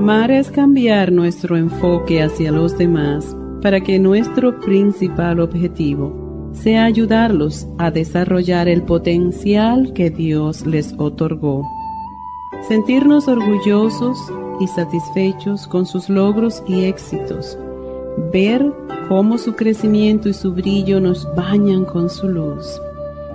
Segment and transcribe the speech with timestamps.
[0.00, 7.66] Amar es cambiar nuestro enfoque hacia los demás para que nuestro principal objetivo sea ayudarlos
[7.76, 11.68] a desarrollar el potencial que Dios les otorgó.
[12.66, 14.16] Sentirnos orgullosos
[14.58, 17.58] y satisfechos con sus logros y éxitos.
[18.32, 18.72] Ver
[19.06, 22.80] cómo su crecimiento y su brillo nos bañan con su luz.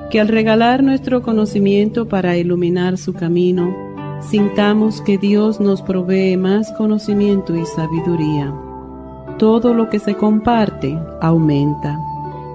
[0.09, 6.71] Que al regalar nuestro conocimiento para iluminar su camino, sintamos que Dios nos provee más
[6.73, 8.53] conocimiento y sabiduría.
[9.37, 11.99] Todo lo que se comparte aumenta.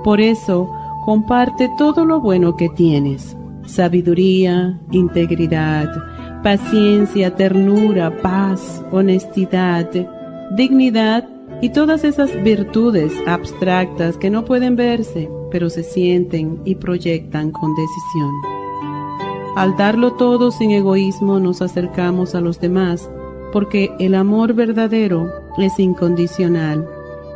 [0.02, 0.70] Por eso,
[1.04, 3.36] comparte todo lo bueno que tienes.
[3.66, 5.88] Sabiduría, integridad,
[6.42, 9.88] paciencia, ternura, paz, honestidad,
[10.56, 11.28] dignidad
[11.60, 17.74] y todas esas virtudes abstractas que no pueden verse, pero se sienten y proyectan con
[17.74, 18.59] decisión.
[19.56, 23.10] Al darlo todo sin egoísmo nos acercamos a los demás,
[23.52, 26.88] porque el amor verdadero es incondicional,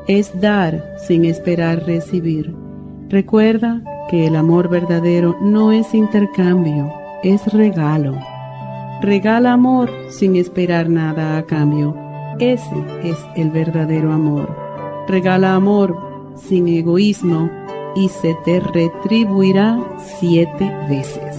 [0.06, 2.54] es dar sin esperar recibir.
[3.08, 6.92] Recuerda que el amor verdadero no es intercambio,
[7.24, 8.16] es regalo.
[9.00, 11.96] Regala amor sin esperar nada a cambio.
[12.38, 14.48] Ese es el verdadero amor.
[15.08, 15.96] Regala amor
[16.36, 17.50] sin egoísmo
[17.96, 19.78] y se te retribuirá
[20.18, 21.38] siete veces.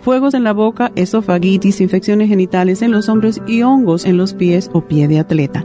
[0.00, 4.70] fuegos en la boca, esofagitis, infecciones genitales en los hombros y hongos en los pies
[4.72, 5.64] o pie de atleta.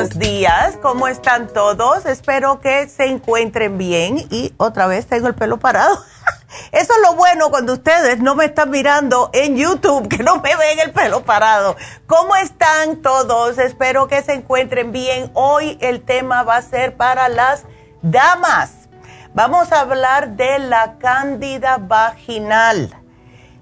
[0.00, 2.06] buenos días, ¿cómo están todos?
[2.06, 5.94] Espero que se encuentren bien y otra vez tengo el pelo parado.
[6.72, 10.56] Eso es lo bueno cuando ustedes no me están mirando en YouTube, que no me
[10.56, 11.76] ven el pelo parado.
[12.06, 13.58] ¿Cómo están todos?
[13.58, 15.30] Espero que se encuentren bien.
[15.34, 17.64] Hoy el tema va a ser para las
[18.00, 18.88] damas.
[19.34, 22.96] Vamos a hablar de la cándida vaginal.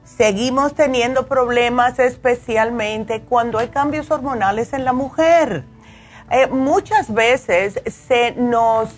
[0.04, 5.64] Seguimos teniendo problemas especialmente cuando hay cambios hormonales en la mujer
[6.30, 8.90] eh, muchas veces se nos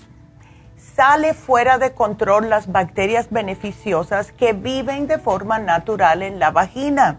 [0.97, 7.19] sale fuera de control las bacterias beneficiosas que viven de forma natural en la vagina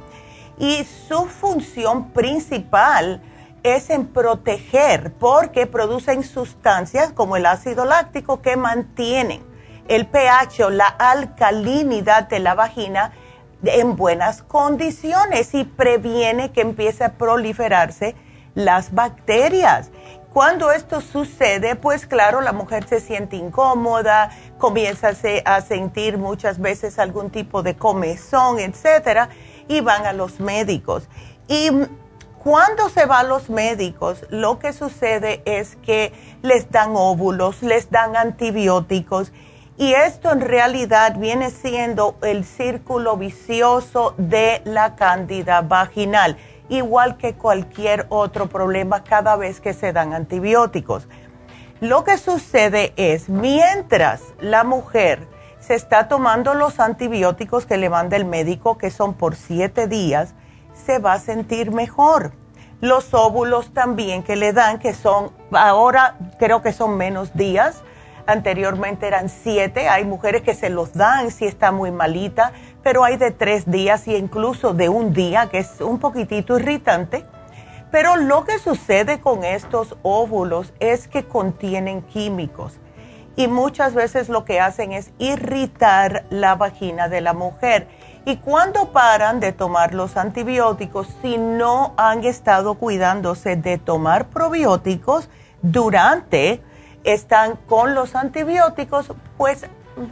[0.57, 3.21] y su función principal
[3.63, 9.41] es en proteger porque producen sustancias como el ácido láctico que mantienen
[9.88, 13.12] el pH o la alcalinidad de la vagina
[13.63, 18.15] en buenas condiciones y previene que empiece a proliferarse
[18.56, 19.91] las bacterias.
[20.33, 25.12] Cuando esto sucede, pues claro, la mujer se siente incómoda, comienza
[25.44, 29.28] a sentir muchas veces algún tipo de comezón, etcétera,
[29.68, 31.10] y van a los médicos.
[31.50, 31.69] Y
[32.42, 37.92] cuando se va a los médicos, lo que sucede es que les dan óvulos, les
[37.92, 39.33] dan antibióticos
[39.78, 46.38] Y esto en realidad viene siendo el círculo vicioso de la cándida vaginal,
[46.71, 51.07] igual que cualquier otro problema cada vez que se dan antibióticos.
[51.81, 55.27] Lo que sucede es, mientras la mujer
[55.59, 60.33] se está tomando los antibióticos que le manda el médico, que son por siete días,
[60.85, 62.31] se va a sentir mejor.
[62.79, 67.83] Los óvulos también que le dan, que son, ahora creo que son menos días,
[68.25, 72.53] anteriormente eran siete, hay mujeres que se los dan si está muy malita,
[72.83, 77.25] pero hay de tres días y incluso de un día, que es un poquitito irritante.
[77.92, 82.80] Pero lo que sucede con estos óvulos es que contienen químicos
[83.36, 87.88] y muchas veces lo que hacen es irritar la vagina de la mujer.
[88.25, 95.30] Y cuando paran de tomar los antibióticos, si no han estado cuidándose de tomar probióticos
[95.62, 96.62] durante
[97.04, 99.66] están con los antibióticos, pues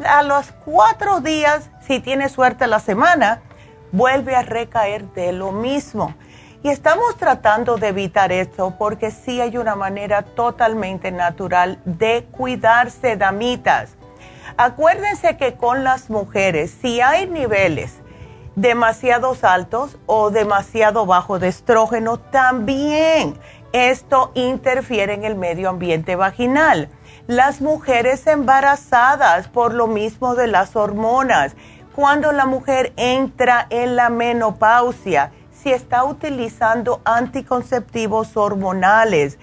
[0.05, 3.41] a los cuatro días, si tiene suerte la semana,
[3.91, 6.13] vuelve a recaer de lo mismo.
[6.61, 13.15] Y estamos tratando de evitar esto porque sí hay una manera totalmente natural de cuidarse,
[13.15, 13.91] damitas.
[14.57, 17.99] Acuérdense que con las mujeres, si hay niveles
[18.57, 23.39] demasiados altos o demasiado bajo de estrógeno, también
[23.71, 26.89] esto interfiere en el medio ambiente vaginal.
[27.29, 31.55] Las mujeres embarazadas, por lo mismo de las hormonas,
[31.95, 39.37] cuando la mujer entra en la menopausia, si está utilizando anticonceptivos hormonales,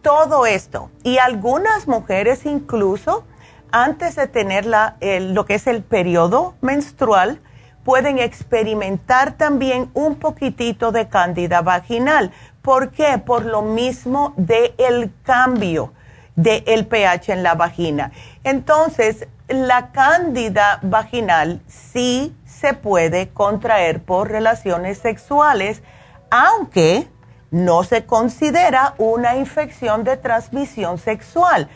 [0.00, 0.90] todo esto.
[1.02, 3.26] Y algunas mujeres incluso,
[3.70, 7.42] antes de tener lo que es el periodo menstrual,
[7.84, 12.32] pueden experimentar también un poquitito de cándida vaginal.
[12.62, 13.18] ¿Por qué?
[13.18, 15.92] Por lo mismo del el cambio
[16.36, 18.12] del pH en la vagina.
[18.44, 25.82] Entonces, la cándida vaginal sí se puede contraer por relaciones sexuales,
[26.30, 27.08] aunque
[27.50, 31.68] no se considera una infección de transmisión sexual,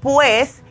[0.00, 0.62] pues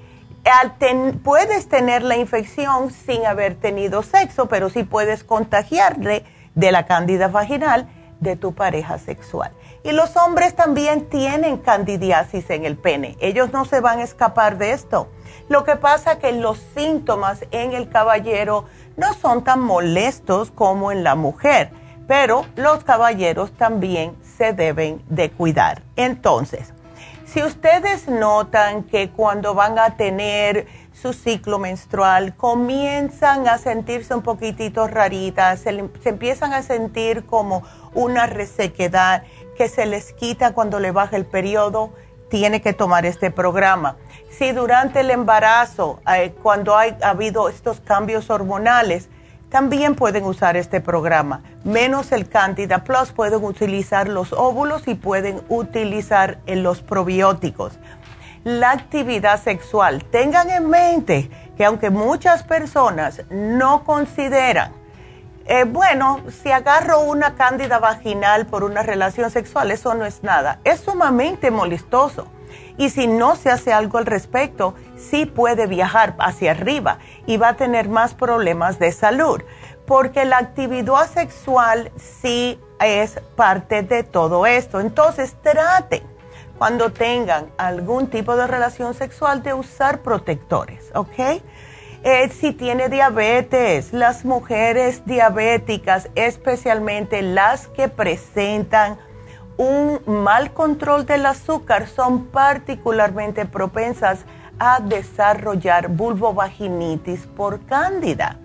[1.23, 7.27] puedes tener la infección sin haber tenido sexo, pero sí puedes contagiarle de la cándida
[7.27, 7.87] vaginal
[8.19, 9.51] de tu pareja sexual.
[9.85, 13.17] Y los hombres también tienen candidiasis en el pene.
[13.19, 15.09] Ellos no se van a escapar de esto.
[15.47, 18.65] Lo que pasa es que los síntomas en el caballero
[18.97, 21.69] no son tan molestos como en la mujer,
[22.07, 25.83] pero los caballeros también se deben de cuidar.
[25.95, 26.73] Entonces,
[27.25, 34.23] si ustedes notan que cuando van a tener su ciclo menstrual comienzan a sentirse un
[34.23, 37.61] poquitito raritas, se, se empiezan a sentir como
[37.93, 39.23] una resequedad
[39.55, 41.91] que se les quita cuando le baja el periodo,
[42.29, 43.97] tiene que tomar este programa.
[44.29, 49.09] Si durante el embarazo, eh, cuando ha habido estos cambios hormonales,
[49.49, 51.41] también pueden usar este programa.
[51.63, 57.79] Menos el Candida Plus, pueden utilizar los óvulos y pueden utilizar los probióticos.
[58.43, 60.03] La actividad sexual.
[60.03, 64.73] Tengan en mente que aunque muchas personas no consideran,
[65.47, 70.59] eh, bueno, si agarro una cándida vaginal por una relación sexual, eso no es nada.
[70.63, 72.27] Es sumamente molestoso
[72.77, 77.49] y si no se hace algo al respecto, sí puede viajar hacia arriba y va
[77.49, 79.41] a tener más problemas de salud,
[79.85, 84.79] porque la actividad sexual sí es parte de todo esto.
[84.79, 86.03] Entonces traten
[86.57, 91.41] cuando tengan algún tipo de relación sexual de usar protectores, ¿ok?
[92.07, 98.99] Eh, si tiene diabetes, las mujeres diabéticas, especialmente las que presentan
[99.57, 104.19] un mal control del azúcar son particularmente propensas
[104.59, 108.37] a desarrollar vulvovaginitis por cándida.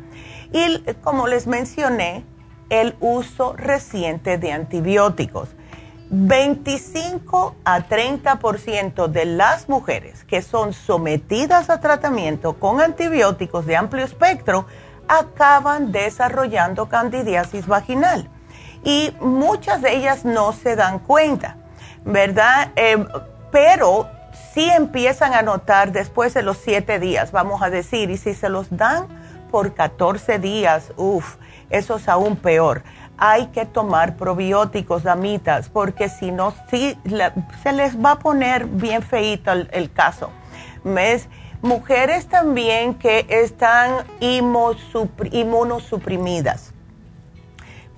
[0.54, 2.24] Y como les mencioné,
[2.70, 5.50] el uso reciente de antibióticos.
[6.10, 14.04] 25 a 30% de las mujeres que son sometidas a tratamiento con antibióticos de amplio
[14.04, 14.66] espectro
[15.06, 18.28] acaban desarrollando candidiasis vaginal
[18.82, 21.56] y muchas de ellas no se dan cuenta,
[22.04, 22.72] ¿verdad?
[22.74, 23.06] Eh,
[23.52, 24.08] pero
[24.52, 28.48] sí empiezan a notar después de los siete días, vamos a decir, y si se
[28.48, 29.06] los dan
[29.50, 31.36] por 14 días, uff,
[31.70, 32.82] eso es aún peor.
[33.20, 36.98] Hay que tomar probióticos, damitas, porque si no, sí,
[37.62, 40.30] se les va a poner bien feito el, caso.
[40.82, 41.28] ¿Ves?
[41.62, 46.72] Mujeres también que están inmunosuprimidas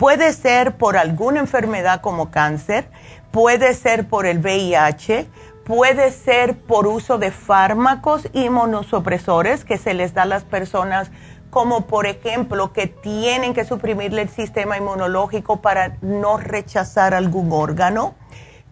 [0.02, 2.90] Puede ser por alguna enfermedad como cáncer,
[3.30, 5.28] puede ser por el VIH,
[5.64, 11.12] puede ser por uso de fármacos inmunosupresores que se les da a las personas
[11.52, 18.14] como por ejemplo que tienen que suprimirle el sistema inmunológico para no rechazar algún órgano.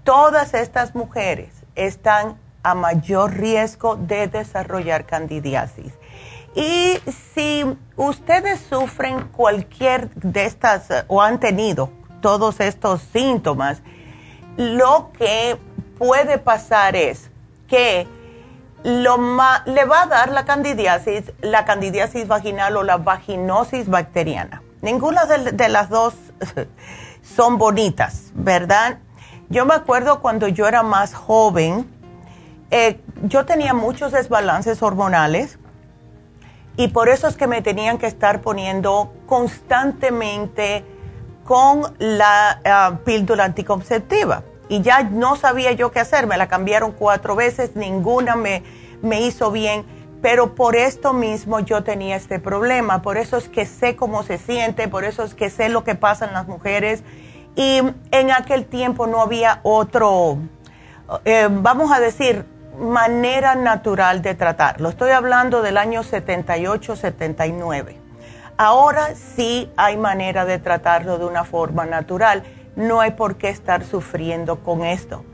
[0.02, 5.92] Todas estas mujeres están a mayor riesgo de desarrollar candidiasis.
[6.54, 6.98] Y
[7.34, 11.90] si ustedes sufren cualquier de estas o han tenido
[12.22, 13.82] todos estos síntomas,
[14.56, 15.58] lo que
[15.98, 17.30] puede pasar es
[17.68, 18.08] que
[18.82, 19.18] lo
[19.66, 24.62] le va a dar la candidiasis, la candidiasis vaginal o la vaginosis bacteriana.
[24.80, 26.14] Ninguna de, las dos
[27.22, 28.98] son bonitas, ¿verdad?
[29.50, 31.90] Yo me acuerdo cuando yo era más joven,
[32.70, 35.58] eh, yo tenía muchos desbalances hormonales
[36.76, 40.84] y por eso es que me tenían que estar poniendo constantemente
[41.44, 46.92] con la ah, píldora anticonceptiva y ya no sabía yo qué hacer, me la cambiaron
[46.92, 48.62] cuatro veces, ninguna me,
[49.02, 49.84] me hizo bien,
[50.22, 54.38] pero por esto mismo yo tenía este problema, por eso es que sé cómo se
[54.38, 57.02] siente, por eso es que sé lo que pasa en las mujeres
[57.56, 60.38] y en aquel tiempo no había otro,
[61.24, 62.46] eh, vamos a decir,
[62.78, 64.88] manera natural de tratarlo.
[64.88, 67.96] Estoy hablando del año 78-79.
[68.56, 72.44] Ahora sí hay manera de tratarlo de una forma natural
[72.80, 75.24] no hay por qué estar sufriendo con esto.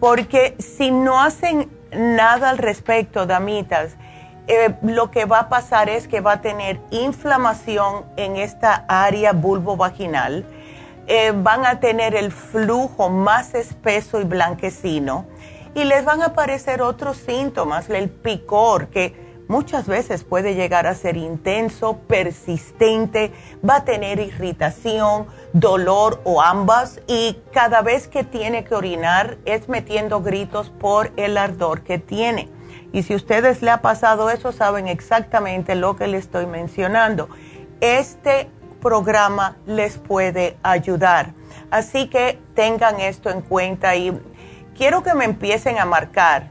[0.00, 3.96] Porque si no hacen nada al respecto, damitas,
[4.46, 9.32] eh, lo que va a pasar es que va a tener inflamación en esta área
[9.32, 10.44] vulvovaginal,
[11.06, 15.26] eh, van a tener el flujo más espeso y blanquecino
[15.74, 20.94] y les van a aparecer otros síntomas, el picor, que muchas veces puede llegar a
[20.94, 23.32] ser intenso, persistente,
[23.68, 29.68] va a tener irritación, dolor o ambas y cada vez que tiene que orinar es
[29.68, 32.48] metiendo gritos por el ardor que tiene.
[32.92, 37.28] Y si ustedes le ha pasado eso, saben exactamente lo que le estoy mencionando.
[37.80, 38.48] Este
[38.80, 41.34] programa les puede ayudar.
[41.70, 44.16] Así que tengan esto en cuenta y
[44.76, 46.48] quiero que me empiecen a marcar.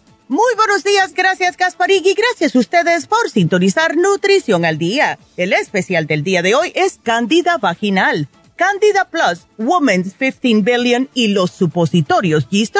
[0.31, 5.19] Muy buenos días, gracias Gasparig y gracias a ustedes por sintonizar Nutrición al Día.
[5.35, 11.27] El especial del día de hoy es Candida Vaginal, Candida Plus, Women's 15 Billion y
[11.27, 12.77] los supositorios Yeast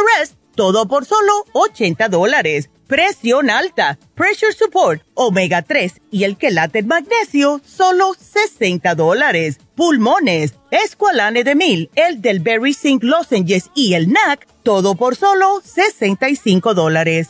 [0.55, 7.61] todo por solo 80 dólares presión alta, pressure support, omega 3 y el quelate magnesio,
[7.65, 9.59] solo 60 dólares.
[9.75, 15.61] Pulmones, escualane de mil, el del Berry Zinc Lozenges y el NAC, todo por solo
[15.63, 17.29] 65 dólares.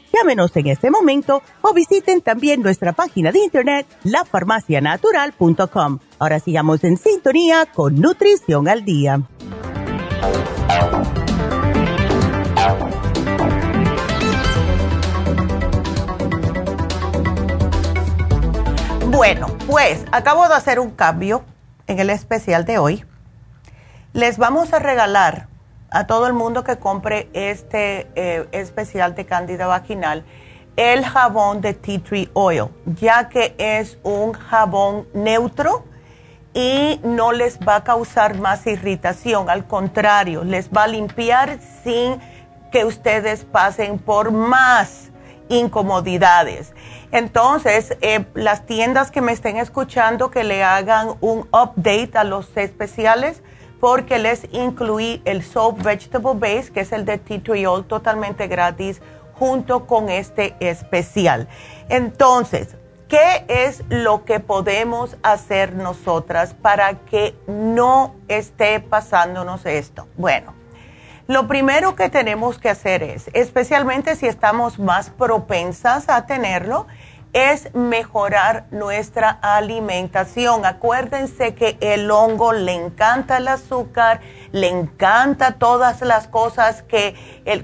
[0.13, 5.99] Llámenos en este momento o visiten también nuestra página de internet lafarmacianatural.com.
[6.19, 9.21] Ahora sigamos en sintonía con Nutrición al Día.
[19.07, 21.43] Bueno, pues acabo de hacer un cambio
[21.87, 23.05] en el especial de hoy.
[24.13, 25.50] Les vamos a regalar
[25.91, 30.23] a todo el mundo que compre este eh, especial de cándida vaginal
[30.75, 35.83] el jabón de tea tree oil, ya que es un jabón neutro
[36.53, 42.19] y no les va a causar más irritación, al contrario, les va a limpiar sin
[42.71, 45.11] que ustedes pasen por más
[45.49, 46.73] incomodidades.
[47.11, 52.55] Entonces, eh, las tiendas que me estén escuchando que le hagan un update a los
[52.55, 53.43] especiales,
[53.81, 59.01] porque les incluí el Soap Vegetable Base, que es el de Titriol, totalmente gratis,
[59.33, 61.47] junto con este especial.
[61.89, 62.75] Entonces,
[63.09, 70.07] ¿qué es lo que podemos hacer nosotras para que no esté pasándonos esto?
[70.15, 70.53] Bueno,
[71.25, 76.85] lo primero que tenemos que hacer es, especialmente si estamos más propensas a tenerlo,
[77.33, 80.65] es mejorar nuestra alimentación.
[80.65, 84.19] Acuérdense que el hongo le encanta el azúcar,
[84.51, 87.15] le encanta todas las cosas que,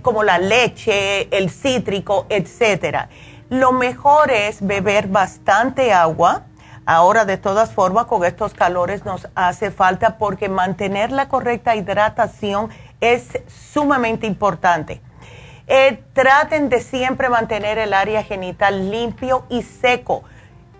[0.01, 3.07] como la leche, el cítrico, etc.
[3.49, 6.43] Lo mejor es beber bastante agua.
[6.85, 12.69] Ahora, de todas formas, con estos calores nos hace falta porque mantener la correcta hidratación
[13.01, 15.01] es sumamente importante.
[15.69, 20.23] Eh, traten de siempre mantener el área genital limpio y seco.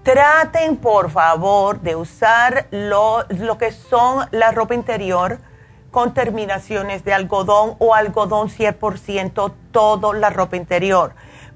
[0.04, 5.40] Traten, por favor, de usar lo, lo que son la ropa interior
[5.92, 11.14] con terminaciones de algodón o algodón 100%, toda la ropa interior.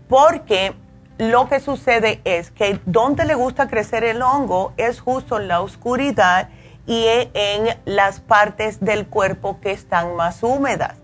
[0.10, 0.74] Porque
[1.18, 5.62] lo que sucede es que donde le gusta crecer el hongo es justo en la
[5.62, 6.50] oscuridad
[6.86, 11.01] y en las partes del cuerpo que están más húmedas.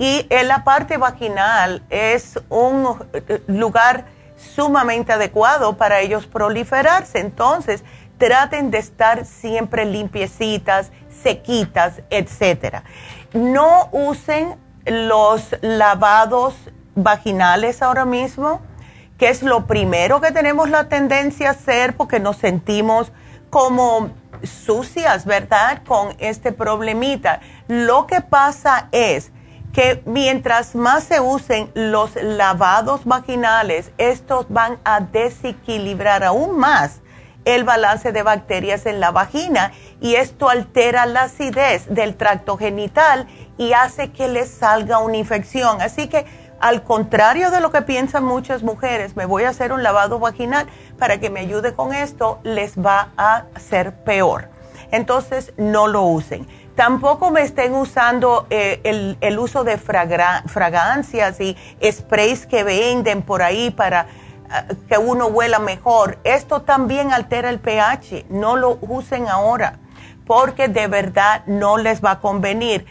[0.00, 7.18] Y en la parte vaginal es un eh, lugar sumamente adecuado para ellos proliferarse.
[7.18, 7.84] Entonces,
[8.16, 10.90] traten de estar siempre limpiecitas,
[11.22, 12.76] sequitas, etc.
[13.34, 16.54] No usen los lavados
[16.94, 18.62] vaginales ahora mismo,
[19.18, 23.12] que es lo primero que tenemos la tendencia a hacer porque nos sentimos
[23.50, 24.08] como
[24.44, 25.82] sucias, ¿verdad?
[25.86, 27.40] Con este problemita.
[27.68, 29.30] Lo que pasa es
[29.72, 37.00] que mientras más se usen los lavados vaginales, estos van a desequilibrar aún más
[37.44, 43.26] el balance de bacterias en la vagina y esto altera la acidez del tracto genital
[43.56, 45.80] y hace que les salga una infección.
[45.80, 46.26] Así que
[46.60, 50.66] al contrario de lo que piensan muchas mujeres, me voy a hacer un lavado vaginal
[50.98, 54.48] para que me ayude con esto, les va a ser peor.
[54.90, 56.46] Entonces no lo usen.
[56.74, 63.70] Tampoco me estén usando eh, el, uso de fragancias y sprays que venden por ahí
[63.70, 66.18] para eh, que uno huela mejor.
[66.24, 68.26] Esto también altera el pH.
[68.30, 69.78] No lo usen ahora
[70.26, 72.86] porque de verdad no les va a convenir.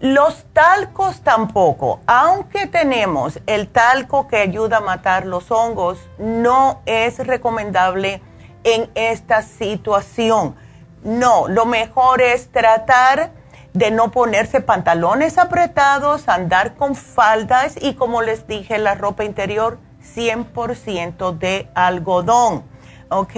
[0.00, 7.18] Los talcos tampoco, aunque tenemos el talco que ayuda a matar los hongos, no es
[7.18, 8.20] recomendable
[8.64, 10.56] en esta situación
[11.04, 13.32] no, lo mejor es tratar
[13.74, 19.78] de no ponerse pantalones apretados, andar con faldas y como les dije, la ropa interior
[20.16, 22.64] 100% de algodón,
[23.10, 23.36] ¿ok?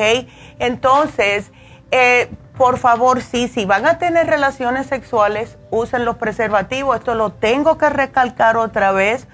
[0.58, 1.50] Entonces,
[1.90, 6.98] eh, por favor, sí, si van a tener relaciones sexuales, usen los preservativos.
[6.98, 9.26] Esto lo tengo que recalcar otra vez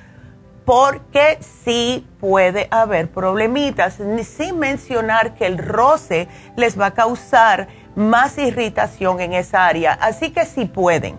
[0.65, 8.39] porque sí puede haber problemitas, sin mencionar que el roce les va a causar más
[8.39, 9.93] irritación en esa área.
[9.95, 11.19] Así que si pueden,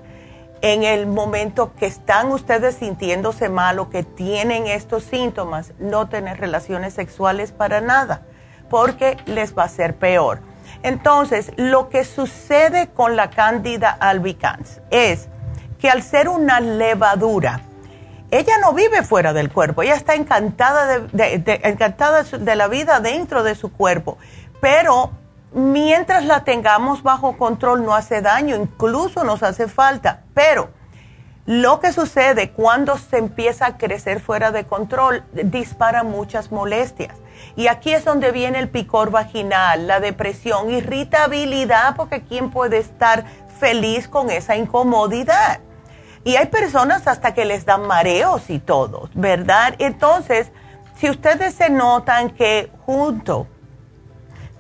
[0.62, 6.40] en el momento que están ustedes sintiéndose mal o que tienen estos síntomas, no tener
[6.40, 8.22] relaciones sexuales para nada,
[8.70, 10.40] porque les va a ser peor.
[10.82, 15.28] Entonces, lo que sucede con la cándida albicans es
[15.80, 17.62] que al ser una levadura,
[18.32, 23.44] ella no vive fuera del cuerpo, ella está encantada de, encantada de la vida dentro
[23.44, 24.18] de su cuerpo,
[24.62, 25.12] pero
[25.54, 30.70] mientras la tengamos bajo control no hace daño, incluso nos hace falta, pero
[31.46, 37.18] lo que sucede cuando se empieza a crecer fuera de control dispara muchas molestias.
[37.58, 43.26] Y aquí es donde viene el picor vaginal, la depresión, irritabilidad, porque ¿quién puede estar
[43.60, 45.60] feliz con esa incomodidad?
[46.24, 49.76] Y hay personas hasta que les dan mareos y todo, ¿verdad?
[49.80, 50.52] Entonces,
[50.98, 53.48] si ustedes se notan que junto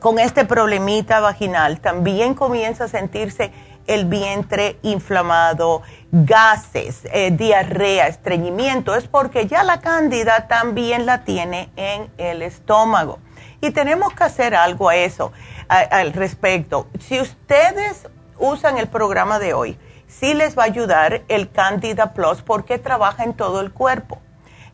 [0.03, 3.53] con este problemita vaginal también comienza a sentirse
[3.87, 11.69] el vientre inflamado, gases, eh, diarrea, estreñimiento, es porque ya la cándida también la tiene
[11.77, 13.19] en el estómago.
[13.61, 15.31] Y tenemos que hacer algo a eso,
[15.69, 16.87] al respecto.
[16.99, 22.41] Si ustedes usan el programa de hoy, sí les va a ayudar el Candida Plus
[22.41, 24.19] porque trabaja en todo el cuerpo.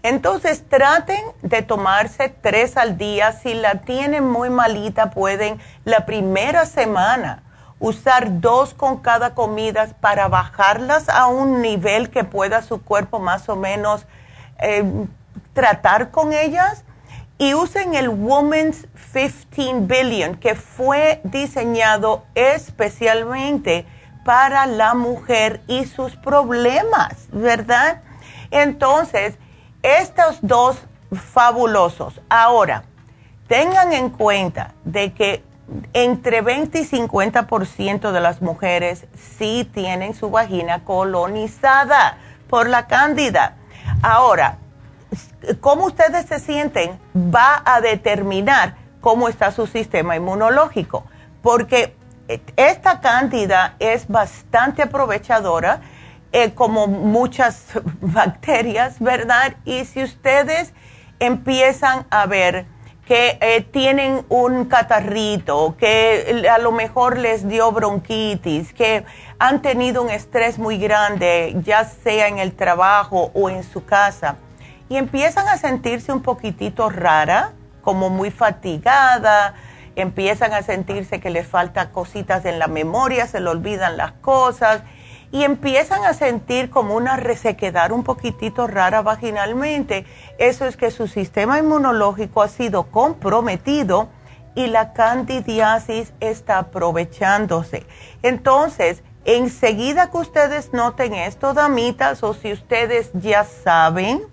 [0.01, 3.33] Entonces traten de tomarse tres al día.
[3.33, 7.43] Si la tienen muy malita, pueden la primera semana
[7.79, 13.47] usar dos con cada comida para bajarlas a un nivel que pueda su cuerpo más
[13.49, 14.05] o menos
[14.59, 14.83] eh,
[15.53, 16.83] tratar con ellas.
[17.37, 23.85] Y usen el Women's 15 Billion, que fue diseñado especialmente
[24.23, 28.01] para la mujer y sus problemas, ¿verdad?
[28.51, 29.37] Entonces,
[29.83, 30.77] estos dos
[31.11, 32.21] fabulosos.
[32.29, 32.83] Ahora,
[33.47, 35.43] tengan en cuenta de que
[35.93, 39.05] entre 20 y 50% de las mujeres
[39.37, 42.17] sí tienen su vagina colonizada
[42.49, 43.55] por la cándida.
[44.01, 44.57] Ahora,
[45.59, 51.05] cómo ustedes se sienten va a determinar cómo está su sistema inmunológico,
[51.41, 51.95] porque
[52.55, 55.81] esta cándida es bastante aprovechadora,
[56.31, 57.65] eh, como muchas
[58.01, 59.55] bacterias, ¿verdad?
[59.65, 60.73] Y si ustedes
[61.19, 62.65] empiezan a ver
[63.05, 69.03] que eh, tienen un catarrito, que a lo mejor les dio bronquitis, que
[69.39, 74.35] han tenido un estrés muy grande, ya sea en el trabajo o en su casa,
[74.89, 79.55] y empiezan a sentirse un poquitito rara, como muy fatigada,
[79.95, 84.83] empiezan a sentirse que les falta cositas en la memoria, se le olvidan las cosas
[85.31, 90.05] y empiezan a sentir como una resequedad un poquitito rara vaginalmente.
[90.37, 94.09] Eso es que su sistema inmunológico ha sido comprometido
[94.55, 97.85] y la candidiasis está aprovechándose.
[98.23, 104.23] Entonces, enseguida que ustedes noten esto, damitas, o si ustedes ya saben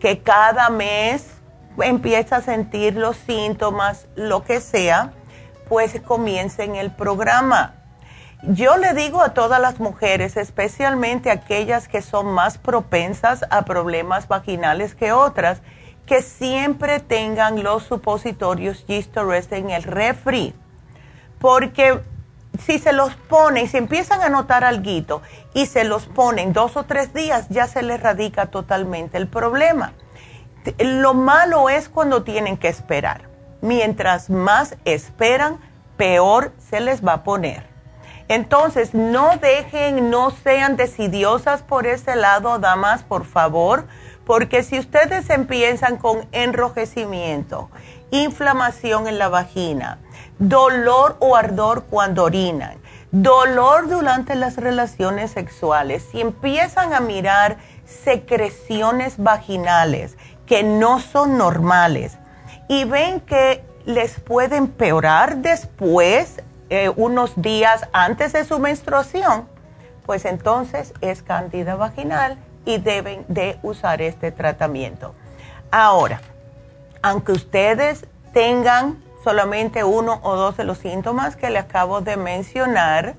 [0.00, 1.26] que cada mes
[1.78, 5.12] empieza a sentir los síntomas, lo que sea,
[5.68, 7.74] pues comiencen el programa.
[8.48, 14.28] Yo le digo a todas las mujeres, especialmente aquellas que son más propensas a problemas
[14.28, 15.62] vaginales que otras,
[16.04, 20.54] que siempre tengan los supositorios Gistorest en el refri.
[21.38, 22.02] Porque
[22.62, 25.22] si se los ponen, si empiezan a notar algo
[25.54, 29.94] y se los ponen dos o tres días, ya se les radica totalmente el problema.
[30.78, 33.22] Lo malo es cuando tienen que esperar.
[33.62, 35.58] Mientras más esperan,
[35.96, 37.73] peor se les va a poner.
[38.28, 43.86] Entonces, no dejen, no sean decidiosas por ese lado, damas, por favor,
[44.24, 47.70] porque si ustedes empiezan con enrojecimiento,
[48.10, 49.98] inflamación en la vagina,
[50.38, 52.78] dolor o ardor cuando orinan,
[53.10, 62.18] dolor durante las relaciones sexuales, si empiezan a mirar secreciones vaginales, que no son normales
[62.68, 66.42] y ven que les puede empeorar después,
[66.74, 69.46] eh, unos días antes de su menstruación,
[70.06, 75.14] pues entonces es candida vaginal y deben de usar este tratamiento.
[75.70, 76.20] Ahora,
[77.00, 83.14] aunque ustedes tengan solamente uno o dos de los síntomas que le acabo de mencionar,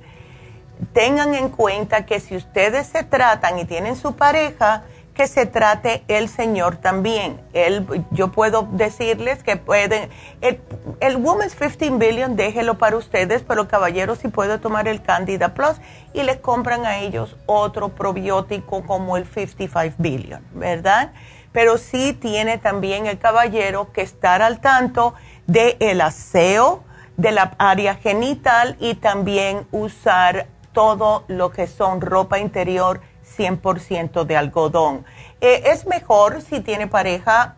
[0.91, 4.84] tengan en cuenta que si ustedes se tratan y tienen su pareja,
[5.15, 7.39] que se trate el Señor también.
[7.54, 10.10] Él, yo puedo decirles que pueden,
[10.41, 15.78] el, Women's 15 Billion déjelo para ustedes, pero caballeros si puede tomar el Candida Plus
[16.13, 21.13] y les compran a ellos otro probiótico como el 55 Billion, ¿verdad?
[21.54, 25.15] Pero sí tiene también el caballero que estar al tanto
[25.47, 26.84] del el aseo
[27.15, 32.99] de la área genital y también usar todo lo que son ropa interior
[33.38, 35.06] 100% de algodón.
[35.41, 37.56] Eh, es mejor si tiene pareja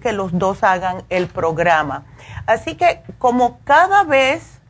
[0.00, 2.04] que los dos hagan el programa.
[2.46, 4.60] Así que como cada vez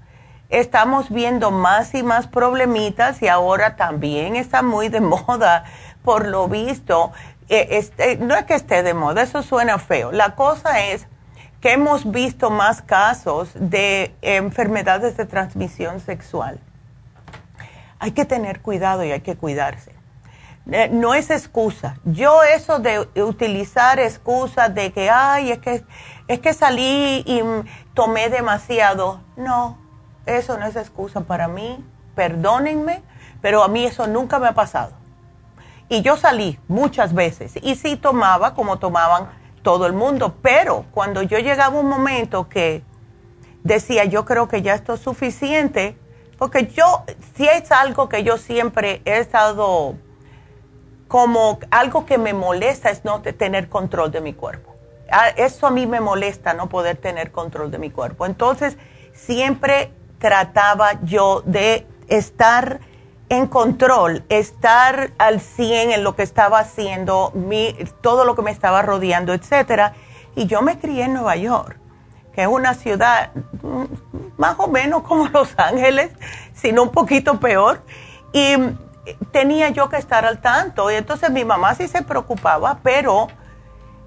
[0.51, 5.65] estamos viendo más y más problemitas y ahora también está muy de moda,
[6.05, 7.13] por lo visto,
[7.49, 10.13] eh, este, no es que esté de moda, eso suena feo.
[10.13, 11.07] La cosa es
[11.61, 16.59] que hemos visto más casos de enfermedades de transmisión sexual.
[17.99, 20.00] Hay que tener cuidado y hay que cuidarse.
[20.71, 21.97] Eh, no es excusa.
[22.05, 25.85] Yo eso de utilizar excusas de que, ay, es que,
[26.29, 27.43] es que salí y
[27.95, 29.21] tomé demasiado.
[29.37, 29.79] No,
[30.27, 31.85] eso no es excusa para mí.
[32.15, 33.03] Perdónenme,
[33.41, 34.93] pero a mí eso nunca me ha pasado.
[35.89, 39.29] Y yo salí muchas veces y sí tomaba como tomaban
[39.63, 42.85] todo el mundo, pero cuando yo llegaba un momento que
[43.65, 45.99] decía, yo creo que ya esto es suficiente,
[46.39, 47.05] porque yo,
[47.37, 49.97] si es algo que yo siempre he estado
[51.11, 54.77] como algo que me molesta es no tener control de mi cuerpo.
[55.11, 58.27] Ah, eso a mí me molesta, no poder tener control de mi cuerpo.
[58.27, 58.77] Entonces,
[59.13, 62.79] siempre trataba yo de estar
[63.29, 68.53] en control, estar al 100 en lo que estaba haciendo, mi, todo lo que me
[68.53, 69.95] estaba rodeando, etcétera.
[70.37, 71.77] Y yo me crié en Nueva York,
[72.33, 73.85] que es una ciudad mm,
[74.37, 76.13] más o menos como Los Ángeles,
[76.55, 77.83] sino un poquito peor.
[78.33, 78.55] Y
[79.33, 80.91] tenía yo que estar al tanto.
[80.91, 83.29] Y entonces mi mamá sí se preocupaba, pero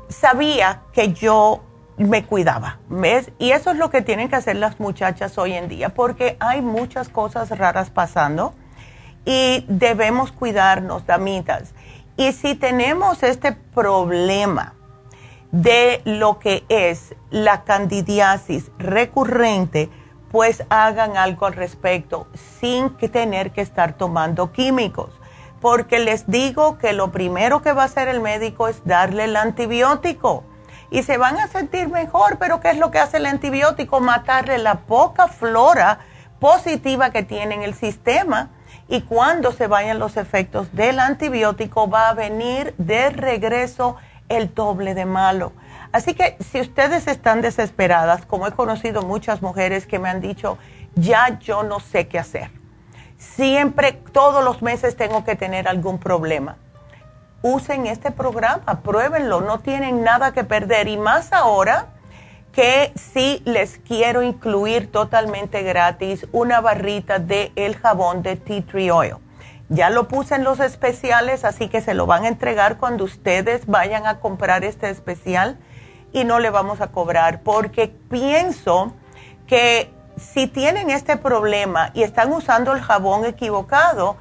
[0.10, 1.64] sabía que yo
[1.98, 2.80] me cuidaba.
[2.90, 3.32] ¿ves?
[3.40, 6.62] Y eso es lo que tienen que hacer las muchachas hoy en día, porque hay
[6.62, 8.54] muchas cosas raras pasando
[9.26, 11.74] y debemos cuidarnos, damitas.
[12.18, 14.74] Y si tenemos este problema
[15.52, 19.90] de lo que es la candidiasis recurrente,
[20.34, 22.26] pues hagan algo al respecto
[22.60, 25.12] sin que tener que estar tomando químicos.
[25.62, 29.36] Porque les digo que lo primero que va a hacer el médico es darle el
[29.36, 30.44] antibiótico.
[30.90, 34.00] Y se van a sentir mejor, pero ¿qué es lo que hace el antibiótico?
[34.00, 36.00] Matarle la poca flora
[36.40, 38.50] positiva que tiene en el sistema.
[38.88, 43.98] Y cuando se vayan los efectos del antibiótico, va a venir de regreso
[44.30, 45.52] el doble de malo.
[45.94, 50.58] Así que si ustedes están desesperadas, como he conocido muchas mujeres que me han dicho,
[50.96, 52.50] ya yo no sé qué hacer.
[53.20, 56.58] Siempre, todos los meses tengo que tener algún problema.
[57.44, 60.88] Usen este programa, pruébenlo, no tienen nada que perder.
[60.88, 61.90] Y más ahora
[62.54, 68.90] que sí les quiero incluir totalmente gratis una barrita de el jabón de Tea Tree
[68.90, 69.18] Oil.
[69.70, 73.68] Ya lo puse en los especiales, así que se lo van a entregar cuando ustedes
[73.68, 75.60] vayan a comprar este especial
[76.14, 78.94] y no le vamos a cobrar porque pienso
[79.48, 84.16] que si tienen este problema y están usando el jabón equivocado,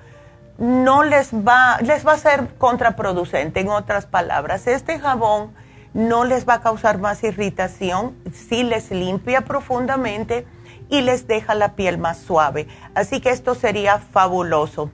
[0.58, 3.60] no les va, les va a ser contraproducente.
[3.60, 5.54] En otras palabras, este jabón
[5.94, 10.46] no les va a causar más irritación si les limpia profundamente
[10.88, 12.68] y les deja la piel más suave.
[12.94, 14.90] Así que esto sería fabuloso.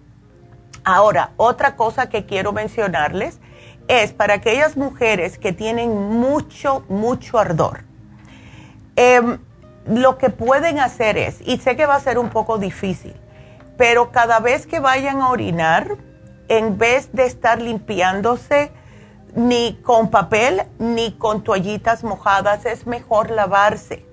[0.85, 3.41] Ahora, otra cosa que quiero mencionarles
[3.89, 7.85] es para aquellas mujeres que tienen mucho, mucho ardor.
[8.97, 9.39] Em,
[9.87, 13.15] lo que pueden hacer es, y sé que va a ser un poco difícil,
[13.79, 15.97] pero cada vez que vayan a orinar,
[16.49, 18.71] en vez de estar limpiándose
[19.35, 24.05] ni con papel ni con toallitas mojadas, es mejor lavarse.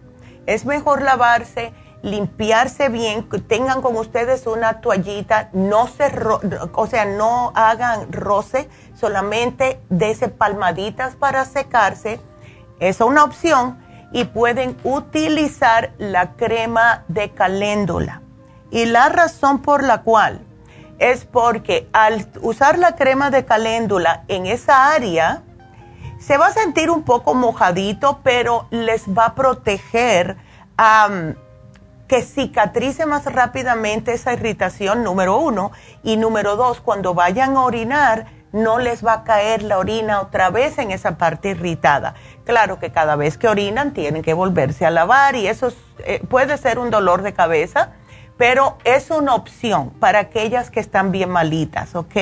[0.46, 1.74] Es mejor lavarse
[2.06, 6.12] limpiarse bien, tengan con ustedes una toallita, no se,
[6.74, 12.22] o sea, no hagan roce, solamente dese palmaditas para secarse.
[12.80, 13.80] Es una opción
[14.12, 18.22] y pueden utilizar la crema de caléndula.
[18.70, 20.42] Y la razón por la cual
[21.00, 25.42] es porque al usar la crema de caléndula en esa área,
[26.20, 30.38] se va a sentir un poco mojadito, pero les va a proteger
[32.08, 35.72] que cicatrice más rápidamente esa irritación, número uno.
[36.04, 40.50] Y número dos, cuando vayan a orinar, no les va a caer la orina otra
[40.50, 42.16] vez en esa parte irritada.
[42.46, 46.58] Claro que cada vez que orinan tienen que volverse a lavar y eso eh, puede
[46.58, 47.92] ser un dolor de cabeza,
[48.38, 52.16] pero es una opción para aquellas que están bien malitas, ¿ok?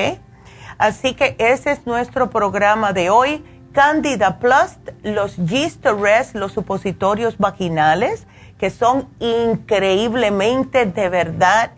[0.76, 3.44] Así que ese es nuestro programa de hoy.
[3.72, 8.26] Candida Plus, los Yeast Rest, los supositorios vaginales
[8.58, 11.72] que son increíblemente de verdad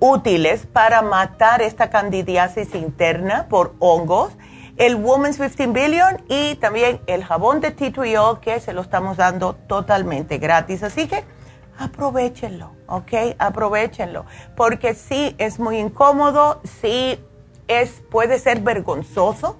[0.00, 4.32] útiles para matar esta candidiasis interna por hongos,
[4.76, 9.54] el Women's 15 Billion y también el jabón de T2O que se lo estamos dando
[9.54, 10.82] totalmente gratis.
[10.82, 11.24] Así que
[11.78, 13.12] aprovechenlo, ¿ok?
[13.38, 14.24] Aprovechenlo,
[14.56, 17.22] porque sí es muy incómodo, sí
[17.68, 19.58] es, puede ser vergonzoso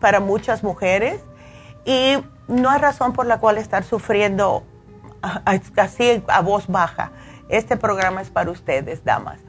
[0.00, 1.20] para muchas mujeres
[1.84, 2.16] y
[2.48, 4.64] no hay razón por la cual estar sufriendo
[5.22, 7.12] así a voz baja.
[7.48, 9.40] Este programa es para ustedes, damas.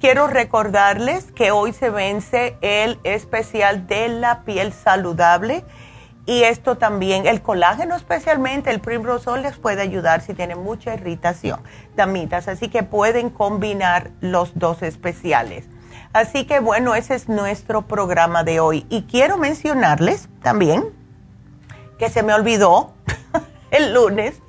[0.00, 5.62] Quiero recordarles que hoy se vence el especial de la piel saludable
[6.26, 11.60] y esto también, el colágeno especialmente, el Primrosol les puede ayudar si tienen mucha irritación,
[11.96, 15.66] damitas, así que pueden combinar los dos especiales.
[16.12, 20.84] Así que bueno, ese es nuestro programa de hoy y quiero mencionarles también
[21.98, 22.94] que se me olvidó
[23.70, 24.40] el lunes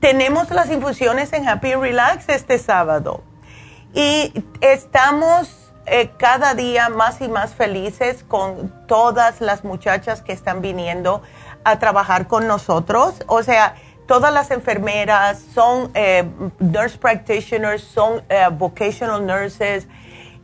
[0.00, 3.22] tenemos las infusiones en Happy Relax este sábado
[3.94, 10.60] y estamos eh, cada día más y más felices con todas las muchachas que están
[10.60, 11.22] viniendo
[11.64, 13.24] a trabajar con nosotros.
[13.26, 13.74] O sea,
[14.06, 16.28] todas las enfermeras son eh,
[16.60, 19.88] nurse practitioners, son eh, vocational nurses.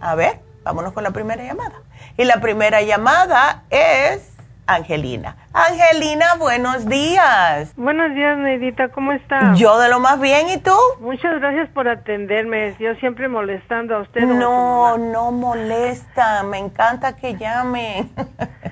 [0.00, 1.82] a ver, vámonos con la primera llamada.
[2.16, 4.32] Y la primera llamada es
[4.66, 5.36] Angelina.
[5.52, 7.72] Angelina, buenos días.
[7.76, 9.54] Buenos días, Neidita, ¿cómo está?
[9.54, 10.76] Yo de lo más bien, ¿y tú?
[11.00, 12.76] Muchas gracias por atenderme.
[12.78, 14.22] Yo siempre molestando a usted.
[14.22, 16.42] No, no molesta.
[16.44, 18.10] Me encanta que llamen.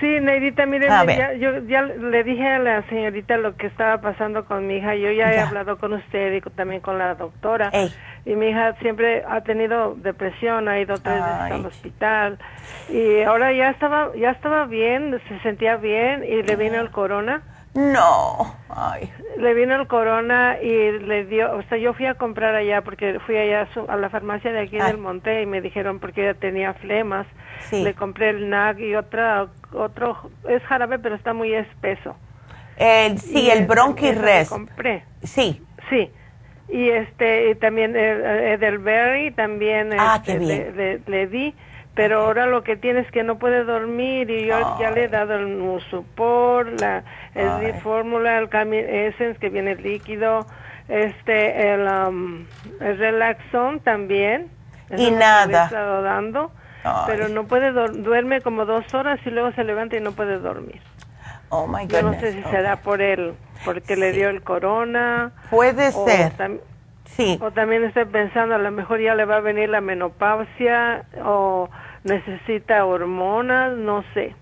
[0.00, 0.88] Sí, Neidita, mire,
[1.38, 4.94] yo ya le dije a la señorita lo que estaba pasando con mi hija.
[4.96, 7.70] Yo ya, he hablado con usted y también con la doctora.
[8.24, 12.38] Y mi hija siempre ha tenido depresión, ha ido tres veces al hospital.
[12.88, 17.42] Y ahora ya estaba, ya estaba bien, se sentía bien y le vino el corona.
[17.74, 18.54] No,
[19.36, 23.18] Le vino el corona y le dio, o sea, yo fui a comprar allá porque
[23.26, 26.74] fui allá a, la farmacia de aquí del Monte y me dijeron porque ella tenía
[26.74, 27.26] flemas.
[27.72, 32.16] Le compré el NAG y otra, otro, es jarabe pero está muy espeso.
[32.76, 34.50] El, sí, el Bronchirres.
[34.50, 35.04] compré.
[35.22, 35.60] Sí.
[35.90, 36.10] Sí.
[36.68, 41.54] Y este, y también Edelberry también ah, este, le, le di
[41.94, 45.08] pero ahora lo que tiene es que no puede dormir y yo ya le he
[45.08, 47.04] dado el Musupor, la
[47.34, 50.46] el fórmula, el Essence que viene líquido,
[50.88, 52.46] este el, um,
[52.80, 54.50] el Relaxon también.
[54.96, 55.62] Y nada.
[55.62, 56.50] He estado dando,
[57.06, 60.82] pero no puede duerme como dos horas y luego se levanta y no puede dormir.
[61.48, 65.32] Oh my Yo no sé si será por él, porque le dio el corona.
[65.50, 66.32] Puede ser.
[67.16, 67.38] Sí.
[67.40, 71.68] O también estoy pensando, a lo mejor ya le va a venir la menopausia o
[72.02, 74.34] necesita hormonas, no sé.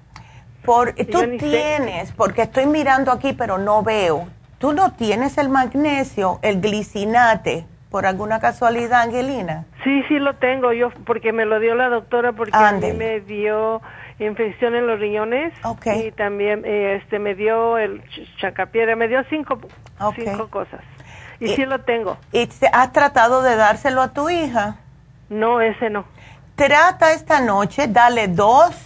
[0.65, 6.39] Por, tú tienes, porque estoy mirando aquí pero no veo, tú no tienes el magnesio,
[6.43, 9.67] el glicinate, por alguna casualidad, Angelina.
[9.85, 13.21] Sí, sí lo tengo yo, porque me lo dio la doctora, porque a mí me
[13.21, 13.83] dio
[14.19, 15.53] infección en los riñones
[15.97, 18.03] y también eh, este me dio el
[18.39, 19.59] chacapiedra, me dio cinco,
[20.17, 20.81] cinco cosas.
[21.43, 22.17] Y, sí lo tengo.
[22.31, 24.77] ¿Y has tratado de dárselo a tu hija?
[25.29, 26.05] No, ese no.
[26.55, 28.77] Trata esta noche, dale dos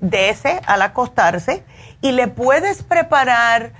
[0.00, 1.64] de ese al acostarse
[2.00, 3.72] y le puedes preparar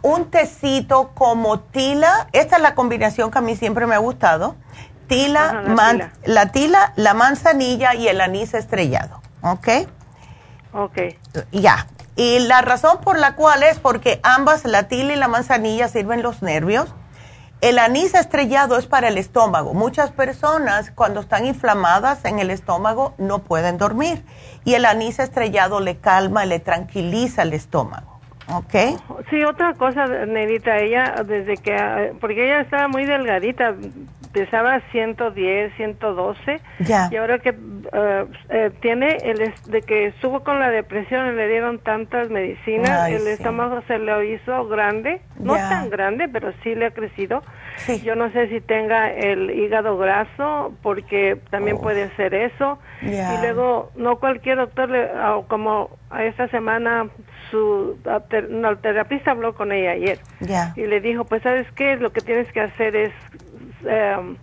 [0.00, 2.28] un tecito como tila.
[2.32, 4.56] Esta es la combinación que a mí siempre me ha gustado.
[5.06, 5.62] Tila,
[6.24, 6.92] la, tila.
[6.96, 9.20] la manzanilla y el anís estrellado.
[9.42, 9.68] ¿Ok?
[10.72, 10.98] Ok.
[11.52, 11.86] Ya.
[12.16, 16.22] Y la razón por la cual es porque ambas, la tila y la manzanilla, sirven
[16.22, 16.88] los nervios
[17.60, 19.72] el anís estrellado es para el estómago.
[19.74, 24.22] Muchas personas cuando están inflamadas en el estómago no pueden dormir
[24.64, 28.20] y el anís estrellado le calma, le tranquiliza el estómago.
[28.48, 28.74] ¿Ok?
[29.28, 33.74] Sí, otra cosa, Nedita, ella desde que, porque ella estaba muy delgadita,
[34.36, 36.60] pesaba 110, 112.
[36.80, 37.08] Ya.
[37.10, 37.54] Y ahora que
[38.50, 43.26] eh, tiene, el, de que estuvo con la depresión y le dieron tantas medicinas, el
[43.26, 47.42] estómago se le hizo grande, no tan grande, pero sí le ha crecido.
[48.04, 52.78] Yo no sé si tenga el hígado graso, porque también puede ser eso.
[53.00, 55.08] Y luego, no cualquier doctor, le,
[55.48, 57.08] como a esta semana
[57.50, 57.98] su
[58.82, 60.18] terapista habló con ella ayer
[60.76, 63.12] y le dijo, pues sabes qué, lo que tienes que hacer es
[63.88, 64.36] em,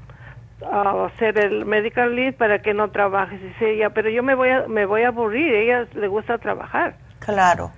[0.71, 3.41] hacer el medical leave para que no trabajes.
[3.41, 6.95] Dice ella, pero yo me voy a, me voy a aburrir, ella le gusta trabajar.
[7.19, 7.71] Claro.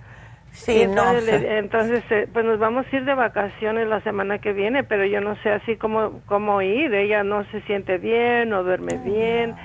[0.51, 1.47] Sí, entonces, no.
[1.49, 5.19] entonces eh, pues nos vamos a ir de vacaciones la semana que viene, pero yo
[5.19, 6.93] no sé así cómo, cómo ir.
[6.93, 9.55] Ella no se siente bien, no duerme bien.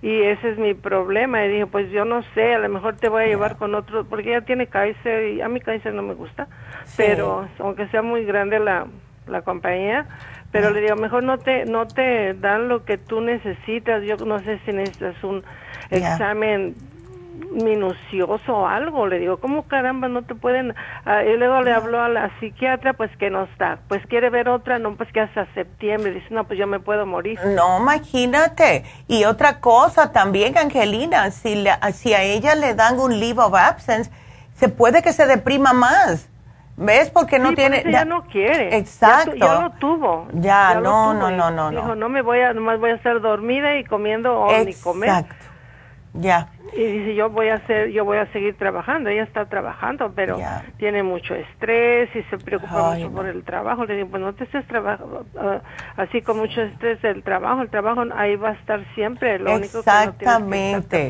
[0.00, 1.44] Y ese es mi problema.
[1.44, 4.04] Y dije, pues yo no sé, a lo mejor te voy a llevar con otro,
[4.04, 6.46] porque ella tiene Kaiser y a mí Kaiser no me gusta.
[6.96, 8.86] Pero aunque sea muy grande la,
[9.26, 10.06] la compañía,
[10.50, 14.02] pero le digo, mejor no te, no te dan lo que tú necesitas.
[14.04, 15.44] Yo no sé si necesitas un
[15.90, 16.74] examen
[17.52, 19.06] minucioso o algo.
[19.06, 20.74] Le digo, ¿cómo caramba no te pueden?
[21.04, 23.78] Ah, y luego le habló a la psiquiatra, pues que no está.
[23.88, 26.12] Pues quiere ver otra, no, pues que hasta septiembre.
[26.12, 27.38] Dice, no, pues yo me puedo morir.
[27.44, 28.84] No, imagínate.
[29.06, 34.10] Y otra cosa también, Angelina, si, si a ella le dan un leave of absence,
[34.54, 36.30] se puede que se deprima más.
[36.78, 37.10] ¿Ves?
[37.10, 37.82] Porque no tiene.
[37.90, 38.76] ya no quiere.
[38.76, 39.34] Exacto.
[39.34, 40.28] Ya, lo tuvo.
[40.32, 43.76] Ya, no, no, no, no, Dijo, no me voy a, nomás voy a estar dormida
[43.78, 45.08] y comiendo o ni comer.
[45.08, 45.34] Exacto.
[46.14, 46.48] Ya.
[46.76, 49.10] Y dice, yo voy a hacer, yo voy a seguir trabajando.
[49.10, 50.38] Ella está trabajando, pero
[50.76, 53.84] tiene mucho estrés y se preocupa mucho por el trabajo.
[53.84, 55.60] Le digo, pues no te estés trabajando uh,
[56.00, 57.62] así con mucho estrés del trabajo.
[57.62, 59.38] El trabajo ahí va a estar siempre.
[59.38, 61.08] Lo único que no tienes que eh,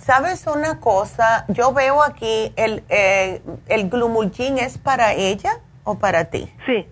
[0.00, 1.44] ¿Sabes una cosa?
[1.48, 6.52] Yo veo aquí el, eh, el glumulgin es para ella o para ti.
[6.66, 6.86] Sí.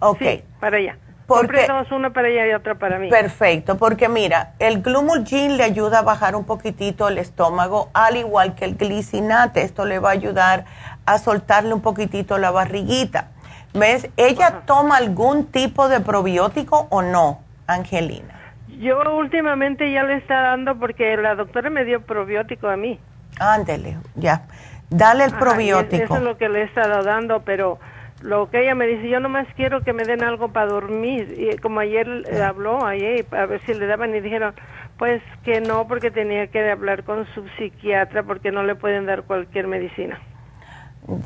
[0.00, 0.22] Ok.
[0.60, 0.98] para ella.
[1.26, 3.08] Porque, una para ella y otra para mí.
[3.08, 8.54] Perfecto, porque mira, el glumulgin le ayuda a bajar un poquitito el estómago, al igual
[8.54, 9.62] que el glicinate.
[9.62, 10.66] Esto le va a ayudar
[11.06, 13.28] a soltarle un poquitito la barriguita.
[13.72, 14.08] ¿Ves?
[14.16, 18.33] ¿Ella toma algún tipo de probiótico o no, Angelina?
[18.80, 22.98] Yo últimamente ya le está dando porque la doctora me dio probiótico a mí.
[23.38, 24.42] Ándele, ya.
[24.90, 26.02] Dale el probiótico.
[26.04, 27.78] Eso es lo que le he estado dando, pero
[28.20, 31.34] lo que ella me dice, yo nomás quiero que me den algo para dormir.
[31.36, 32.08] Y como ayer
[32.42, 34.54] habló, ayer, a ver si le daban y dijeron,
[34.98, 39.22] pues que no, porque tenía que hablar con su psiquiatra porque no le pueden dar
[39.22, 40.20] cualquier medicina.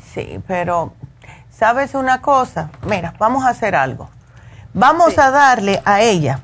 [0.01, 0.93] Sí, pero
[1.49, 2.71] ¿sabes una cosa?
[2.85, 4.09] Mira, vamos a hacer algo.
[4.73, 6.41] Vamos a darle a ella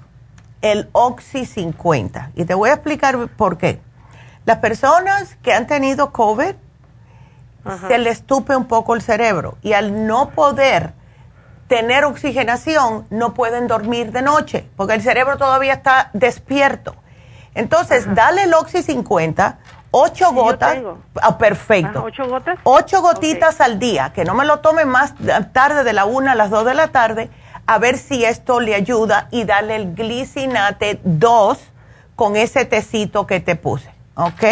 [0.65, 2.31] el Oxy 50.
[2.35, 3.79] Y te voy a explicar por qué.
[4.45, 6.55] Las personas que han tenido COVID,
[7.87, 10.93] se les estupe un poco el cerebro y al no poder
[11.67, 16.95] tener oxigenación, no pueden dormir de noche, porque el cerebro todavía está despierto.
[17.55, 19.59] Entonces, dale el Oxy 50,
[19.91, 20.77] ocho gotas.
[21.21, 22.03] Ah, perfecto.
[22.03, 22.59] ¿Ocho gotas?
[22.63, 25.13] Ocho gotitas al día, que no me lo tome más
[25.53, 27.29] tarde de la una a las dos de la tarde
[27.67, 31.71] a ver si esto le ayuda y darle el glicinate 2
[32.15, 34.43] con ese tecito que te puse, ¿ok?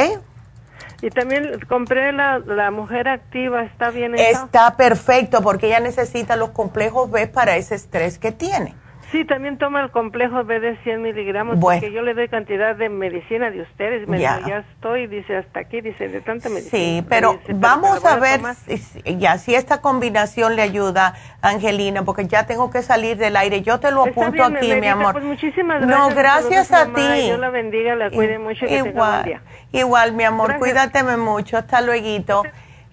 [1.02, 4.16] Y también compré la, la mujer activa, ¿está bien?
[4.16, 8.76] Está perfecto porque ella necesita los complejos B para ese estrés que tiene.
[9.14, 12.90] Sí, también toma el complejo B de 100 miligramos porque yo le doy cantidad de
[12.90, 14.08] medicina de ustedes.
[14.08, 14.40] Me ya.
[14.44, 16.72] ya estoy, dice, hasta aquí, dice, de tanta medicina.
[16.72, 18.82] Sí, pero vamos a ver si,
[19.20, 23.62] ya, si esta combinación le ayuda, Angelina, porque ya tengo que salir del aire.
[23.62, 25.14] Yo te lo apunto aquí, mi amor.
[25.14, 26.00] Pues muchísimas gracias.
[26.00, 27.22] No, gracias a ti.
[27.26, 28.66] Dios la bendiga, la cuide mucho.
[28.66, 29.42] Igual,
[29.72, 31.58] igual, mi amor, cuídateme mucho.
[31.58, 32.44] Hasta luego.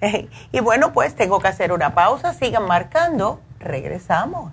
[0.53, 2.35] y bueno, pues tengo que hacer una pausa.
[2.35, 3.41] Sigan marcando.
[3.59, 4.53] Regresamos.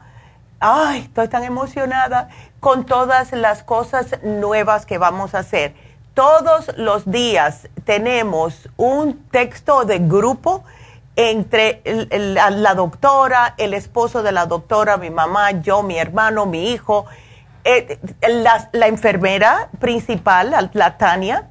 [0.61, 5.75] Ay, estoy tan emocionada con todas las cosas nuevas que vamos a hacer.
[6.15, 10.65] Todos los días tenemos un texto de grupo
[11.29, 17.05] entre la doctora, el esposo de la doctora, mi mamá, yo, mi hermano, mi hijo,
[17.65, 21.49] eh, la, enfermera principal, la Tania.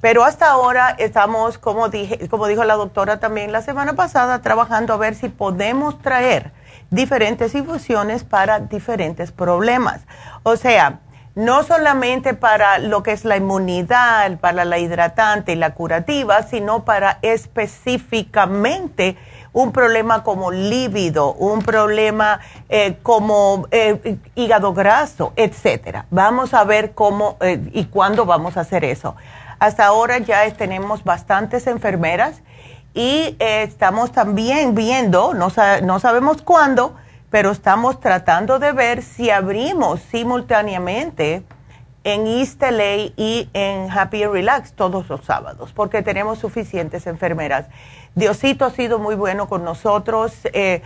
[0.00, 4.94] Pero hasta ahora estamos, como, dije, como dijo la doctora también la semana pasada, trabajando
[4.94, 6.52] a ver si podemos traer
[6.90, 10.02] diferentes infusiones para diferentes problemas.
[10.44, 11.00] O sea,
[11.38, 16.84] no solamente para lo que es la inmunidad, para la hidratante y la curativa, sino
[16.84, 19.16] para específicamente
[19.52, 26.06] un problema como líbido, un problema eh, como eh, hígado graso, etcétera.
[26.10, 29.14] Vamos a ver cómo eh, y cuándo vamos a hacer eso.
[29.60, 32.42] Hasta ahora ya tenemos bastantes enfermeras
[32.94, 35.52] y estamos también viendo, no,
[35.84, 36.96] no sabemos cuándo,
[37.30, 41.42] pero estamos tratando de ver si abrimos simultáneamente
[42.04, 42.62] en East
[43.16, 47.66] y en Happy Relax todos los sábados, porque tenemos suficientes enfermeras.
[48.14, 50.32] Diosito ha sido muy bueno con nosotros.
[50.52, 50.82] Eh,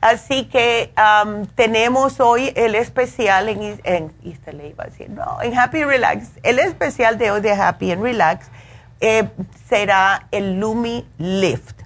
[0.00, 0.94] Así que
[1.56, 6.30] tenemos hoy el especial en, en, iba a decir, no, en Happy Relax.
[6.42, 8.46] El especial de hoy de Happy and Relax
[9.00, 9.28] eh,
[9.68, 11.82] será el Lumi Lift.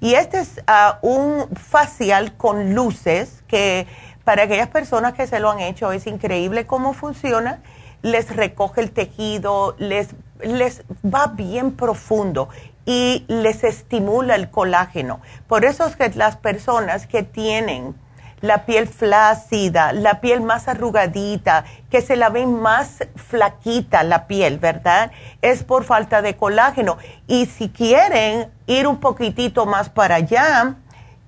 [0.00, 3.86] Y este es ah, un facial con luces que
[4.24, 7.62] para aquellas personas que se lo han hecho es increíble cómo funciona.
[8.02, 10.08] Les recoge el tejido, les,
[10.42, 12.50] les va bien profundo
[12.86, 15.20] y les estimula el colágeno.
[15.48, 17.94] Por eso es que las personas que tienen
[18.40, 24.58] la piel flácida, la piel más arrugadita, que se la ve más flaquita la piel,
[24.58, 25.10] ¿verdad?
[25.42, 26.98] Es por falta de colágeno.
[27.26, 30.76] Y si quieren ir un poquitito más para allá,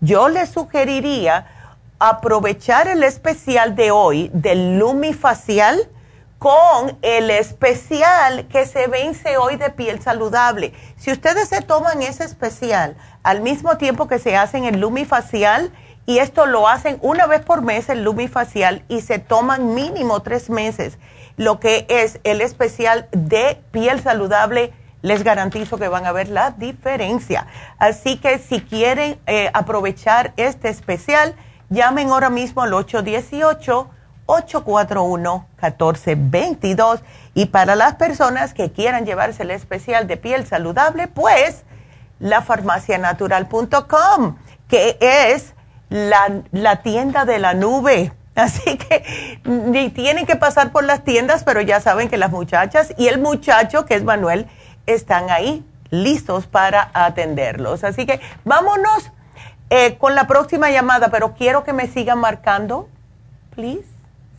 [0.01, 1.47] yo les sugeriría
[1.99, 5.89] aprovechar el especial de hoy del Lumifacial
[6.39, 10.73] con el especial que se vence hoy de piel saludable.
[10.97, 15.73] Si ustedes se toman ese especial al mismo tiempo que se hacen el Lumifacial,
[16.07, 20.49] y esto lo hacen una vez por mes el Lumifacial y se toman mínimo tres
[20.49, 20.97] meses,
[21.37, 24.73] lo que es el especial de piel saludable,
[25.03, 27.47] les garantizo que van a ver la diferencia.
[27.79, 31.35] Así que si quieren eh, aprovechar este especial,
[31.69, 33.91] llamen ahora mismo al 818
[34.29, 37.01] 841-1422.
[37.35, 41.65] Y para las personas que quieran llevarse el especial de piel saludable, pues
[42.21, 44.37] la farmacianatural.com,
[44.69, 45.55] que es
[45.89, 48.13] la, la, tienda de la nube.
[48.37, 52.95] Así que ni tienen que pasar por las tiendas, pero ya saben que las muchachas
[52.97, 54.47] y el muchacho, que es Manuel,
[54.87, 57.83] están ahí listos para atenderlos.
[57.83, 59.11] Así que vámonos
[59.71, 62.89] eh, con la próxima llamada, pero quiero que me sigan marcando,
[63.55, 63.98] please.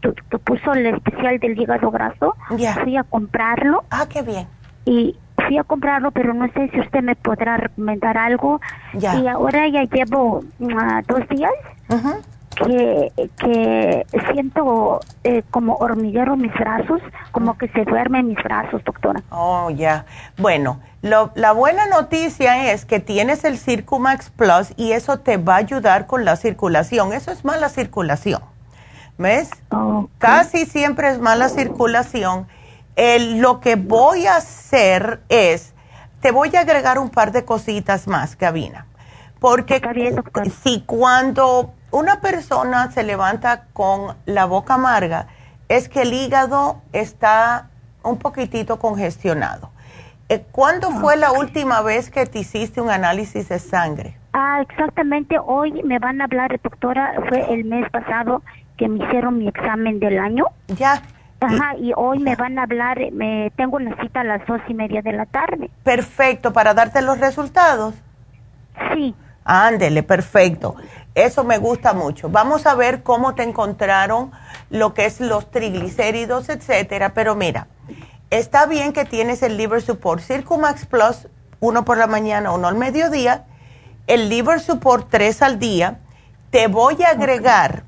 [0.46, 2.36] puso el especial del hígado graso,
[2.84, 3.84] fui a comprarlo.
[3.92, 4.48] Ah, qué bien.
[4.86, 8.62] Y fui a comprarlo, pero no sé si usted me podrá recomendar algo.
[8.94, 11.52] Y ahora ya llevo uh, dos días
[12.56, 17.02] que, que siento eh, como hormiguero mis brazos,
[17.32, 19.22] como que se duermen mis brazos, doctora.
[19.30, 20.06] Oh, ya.
[20.38, 25.56] Bueno, lo, la buena noticia es que tienes el Circumax Plus y eso te va
[25.56, 27.14] a ayudar con la circulación.
[27.14, 28.42] Eso es mala circulación.
[29.18, 29.52] ¿Ves?
[30.18, 32.48] Casi siempre es mala circulación.
[32.98, 35.74] lo que voy a hacer es,
[36.20, 38.88] te voy a agregar un par de cositas más, Gabina.
[39.44, 39.82] Porque
[40.64, 45.28] si cuando una persona se levanta con la boca amarga,
[45.68, 47.68] es que el hígado está
[48.04, 49.70] un poquitito congestionado.
[50.30, 54.16] Eh, ¿Cuándo fue la última vez que te hiciste un análisis de sangre?
[54.32, 55.36] Ah, exactamente.
[55.46, 57.14] Hoy me van a hablar, doctora.
[57.28, 58.44] Fue el mes pasado
[58.78, 60.46] que me hicieron mi examen del año.
[60.70, 61.02] Ya.
[61.42, 64.74] Ajá, y hoy me van a hablar, me tengo una cita a las dos y
[64.74, 65.70] media de la tarde.
[65.84, 67.94] Perfecto, para darte los resultados.
[68.94, 69.14] Sí.
[69.46, 70.76] Ándele, perfecto.
[71.16, 72.30] Eso me gusta mucho.
[72.30, 74.32] Vamos a ver cómo te encontraron
[74.70, 77.14] lo que es los triglicéridos, etcétera.
[77.14, 77.68] Pero mira,
[78.30, 81.28] está bien que tienes el Liver Support Circumax Plus,
[81.60, 83.46] uno por la mañana, uno al mediodía,
[84.08, 86.00] el Liver Support tres al día.
[86.50, 87.84] Te voy a agregar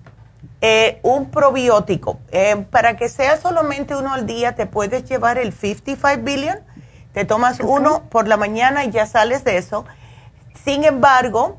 [0.61, 2.19] eh, un probiótico.
[2.31, 6.59] Eh, para que sea solamente uno al día, te puedes llevar el 55 billion.
[7.13, 9.85] Te tomas uno por la mañana y ya sales de eso.
[10.63, 11.57] Sin embargo,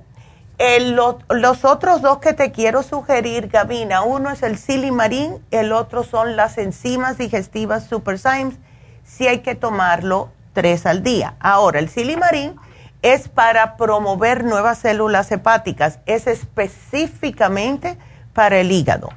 [1.29, 6.37] los otros dos que te quiero sugerir, Gabina, uno es el silimarín, el otro son
[6.37, 8.57] las enzimas digestivas Superzymes.
[9.05, 11.35] Si hay que tomarlo tres al día.
[11.39, 12.57] Ahora, el silimarín
[13.03, 17.99] es para promover nuevas células hepáticas, es específicamente
[18.33, 19.11] para el hígado.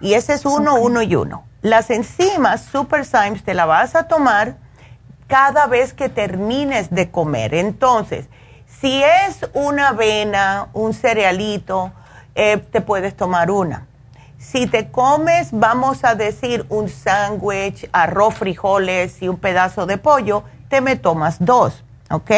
[0.00, 1.44] Y ese es uno, uno y uno.
[1.62, 4.56] Las enzimas Superzymes te la vas a tomar
[5.26, 7.54] cada vez que termines de comer.
[7.54, 8.26] Entonces,
[8.80, 11.92] si es una avena, un cerealito,
[12.34, 13.86] eh, te puedes tomar una.
[14.38, 20.44] Si te comes, vamos a decir, un sándwich, arroz, frijoles y un pedazo de pollo,
[20.68, 22.30] te me tomas dos, ¿ok?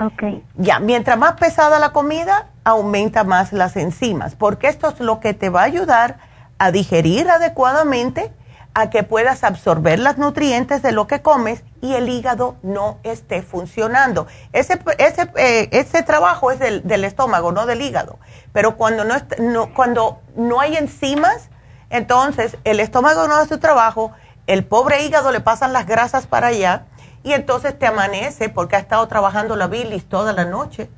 [0.00, 0.22] Ok.
[0.54, 5.34] Ya, mientras más pesada la comida, aumenta más las enzimas, porque esto es lo que
[5.34, 6.18] te va a ayudar
[6.58, 8.32] a digerir adecuadamente
[8.74, 13.42] a que puedas absorber los nutrientes de lo que comes y el hígado no esté
[13.42, 14.26] funcionando.
[14.54, 18.18] Ese, ese, eh, ese trabajo es del, del, estómago, no del hígado.
[18.54, 21.50] Pero cuando no, no, cuando no hay enzimas,
[21.90, 24.12] entonces el estómago no hace su trabajo,
[24.46, 26.86] el pobre hígado le pasan las grasas para allá
[27.22, 30.88] y entonces te amanece porque ha estado trabajando la bilis toda la noche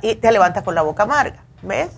[0.00, 1.44] y te levantas con la boca amarga.
[1.60, 1.90] ¿Ves?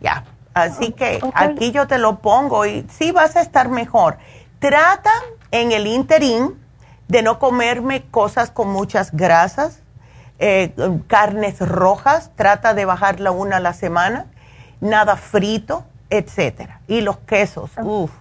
[0.00, 0.24] Ya.
[0.52, 4.18] Así que aquí yo te lo pongo y sí vas a estar mejor.
[4.58, 5.12] Trata
[5.50, 6.54] en el interín
[7.08, 9.82] de no comerme cosas con muchas grasas,
[10.38, 10.72] eh,
[11.06, 14.26] carnes rojas, trata de bajarla una a la semana,
[14.80, 16.80] nada frito, etcétera.
[16.86, 18.12] Y los quesos, uff.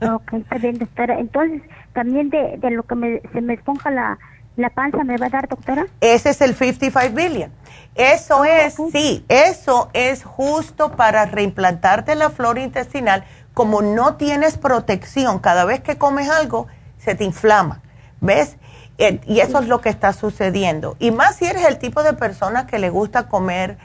[0.00, 1.18] Ok, está bien, doctora.
[1.18, 4.18] Entonces, también de, de lo que me, se me esponja la,
[4.56, 5.86] la panza, ¿me va a dar, doctora?
[6.00, 7.50] Ese es el 55 billion.
[7.94, 13.24] Eso ah, es, sí, eso es justo para reimplantarte la flora intestinal.
[13.54, 16.66] Como no tienes protección, cada vez que comes algo,
[16.98, 17.80] se te inflama.
[18.20, 18.56] ¿Ves?
[18.98, 20.96] Eh, y eso es lo que está sucediendo.
[20.98, 23.78] Y más si eres el tipo de persona que le gusta comer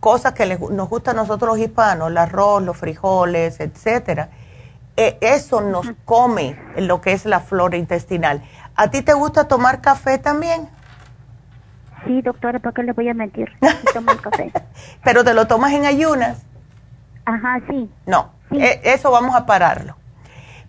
[0.00, 4.30] cosas que nos gusta a nosotros los hispanos, el arroz, los frijoles, etcétera.
[4.96, 8.42] Eh, eso nos come lo que es la flora intestinal.
[8.74, 10.68] ¿A ti te gusta tomar café también?
[12.06, 13.50] Sí, doctora, ¿por qué le voy a mentir?
[13.94, 14.52] Tomo café.
[15.04, 16.42] ¿Pero te lo tomas en ayunas?
[17.26, 17.90] Ajá, sí.
[18.06, 19.96] No, e, eso vamos a pararlo.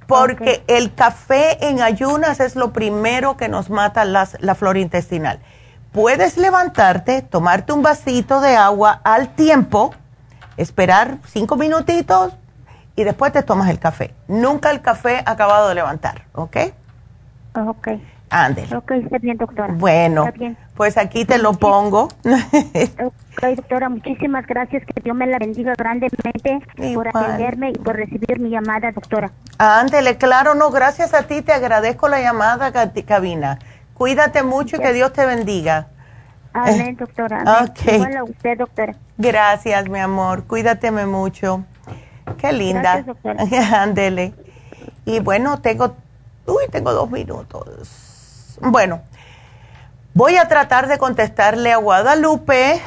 [0.07, 5.39] Porque el café en ayunas es lo primero que nos mata la flora intestinal.
[5.91, 9.93] Puedes levantarte, tomarte un vasito de agua al tiempo,
[10.55, 12.33] esperar cinco minutitos
[12.95, 14.13] y después te tomas el café.
[14.27, 16.57] Nunca el café acabado de levantar, ¿ok?
[17.55, 17.87] Ok.
[18.29, 18.73] Ándale.
[18.73, 19.73] Ok, está bien, doctora.
[19.73, 20.29] Bueno,
[20.81, 22.05] pues aquí te lo pongo.
[22.05, 24.83] ok, doctora, muchísimas gracias.
[24.83, 26.59] Que Dios me la bendiga grandemente
[26.95, 29.29] por atenderme y por recibir mi llamada, doctora.
[29.59, 31.43] Ándele, claro, no, gracias a ti.
[31.43, 32.71] Te agradezco la llamada,
[33.05, 33.59] Cabina.
[33.93, 35.85] Cuídate mucho y que Dios te bendiga.
[36.51, 37.43] Amén, doctora.
[37.45, 38.15] Amén.
[38.17, 38.29] Ok.
[38.29, 38.95] usted, doctora.
[39.19, 40.45] Gracias, mi amor.
[40.45, 41.63] Cuídateme mucho.
[42.39, 43.05] Qué linda.
[43.75, 44.33] Ándele.
[45.05, 45.95] y bueno, tengo,
[46.47, 48.57] uy, tengo dos minutos.
[48.63, 49.01] Bueno,
[50.13, 52.81] voy a tratar de contestarle a Guadalupe,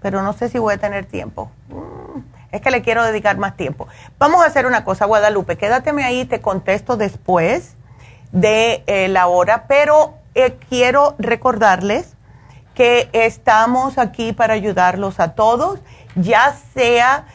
[0.00, 1.50] pero no sé si voy a tener tiempo.
[1.68, 2.20] Mm,
[2.52, 3.88] es que le quiero dedicar más tiempo.
[4.18, 7.76] Vamos a hacer una cosa, Guadalupe, quédateme ahí, te contesto después
[8.32, 12.14] de eh, la hora, pero eh, quiero recordarles
[12.74, 15.80] que estamos aquí para ayudarlos a todos,
[16.14, 17.26] ya sea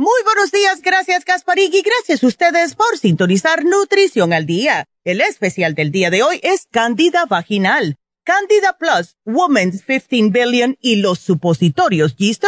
[0.00, 4.84] Muy buenos días, gracias Gasparig y gracias a ustedes por sintonizar Nutrición al Día.
[5.02, 11.02] El especial del día de hoy es Candida Vaginal, Candida Plus, Women's 15 Billion y
[11.02, 12.44] los supositorios Yeast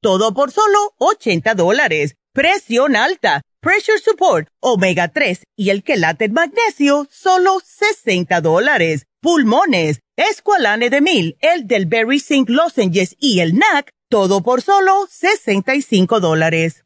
[0.00, 2.14] todo por solo 80 dólares.
[2.32, 9.04] Presión alta, Pressure Support, Omega 3 y el quelate magnesio, solo 60 dólares.
[9.20, 15.06] Pulmones, Esqualane de Mil, el del Berry Zinc Lozenges y el NAC, todo por solo
[15.10, 16.85] 65 dólares.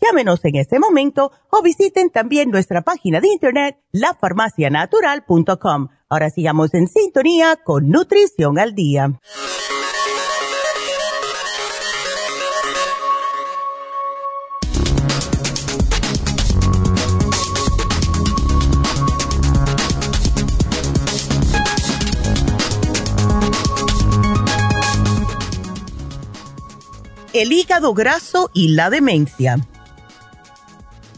[0.00, 6.88] Llámenos en este momento o visiten también nuestra página de internet, lafarmacianatural.com Ahora sigamos en
[6.88, 9.20] sintonía con Nutrición al Día.
[27.34, 29.58] El hígado graso y la demencia.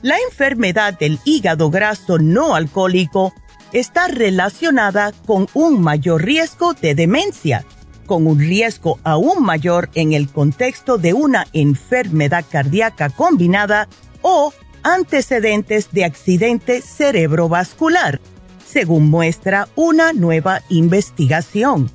[0.03, 3.35] La enfermedad del hígado graso no alcohólico
[3.73, 7.67] está relacionada con un mayor riesgo de demencia,
[8.07, 13.89] con un riesgo aún mayor en el contexto de una enfermedad cardíaca combinada
[14.23, 18.21] o antecedentes de accidente cerebrovascular,
[18.67, 21.91] según muestra una nueva investigación.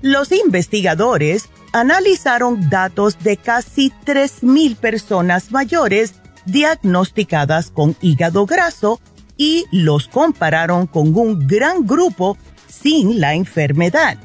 [0.00, 6.14] Los investigadores analizaron datos de casi 3.000 personas mayores
[6.50, 9.00] diagnosticadas con hígado graso
[9.36, 12.36] y los compararon con un gran grupo
[12.68, 14.18] sin la enfermedad.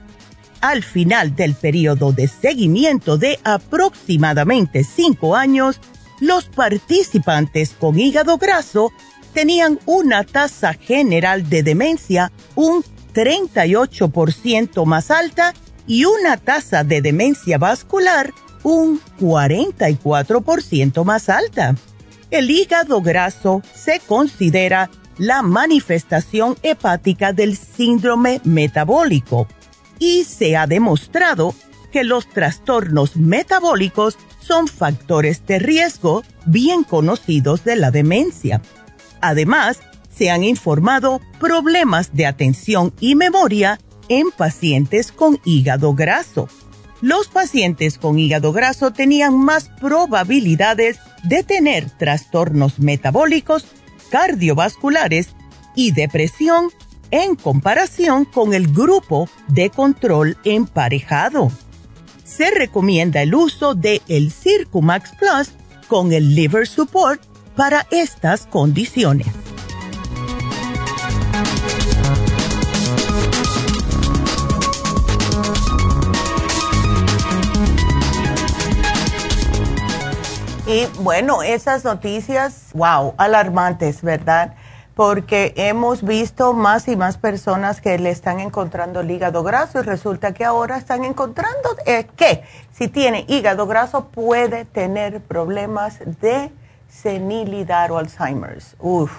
[0.61, 5.79] Al final del periodo de seguimiento de aproximadamente cinco años,
[6.19, 8.91] los participantes con hígado graso
[9.33, 15.53] tenían una tasa general de demencia un 38% más alta
[15.87, 21.75] y una tasa de demencia vascular un 44% más alta.
[22.31, 29.47] El hígado graso se considera la manifestación hepática del síndrome metabólico
[29.99, 31.53] y se ha demostrado
[31.91, 38.61] que los trastornos metabólicos son factores de riesgo bien conocidos de la demencia.
[39.21, 39.79] Además,
[40.13, 46.47] se han informado problemas de atención y memoria en pacientes con hígado graso.
[47.01, 53.65] Los pacientes con hígado graso tenían más probabilidades de tener trastornos metabólicos
[54.09, 55.29] cardiovasculares
[55.75, 56.69] y depresión
[57.11, 61.51] en comparación con el grupo de control emparejado.
[62.23, 65.51] Se recomienda el uso de el Circumax Plus
[65.87, 67.21] con el Liver Support
[67.55, 69.27] para estas condiciones.
[80.67, 84.55] Y bueno, esas noticias, wow, alarmantes, ¿verdad?
[84.95, 89.81] porque hemos visto más y más personas que le están encontrando el hígado graso y
[89.83, 96.49] resulta que ahora están encontrando eh, que si tiene hígado graso puede tener problemas de
[96.87, 98.77] senilidad o Alzheimer's.
[98.79, 99.11] Uf,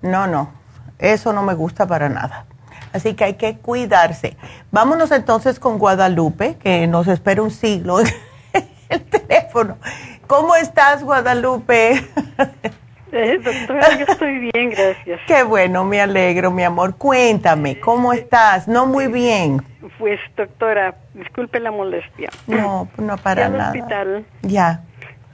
[0.00, 0.50] no, no,
[0.98, 2.46] eso no me gusta para nada.
[2.94, 4.38] Así que hay que cuidarse.
[4.72, 7.98] Vámonos entonces con Guadalupe, que nos espera un siglo
[8.88, 9.76] el teléfono.
[10.26, 12.04] ¿Cómo estás, Guadalupe?
[13.16, 15.20] Eh, doctora, yo estoy bien, gracias.
[15.28, 16.96] Qué bueno, me alegro, mi amor.
[16.96, 18.66] Cuéntame, ¿cómo estás?
[18.66, 19.62] No muy bien.
[20.00, 22.30] Pues, doctora, disculpe la molestia.
[22.48, 23.70] No, no para nada.
[23.70, 24.24] al hospital.
[24.42, 24.82] Ya.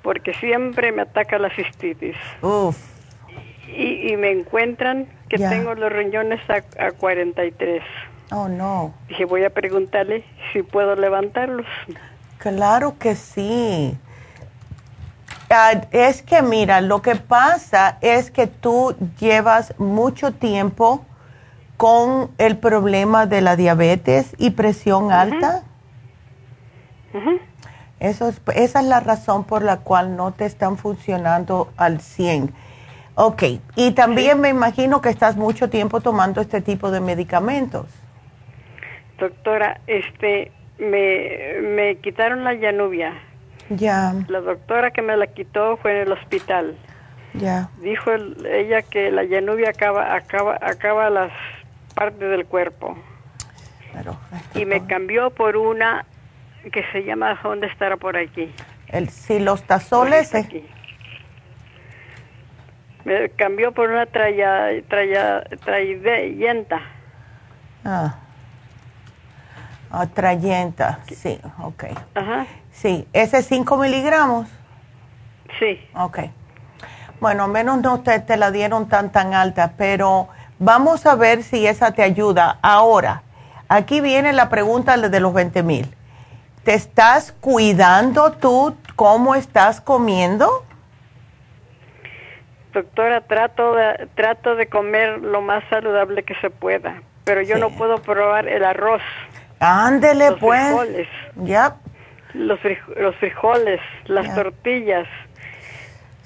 [0.03, 2.17] Porque siempre me ataca la cistitis.
[2.43, 2.77] Uf.
[3.67, 7.83] Y, me encuentran que tengo los riñones a, a 43.
[8.31, 8.93] Oh, no.
[9.09, 10.23] Dije, voy a preguntarle
[10.53, 11.67] si puedo levantarlos.
[12.37, 13.97] Claro que sí.
[15.53, 21.05] Ah, es que mira, lo que pasa es que tú llevas mucho tiempo
[21.77, 25.65] con el problema de la diabetes y presión alta.
[27.99, 32.55] Eso es, esa es la razón por la cual no te están funcionando al 100.
[33.17, 33.43] Ok,
[33.75, 37.87] y también me imagino que estás mucho tiempo tomando este tipo de medicamentos.
[39.19, 43.15] Doctora, este, me, me quitaron la llanubia
[43.71, 44.15] ya.
[44.29, 46.77] La doctora que me la quitó fue en el hospital.
[47.35, 47.71] Ya.
[47.81, 51.33] Dijo ella que la llanubia acaba, acaba, acaba las
[51.95, 52.97] partes del cuerpo.
[54.55, 56.05] y me cambió por una
[56.73, 58.53] que se llama, ¿dónde estará por aquí?
[58.89, 60.35] El silostazoles.
[60.35, 60.67] Aquí.
[63.05, 66.81] Me cambió por una traya, traya, trayenta.
[67.85, 68.17] Ah.
[69.91, 71.85] Ah, trayenta, sí, ok.
[72.15, 72.47] Ajá.
[72.81, 74.49] Sí, ¿ese 5 miligramos?
[75.59, 75.79] Sí.
[75.95, 76.21] Ok.
[77.21, 80.29] Bueno, menos no te, te la dieron tan tan alta, pero
[80.59, 82.59] vamos a ver si esa te ayuda.
[82.63, 83.23] Ahora,
[83.69, 85.95] aquí viene la pregunta de los 20 mil.
[86.65, 90.65] ¿Te estás cuidando tú cómo estás comiendo?
[92.73, 97.69] Doctora, trato de, trato de comer lo más saludable que se pueda, pero yo no
[97.69, 99.03] puedo probar el arroz.
[99.59, 101.07] Ándele, pues.
[101.37, 101.77] Ya
[102.35, 102.59] los,
[102.97, 105.07] los frijoles, las tortillas.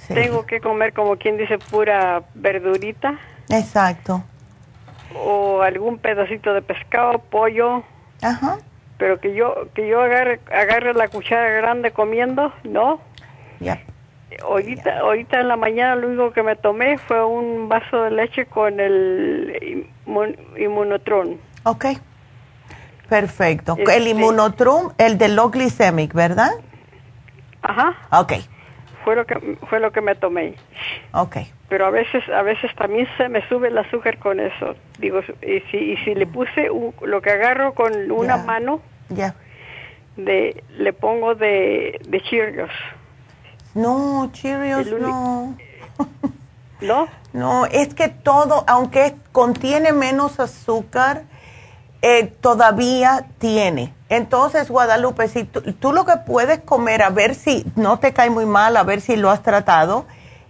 [0.08, 3.18] Tengo que comer como quien dice pura verdurita.
[3.48, 4.22] Exacto.
[5.14, 7.82] O algún pedacito de pescado, pollo.
[8.22, 8.58] Ajá.
[8.98, 13.00] Pero que yo que yo agarre agarre la cuchara grande comiendo, no.
[13.60, 13.80] Ya.
[14.42, 18.46] Ahorita, ahorita en la mañana lo único que me tomé fue un vaso de leche
[18.46, 19.86] con el
[20.56, 21.38] inmunotron.
[21.64, 21.86] Ok.
[23.08, 23.76] Perfecto.
[23.78, 26.50] el este, inmunotrum, el de low glycemic, ¿verdad?
[27.62, 27.94] Ajá.
[28.10, 28.32] Ok.
[29.04, 30.54] Fue lo que fue lo que me tomé.
[31.12, 31.36] Ok.
[31.68, 34.74] Pero a veces a veces también se me sube el azúcar con eso.
[34.98, 36.68] Digo, y si, y si le puse
[37.02, 39.34] lo que agarro con una mano, ya.
[40.16, 42.70] De le pongo de de Cheerios.
[43.74, 45.56] No, Cheerios no.
[46.80, 47.08] ¿No?
[47.32, 51.24] No, es que todo, aunque contiene menos azúcar,
[52.06, 53.94] eh, todavía tiene.
[54.10, 58.44] Entonces, Guadalupe, si tú, lo que puedes comer, a ver si no te cae muy
[58.44, 60.04] mal, a ver si lo has tratado,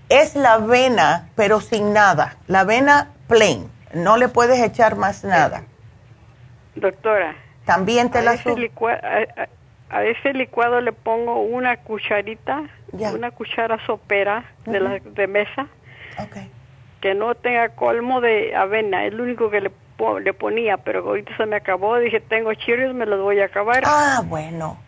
[0.08, 2.38] es la avena, pero sin nada.
[2.48, 3.70] La avena plain.
[3.94, 5.62] No le puedes echar más nada.
[6.74, 7.36] Doctora.
[7.64, 8.50] También te a la ese
[9.90, 15.68] a, ese licuado le pongo una cucharita, una cuchara sopera de, la, de mesa.
[17.00, 19.06] Que no tenga colmo de avena.
[19.06, 19.70] Es lo único que le
[20.22, 23.82] le ponía, pero ahorita se me acabó, dije, tengo Cheerios, me los voy a acabar.
[23.86, 24.78] Ah, bueno.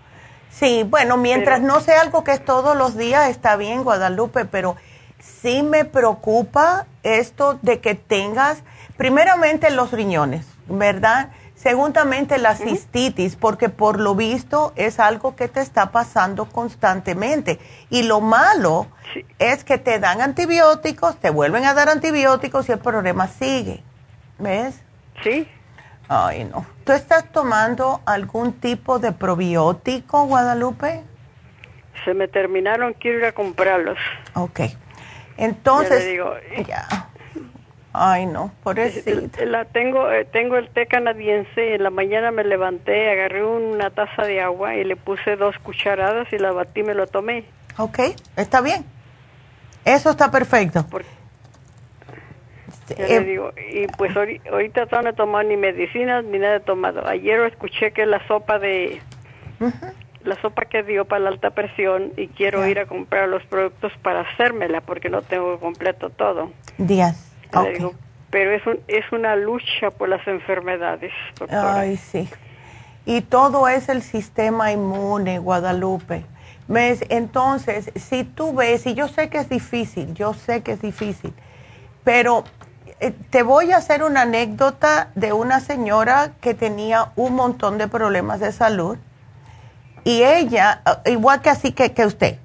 [0.50, 4.76] Sí, bueno, mientras no sea algo que es todos los días, está bien, Guadalupe, pero
[5.18, 8.62] sí me preocupa esto de que tengas,
[8.96, 11.30] primeramente los riñones, ¿verdad?
[11.54, 17.58] Segundamente la cistitis, porque por lo visto es algo que te está pasando constantemente.
[17.90, 18.86] Y lo malo
[19.38, 23.82] es que te dan antibióticos, te vuelven a dar antibióticos y el problema sigue.
[24.38, 24.82] ¿Ves?
[25.22, 25.48] Sí.
[26.08, 26.64] Ay, no.
[26.84, 31.02] ¿Tú estás tomando algún tipo de probiótico, Guadalupe?
[32.04, 33.98] Se me terminaron, quiero ir a comprarlos.
[34.34, 34.60] Ok.
[35.36, 36.34] Entonces, ya, digo,
[36.66, 36.86] ya.
[37.98, 39.00] Ay, no, por eso.
[39.46, 41.74] La tengo, eh, tengo el té canadiense.
[41.74, 46.30] En la mañana me levanté, agarré una taza de agua y le puse dos cucharadas
[46.30, 47.46] y la batí, me lo tomé.
[47.78, 48.00] Ok,
[48.36, 48.84] está bien.
[49.84, 50.84] Eso está perfecto.
[52.88, 57.06] Este, eh, y pues ahorita no he tomado ni medicinas ni nada he tomado.
[57.06, 59.00] Ayer escuché que la sopa de
[60.22, 63.92] la sopa que dio para la alta presión y quiero ir a comprar los productos
[64.02, 66.50] para hacérmela porque no tengo completo todo.
[66.78, 67.32] Días.
[68.30, 71.12] pero es, un, es una lucha por las enfermedades.
[71.38, 71.80] Doctora.
[71.80, 72.28] Ay, sí.
[73.04, 76.24] Y todo es el sistema inmune, Guadalupe.
[76.68, 77.04] ¿Ves?
[77.08, 81.32] Entonces, si tú ves, y yo sé que es difícil, yo sé que es difícil,
[82.02, 82.42] pero
[83.30, 88.40] te voy a hacer una anécdota de una señora que tenía un montón de problemas
[88.40, 88.98] de salud
[90.04, 92.38] y ella, eh, igual que así que, que usted,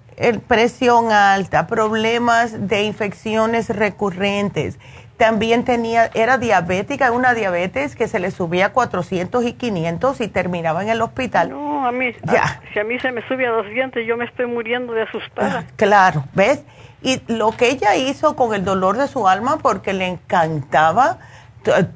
[0.48, 4.78] presión alta, problemas de infecciones recurrentes,
[5.18, 10.28] también tenía, era diabética, una diabetes que se le subía a 400 y 500 y
[10.28, 11.52] terminaba en el hospital.
[11.52, 12.60] No, a mí, ya.
[12.74, 15.60] si a mí se me sube a 200, yo me estoy muriendo de asustada.
[15.60, 16.64] Ah, claro, ¿ves?
[17.02, 21.18] Y lo que ella hizo con el dolor de su alma, porque le encantaba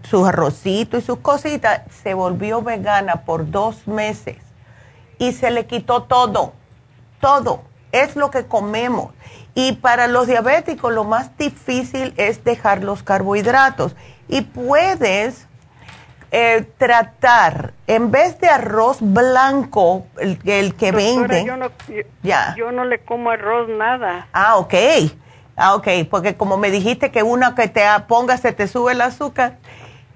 [0.04, 4.38] su arrocito y sus cositas, se volvió vegana por dos meses
[5.18, 6.54] y se le quitó todo,
[7.20, 9.14] todo, es lo que comemos.
[9.54, 13.96] Y para los diabéticos lo más difícil es dejar los carbohidratos.
[14.28, 15.48] Y puedes
[16.38, 20.38] eh, tratar, en vez de arroz blanco, el,
[20.76, 21.46] que vende.
[21.46, 21.72] Yo no,
[22.58, 24.28] yo no le como arroz nada.
[24.34, 24.74] Ah, ok.
[25.56, 29.00] Ah, ok, porque como me dijiste que una que te ponga se te sube el
[29.00, 29.60] azúcar.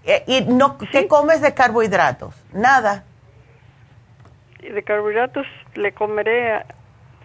[0.03, 2.35] Eh, ¿Y no, qué comes de carbohidratos?
[2.51, 3.05] Nada.
[4.61, 6.65] De carbohidratos le comeré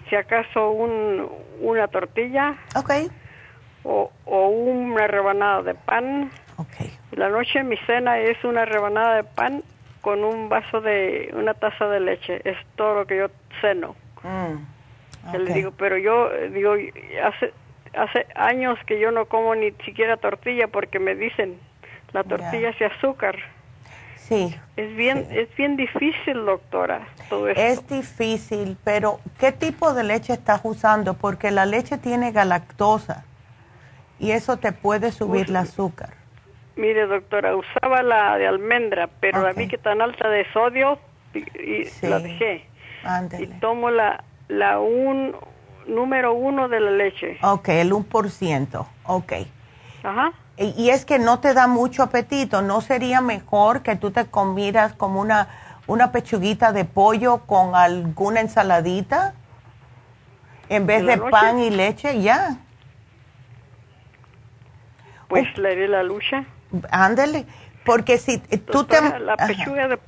[0.09, 1.29] si acaso un,
[1.61, 2.55] una tortilla.
[2.77, 2.93] Ok.
[3.83, 6.31] O, o una rebanada de pan.
[6.59, 6.94] Ok.
[7.13, 9.63] La noche mi cena es una rebanada de pan
[10.01, 12.41] con un vaso de, una taza de leche.
[12.45, 13.29] Es todo lo que yo
[13.61, 13.95] ceno.
[14.23, 15.37] Mm.
[15.37, 16.75] Le digo, pero yo, digo,
[17.23, 17.53] hace,
[17.97, 21.59] hace años que yo no como ni siquiera tortilla porque me dicen,
[22.13, 23.37] la tortilla es azúcar.
[24.17, 24.55] Sí.
[24.77, 27.61] Es bien, es bien difícil, doctora, todo esto.
[27.61, 31.15] Es difícil, pero ¿qué tipo de leche estás usando?
[31.15, 33.25] Porque la leche tiene galactosa
[34.19, 36.24] y eso te puede subir el azúcar.
[36.77, 40.99] Mire, doctora, usaba la de almendra, pero la vi que tan alta de sodio
[41.33, 42.67] y, la dejé.
[43.39, 45.37] Y tomo la, la un,
[45.87, 47.39] número uno de la leche.
[47.43, 48.87] Ok, el 1%.
[49.05, 49.33] Ok.
[50.03, 50.33] Ajá.
[50.57, 52.63] Y, es que no te da mucho apetito.
[52.63, 55.49] ¿No sería mejor que tú te comieras como una,
[55.87, 59.35] una pechuguita de pollo con alguna ensaladita?
[60.69, 62.57] En vez de pan y leche, ya.
[65.29, 66.45] Pues le haré la lucha.
[66.91, 67.47] Ándale,
[67.85, 69.01] porque si tú te...
[69.21, 69.99] La pechuga de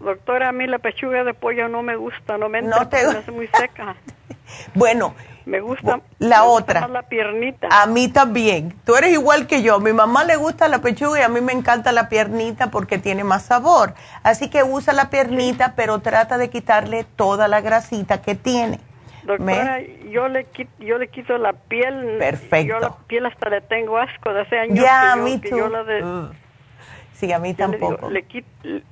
[0.00, 3.06] doctora, a mí la pechuga de pollo no me gusta, no me entra, no te...
[3.06, 3.96] me hace muy seca.
[4.74, 5.14] bueno,
[5.46, 6.88] me gusta la otra.
[6.88, 7.68] la piernita.
[7.70, 8.74] A mí también.
[8.84, 9.78] Tú eres igual que yo.
[9.78, 13.22] Mi mamá le gusta la pechuga y a mí me encanta la piernita porque tiene
[13.22, 13.94] más sabor.
[14.24, 18.80] Así que usa la piernita, pero trata de quitarle toda la grasita que tiene.
[19.26, 22.16] Doctora, yo le, quito, yo le quito la piel.
[22.18, 22.74] Perfecto.
[22.74, 24.78] Yo la piel hasta le tengo asco de hace años.
[24.78, 25.58] Ya, a mí tú.
[27.14, 28.08] Sí, a mí tampoco.
[28.10, 28.48] Le, quito,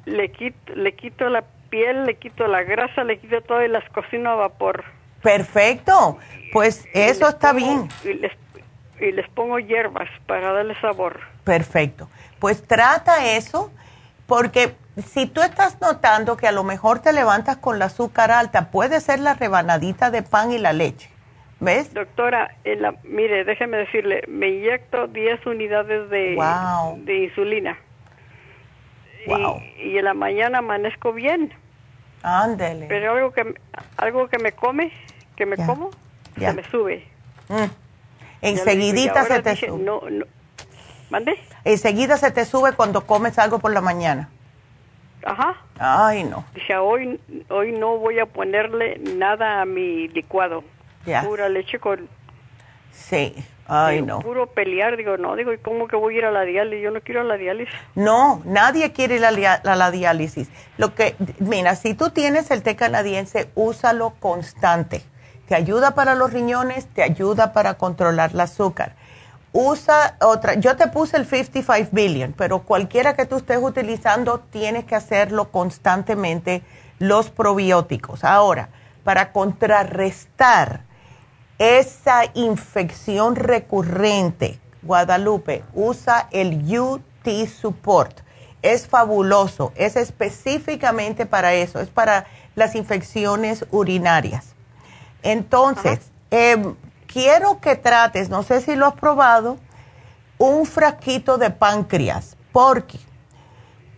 [0.06, 3.88] le, quito, le quito la piel, le quito la grasa, le quito todo y las
[3.90, 4.84] cocino a vapor.
[5.22, 6.18] Perfecto,
[6.52, 7.88] pues eso está bien.
[8.04, 8.32] Y les,
[9.00, 11.20] y les pongo hierbas para darle sabor.
[11.44, 12.08] Perfecto,
[12.38, 13.70] pues trata eso
[14.26, 18.70] porque si tú estás notando que a lo mejor te levantas con la azúcar alta,
[18.70, 21.10] puede ser la rebanadita de pan y la leche.
[21.60, 21.94] ¿Ves?
[21.94, 22.54] Doctora,
[23.04, 26.36] mire, déjeme decirle, me inyecto 10 unidades de,
[27.04, 27.78] de insulina.
[29.26, 31.54] Y, y, en la mañana amanezco bien.
[32.22, 32.86] Ándele.
[32.86, 33.54] Pero algo que,
[33.96, 34.92] algo que me come
[35.36, 35.90] que me como,
[36.38, 37.04] se me sube.
[37.48, 37.64] Mm.
[38.42, 39.82] Enseguidita se te sube.
[39.82, 40.26] No, no.
[41.10, 41.38] ¿Mande?
[41.64, 44.28] Enseguida se te sube cuando comes algo por la mañana.
[45.24, 45.56] Ajá.
[45.78, 46.44] Ay, no.
[46.54, 50.64] Dije, hoy, hoy no voy a ponerle nada a mi licuado.
[51.06, 51.22] Ya.
[51.22, 52.08] Pura leche con...
[52.92, 53.34] Sí.
[53.66, 54.20] Ay, no.
[54.20, 56.84] Puro pelear, digo, no, digo, ¿y cómo que voy a ir a la diálisis?
[56.84, 57.74] Yo no quiero a la diálisis.
[57.94, 60.50] No, nadie quiere ir a la, diálisis.
[60.76, 65.02] Lo que, mira, si tú tienes el té canadiense, úsalo constante
[65.46, 68.94] te ayuda para los riñones, te ayuda para controlar el azúcar.
[69.56, 74.84] Usa otra, yo te puse el 55 billion, pero cualquiera que tú estés utilizando tienes
[74.84, 76.64] que hacerlo constantemente
[76.98, 78.24] los probióticos.
[78.24, 78.70] Ahora,
[79.04, 80.80] para contrarrestar
[81.58, 88.22] esa infección recurrente, Guadalupe, usa el UT Support.
[88.60, 92.26] Es fabuloso, es específicamente para eso, es para
[92.56, 94.46] las infecciones urinarias.
[95.22, 96.00] Entonces,
[96.32, 96.74] em,
[97.14, 99.56] quiero que trates, no sé si lo has probado,
[100.36, 102.98] un frasquito de páncreas, porque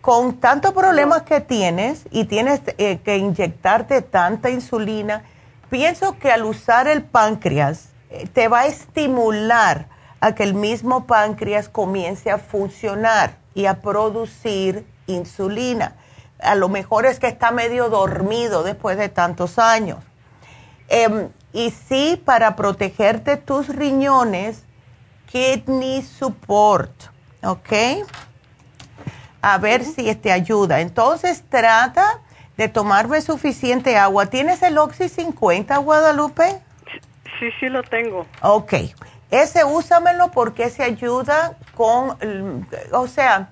[0.01, 5.23] con tantos problemas que tienes y tienes eh, que inyectarte tanta insulina,
[5.71, 9.87] pienso que al usar el páncreas eh, te va a estimular
[10.19, 15.95] a que el mismo páncreas comience a funcionar y a producir insulina.
[16.39, 19.97] A lo mejor es que está medio dormido después de tantos años.
[20.87, 24.61] Em, y sí, para protegerte tus riñones,
[25.25, 26.91] kidney support,
[27.41, 28.05] ¿ok?
[29.41, 30.81] A ver si te ayuda.
[30.81, 32.19] Entonces trata
[32.57, 34.27] de tomarme suficiente agua.
[34.27, 36.61] ¿Tienes el Oxy 50, Guadalupe?
[37.39, 38.27] Sí, sí lo tengo.
[38.43, 38.73] Ok.
[39.31, 43.49] Ese úsamelo porque ese ayuda con, o sea,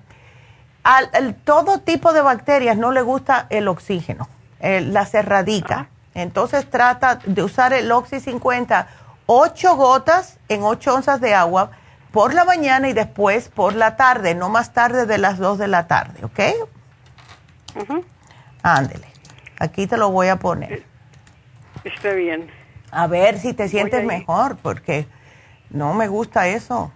[0.84, 4.28] al, todo tipo de bacterias no le gusta el oxígeno,
[4.60, 5.88] la cerradica.
[6.16, 8.88] Entonces trata de usar el Oxy 50,
[9.26, 11.72] 8 gotas en 8 onzas de agua
[12.10, 15.68] por la mañana y después por la tarde, no más tarde de las 2 de
[15.68, 16.40] la tarde, ¿ok?
[18.62, 19.06] Ándele.
[19.58, 20.72] Aquí te lo voy a poner.
[20.72, 20.82] Eh,
[21.84, 22.48] está bien.
[22.90, 25.06] A ver si te sientes mejor, porque
[25.68, 26.90] no me gusta eso.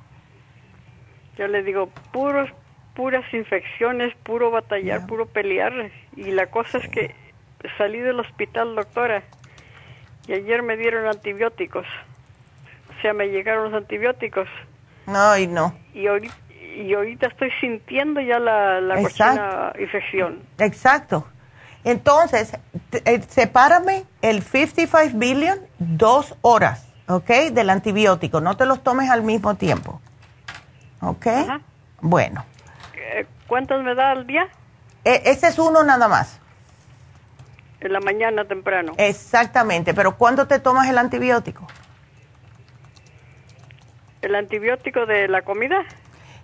[1.37, 2.49] Yo le digo, puros,
[2.95, 5.91] puras infecciones, puro batallar, puro pelear.
[6.17, 7.20] Y la cosa es que
[7.79, 9.23] salí del hospital, doctora,
[10.27, 11.87] y ayer me dieron antibióticos.
[12.97, 14.49] O sea, me llegaron los antibióticos.
[15.07, 15.75] No.
[15.95, 16.35] Y ahorita,
[16.77, 20.41] y ahorita estoy sintiendo ya la, la infección.
[20.59, 21.27] Exacto.
[21.85, 22.53] Entonces,
[22.93, 27.29] eh, sepárame el 55 billion dos horas, ¿ok?
[27.53, 28.41] Del antibiótico.
[28.41, 30.01] No te los tomes al mismo tiempo.
[31.01, 31.27] ¿Ok?
[32.01, 32.45] Bueno.
[32.95, 34.49] Eh, ¿Cuántos me da al día?
[35.05, 36.40] E, ese es uno nada más.
[37.81, 38.93] En la mañana temprano.
[38.99, 41.67] Exactamente, pero ¿cuándo te tomas el antibiótico?
[44.23, 45.83] ¿El antibiótico de la comida?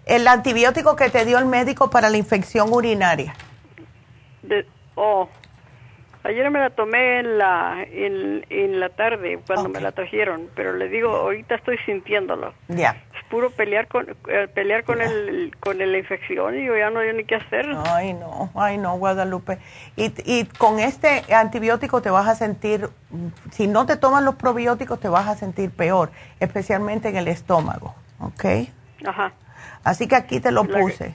[0.06, 3.34] El antibiótico que te dio el médico para la infección urinaria.
[4.42, 5.28] De, Oh,
[6.24, 10.88] ayer me la tomé en la en, la tarde cuando me la trajeron, pero le
[10.88, 12.54] digo, ahorita estoy sintiéndolo.
[12.68, 12.96] Ya.
[13.30, 17.12] Puro pelear con eh, pelear con el con la infección y yo ya no hay
[17.14, 17.66] ni qué hacer.
[17.88, 19.58] Ay, no, ay no, Guadalupe.
[19.96, 22.88] Y, y con este antibiótico te vas a sentir
[23.50, 27.94] si no te tomas los probióticos te vas a sentir peor, especialmente en el estómago,
[28.20, 28.44] ¿ok?
[29.06, 29.32] Ajá.
[29.84, 31.14] Así que aquí te lo puse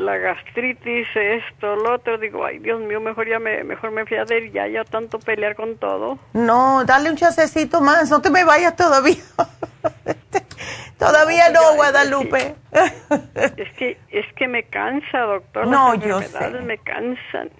[0.00, 4.16] la gastritis, esto, lo otro, digo, ay, Dios mío, mejor ya me, mejor me fui
[4.16, 6.18] a ver ya, ya tanto pelear con todo.
[6.32, 9.16] No, dale un chasecito más, no te me vayas todavía.
[10.98, 12.54] todavía no, Guadalupe.
[13.56, 15.66] es que, es que me cansa, doctor.
[15.66, 16.50] No, yo sé.
[16.62, 17.50] me cansan.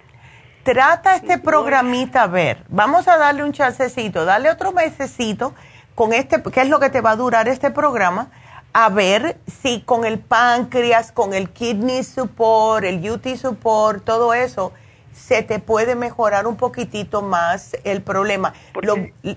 [0.62, 2.64] Trata este programita a ver.
[2.68, 5.54] Vamos a darle un chasecito, dale otro mesecito
[5.94, 8.30] con este, ¿qué es lo que te va a durar este programa?
[8.72, 14.72] a ver si con el páncreas, con el kidney support, el UT support, todo eso,
[15.12, 18.54] se te puede mejorar un poquitito más el problema.
[18.80, 18.94] Lo,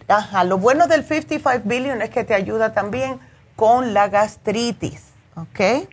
[0.07, 3.19] ajá, lo bueno del 55 billion es que te ayuda también
[3.55, 5.88] con la gastritis, ¿ok?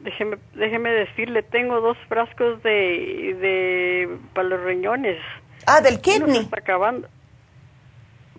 [0.00, 2.70] Déjeme, déjeme decirle, tengo dos frascos de,
[3.40, 5.18] de para los riñones.
[5.66, 6.40] Ah, del kidney.
[6.40, 7.08] está acabando.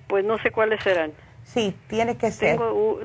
[0.07, 1.11] Pues no sé cuáles serán.
[1.43, 2.57] Sí, tiene que ser.
[2.57, 2.99] Tengo,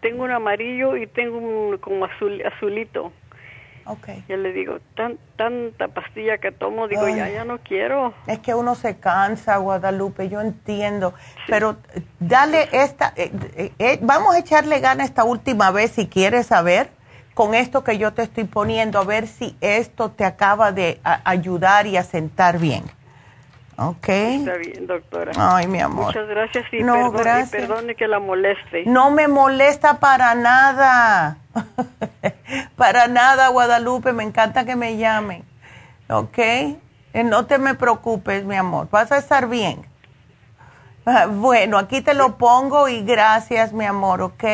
[0.00, 3.12] tengo un amarillo y tengo un como azul, azulito.
[3.86, 4.24] Okay.
[4.28, 8.14] Ya le digo, tan, tanta pastilla que tomo, digo, ya, ya no quiero.
[8.26, 11.14] Es que uno se cansa, Guadalupe, yo entiendo.
[11.46, 13.30] Pero eh, dale esta, eh,
[13.78, 16.90] eh, vamos a echarle gana esta última vez si quieres saber
[17.34, 21.86] con esto que yo te estoy poniendo, a ver si esto te acaba de ayudar
[21.86, 22.82] y a sentar bien.
[23.78, 24.08] Ok.
[24.08, 25.32] Está bien, doctora.
[25.36, 26.06] Ay, mi amor.
[26.06, 27.50] Muchas gracias y, no, gracias.
[27.50, 28.84] perdone que la moleste.
[28.86, 31.38] No me molesta para nada.
[32.76, 34.12] para nada, Guadalupe.
[34.12, 35.44] Me encanta que me llamen.
[36.08, 36.38] ¿Ok?
[36.38, 36.78] Eh,
[37.24, 38.88] no te me preocupes, mi amor.
[38.90, 39.84] Vas a estar bien.
[41.04, 44.44] Ah, bueno, aquí te lo pongo y gracias, mi amor, ¿ok?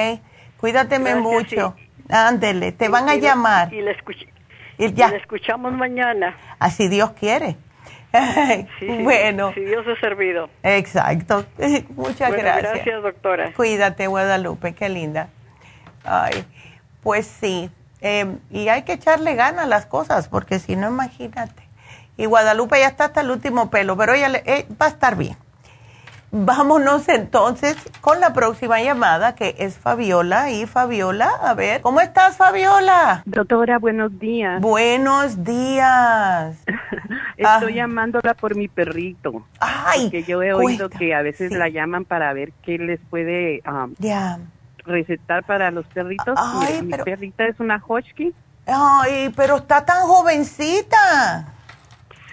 [0.58, 1.74] Cuídateme mucho.
[2.10, 3.72] Ándele, te van a llamar.
[3.72, 3.96] Y le,
[4.78, 5.08] y ya.
[5.08, 6.36] y le escuchamos mañana.
[6.58, 7.56] Así Dios quiere.
[9.02, 9.52] bueno.
[9.54, 10.48] Si Dios ha servido.
[10.62, 11.44] Exacto.
[11.96, 12.74] Muchas gracias.
[12.74, 13.52] Gracias, doctora.
[13.54, 15.28] Cuídate, Guadalupe, qué linda.
[16.04, 16.44] Ay,
[17.02, 17.70] pues sí.
[18.00, 21.62] Em, y hay que echarle ganas a las cosas, porque si no, imagínate.
[22.16, 25.36] Y Guadalupe ya está hasta el último pelo, pero ella eh, va a estar bien.
[26.34, 30.50] Vámonos entonces con la próxima llamada que es Fabiola.
[30.50, 33.22] Y Fabiola, a ver, ¿cómo estás Fabiola?
[33.26, 34.58] Doctora, buenos días.
[34.62, 36.56] Buenos días.
[37.36, 37.76] Estoy ah.
[37.76, 39.46] llamándola por mi perrito.
[39.60, 40.04] Ay.
[40.04, 43.94] Porque yo he oído que a veces la llaman para ver qué les puede um,
[44.86, 46.34] recetar para los perritos.
[46.38, 48.32] Ay, mi, perrita es una Husky.
[48.64, 51.52] Ay, pero está tan jovencita.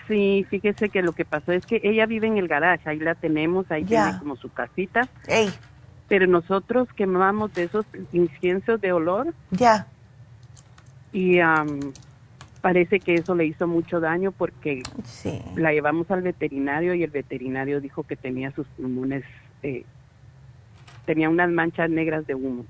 [0.10, 3.14] Sí, fíjese que lo que pasó es que ella vive en el garage, ahí la
[3.14, 5.08] tenemos, ahí tiene como su casita.
[6.10, 9.34] pero nosotros quemamos de esos inciensos de olor.
[9.52, 9.86] Ya.
[11.14, 11.38] Y
[12.62, 14.82] parece que eso le hizo mucho daño porque
[15.56, 19.24] la llevamos al veterinario y el veterinario dijo que tenía sus pulmones,
[19.62, 19.86] eh,
[21.06, 22.66] tenía unas manchas negras de humo.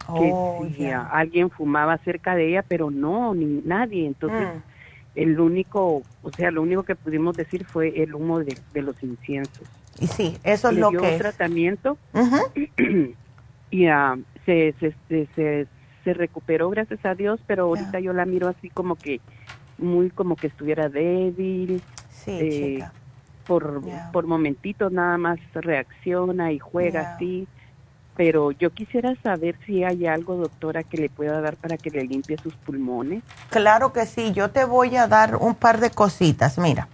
[0.00, 4.06] que oh, si alguien fumaba cerca de ella, pero no, ni nadie.
[4.06, 4.77] Entonces, mm.
[5.18, 9.66] El único, o sea, lo único que pudimos decir fue el humo de, los inciensos.
[9.98, 11.98] Y sí, eso es lo dio que un tratamiento
[13.70, 15.66] y uh, se, se, se,
[16.04, 19.20] se recuperó, gracias a Dios, pero ahorita yo la miro así como que,
[19.76, 21.82] muy como que estuviera débil.
[22.10, 22.84] Sí, eh,
[23.44, 23.82] Por,
[24.12, 27.48] por momentitos nada más reacciona y juega así.
[28.18, 32.02] Pero yo quisiera saber si hay algo, doctora, que le pueda dar para que le
[32.02, 33.22] limpie sus pulmones.
[33.48, 36.88] Claro que sí, yo te voy a dar un par de cositas, mira.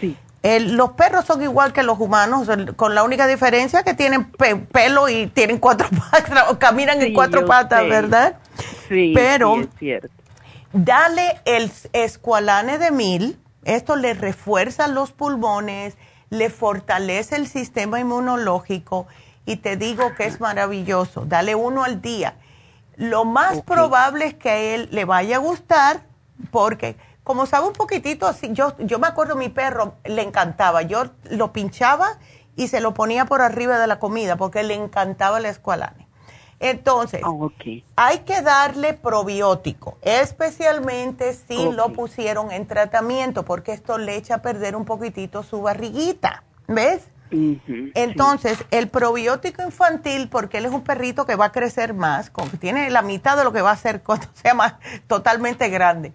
[0.00, 0.16] Sí.
[0.42, 4.24] los perros son igual que los humanos, con la única diferencia que tienen
[4.72, 8.36] pelo y tienen cuatro patas, caminan en cuatro patas, ¿verdad?
[8.88, 10.08] Sí, pero es cierto.
[10.72, 15.96] dale el escualane de mil, esto le refuerza los pulmones,
[16.30, 19.06] le fortalece el sistema inmunológico
[19.46, 21.24] y te digo que es maravilloso.
[21.26, 22.36] Dale uno al día.
[22.96, 26.02] Lo más probable es que a él le vaya a gustar
[26.50, 31.06] porque como sabe un poquitito así, yo, yo me acuerdo mi perro le encantaba, yo
[31.30, 32.18] lo pinchaba
[32.54, 36.06] y se lo ponía por arriba de la comida porque le encantaba el escualane.
[36.60, 37.32] Entonces, ah,
[37.96, 44.42] hay que darle probiótico, especialmente si lo pusieron en tratamiento, porque esto le echa a
[44.42, 47.02] perder un poquitito su barriguita, ¿ves?
[47.94, 52.90] Entonces, el probiótico infantil, porque él es un perrito que va a crecer más, tiene
[52.90, 54.74] la mitad de lo que va a ser cuando sea más
[55.06, 56.12] totalmente grande.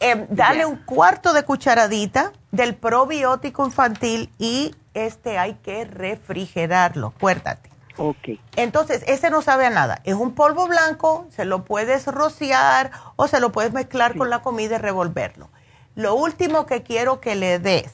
[0.00, 7.68] Eh, dale un cuarto de cucharadita del probiótico infantil y este hay que refrigerarlo, acuérdate.
[7.96, 8.38] Ok.
[8.54, 10.00] Entonces, ese no sabe a nada.
[10.04, 14.40] Es un polvo blanco, se lo puedes rociar o se lo puedes mezclar con la
[14.40, 15.50] comida y revolverlo.
[15.96, 17.92] Lo último que quiero que le des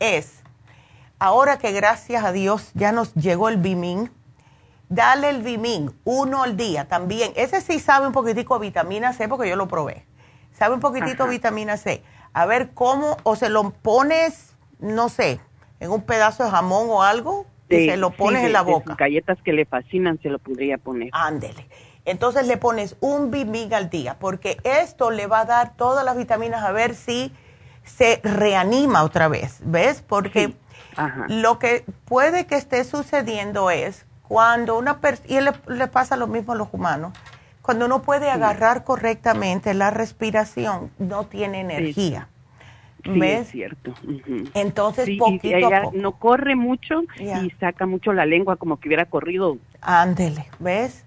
[0.00, 0.37] es,
[1.18, 4.10] ahora que gracias a Dios ya nos llegó el Bimin,
[4.88, 7.32] dale el Bimin uno al día también.
[7.36, 10.06] Ese sí sabe un poquitico de vitamina C porque yo lo probé.
[10.52, 12.02] Sabe un poquitito de vitamina C.
[12.32, 15.40] A ver cómo, o se lo pones, no sé,
[15.80, 18.94] en un pedazo de jamón o algo se lo pones en la boca.
[18.96, 21.10] galletas que le fascinan se lo podría poner.
[21.12, 21.68] Ándele.
[22.04, 26.16] Entonces le pones un bimig al día, porque esto le va a dar todas las
[26.16, 27.34] vitaminas a ver si
[27.84, 30.02] se reanima otra vez, ¿ves?
[30.06, 30.54] Porque
[31.28, 36.26] lo que puede que esté sucediendo es cuando una persona, y le, le, pasa lo
[36.26, 37.12] mismo a los humanos,
[37.62, 42.28] cuando uno puede agarrar correctamente la respiración, no tiene energía.
[43.04, 43.94] Sí, es cierto.
[44.54, 49.58] Entonces, poquito ella no corre mucho y saca mucho la lengua como que hubiera corrido.
[49.80, 51.04] Ándele, ¿ves?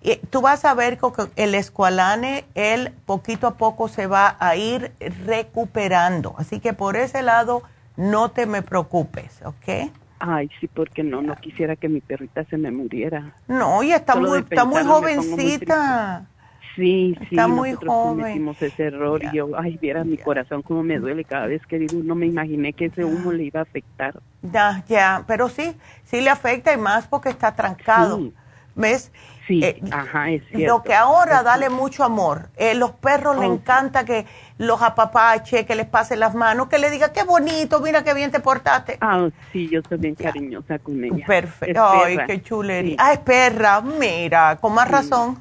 [0.00, 4.56] Y tú vas a ver que el escualane, él poquito a poco se va a
[4.56, 4.92] ir
[5.24, 6.34] recuperando.
[6.38, 7.62] Así que por ese lado,
[7.96, 9.90] no te me preocupes, ¿ok?
[10.18, 13.34] Ay, sí, porque no, no quisiera que mi perrita se me muriera.
[13.48, 16.26] No, y está muy, está muy jovencita.
[16.74, 18.18] Sí, sí, Está muy joven.
[18.20, 21.78] cometimos ese error y yo, ay, viera mi corazón cómo me duele cada vez que
[21.78, 24.20] digo, no me imaginé que ese humo le iba a afectar.
[24.42, 25.74] Ya, ya, pero sí,
[26.04, 28.30] sí le afecta y más porque está trancado.
[28.74, 29.10] ¿Ves?
[29.46, 30.76] Sí, eh, ajá, es cierto.
[30.76, 32.50] Lo que ahora dale mucho amor.
[32.56, 34.26] Eh, los perros les encanta que
[34.58, 38.30] los apapache, que les pase las manos, que le diga, qué bonito, mira qué bien
[38.30, 38.96] te portaste.
[39.00, 41.26] Ah, sí, yo soy bien cariñosa con ella.
[41.26, 41.86] Perfecto.
[41.86, 42.96] Ay, qué chulería.
[42.98, 45.38] Ah, es perra, mira, con más razón.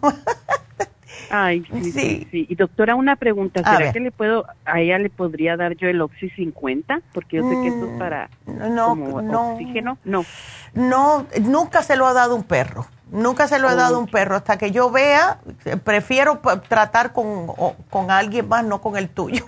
[1.29, 2.27] Ay, sí, sí.
[2.29, 5.87] sí, Y doctora, una pregunta, ¿será que le puedo, a ella le podría dar yo
[5.87, 7.01] el Oxy 50?
[7.13, 9.97] Porque yo sé que eso es mm, para no, no, oxígeno.
[10.03, 10.25] No.
[10.73, 12.85] No, nunca se lo ha dado un perro.
[13.15, 14.35] Nunca se lo he dado un perro.
[14.35, 15.39] Hasta que yo vea,
[15.83, 17.47] prefiero tratar con,
[17.89, 19.45] con alguien más, no con el tuyo.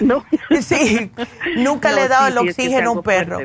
[0.00, 0.24] No.
[0.60, 1.10] Sí,
[1.56, 3.38] nunca le he dado el oxígeno a un perro.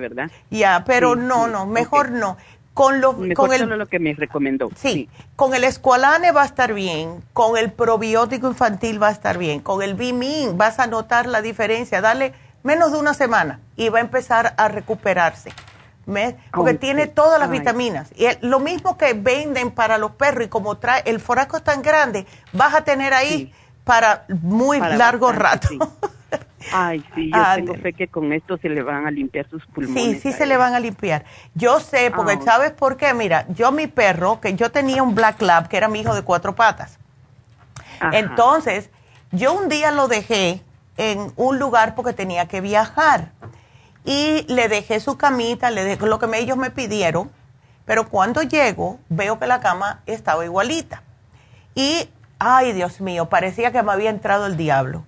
[0.49, 2.38] Ya, pero no, no, mejor no.
[2.74, 4.70] Con, lo, con el, lo que me recomendó.
[4.76, 9.38] Sí, con el escualane va a estar bien, con el probiótico infantil va a estar
[9.38, 12.34] bien, con el Bimin vas a notar la diferencia, dale
[12.64, 15.52] menos de una semana y va a empezar a recuperarse.
[16.52, 18.11] Porque tiene todas las vitaminas.
[18.15, 21.82] Y lo mismo que venden para los perros y como trae el foraco es tan
[21.82, 23.53] grande, vas a tener ahí
[23.84, 25.69] para muy largo rato.
[26.72, 30.03] Ay, sí, yo tengo fe que con esto se le van a limpiar sus pulmones.
[30.03, 31.26] Sí, sí se le van a limpiar.
[31.56, 33.14] Yo sé, porque ah, ¿sabes por qué?
[33.14, 36.22] Mira, yo mi perro, que yo tenía un Black Lab, que era mi hijo de
[36.22, 36.99] cuatro patas.
[38.14, 38.90] Entonces,
[39.32, 40.61] yo un día lo dejé
[40.98, 43.32] en un lugar porque tenía que viajar.
[44.03, 47.32] Y le dejé su camita, le dejé lo que ellos me pidieron,
[47.86, 51.03] Pero cuando llego, veo que la cama estaba igualita.
[51.76, 52.10] Y,
[52.40, 55.06] ay, Dios mío, parecía que me había entrado el diablo.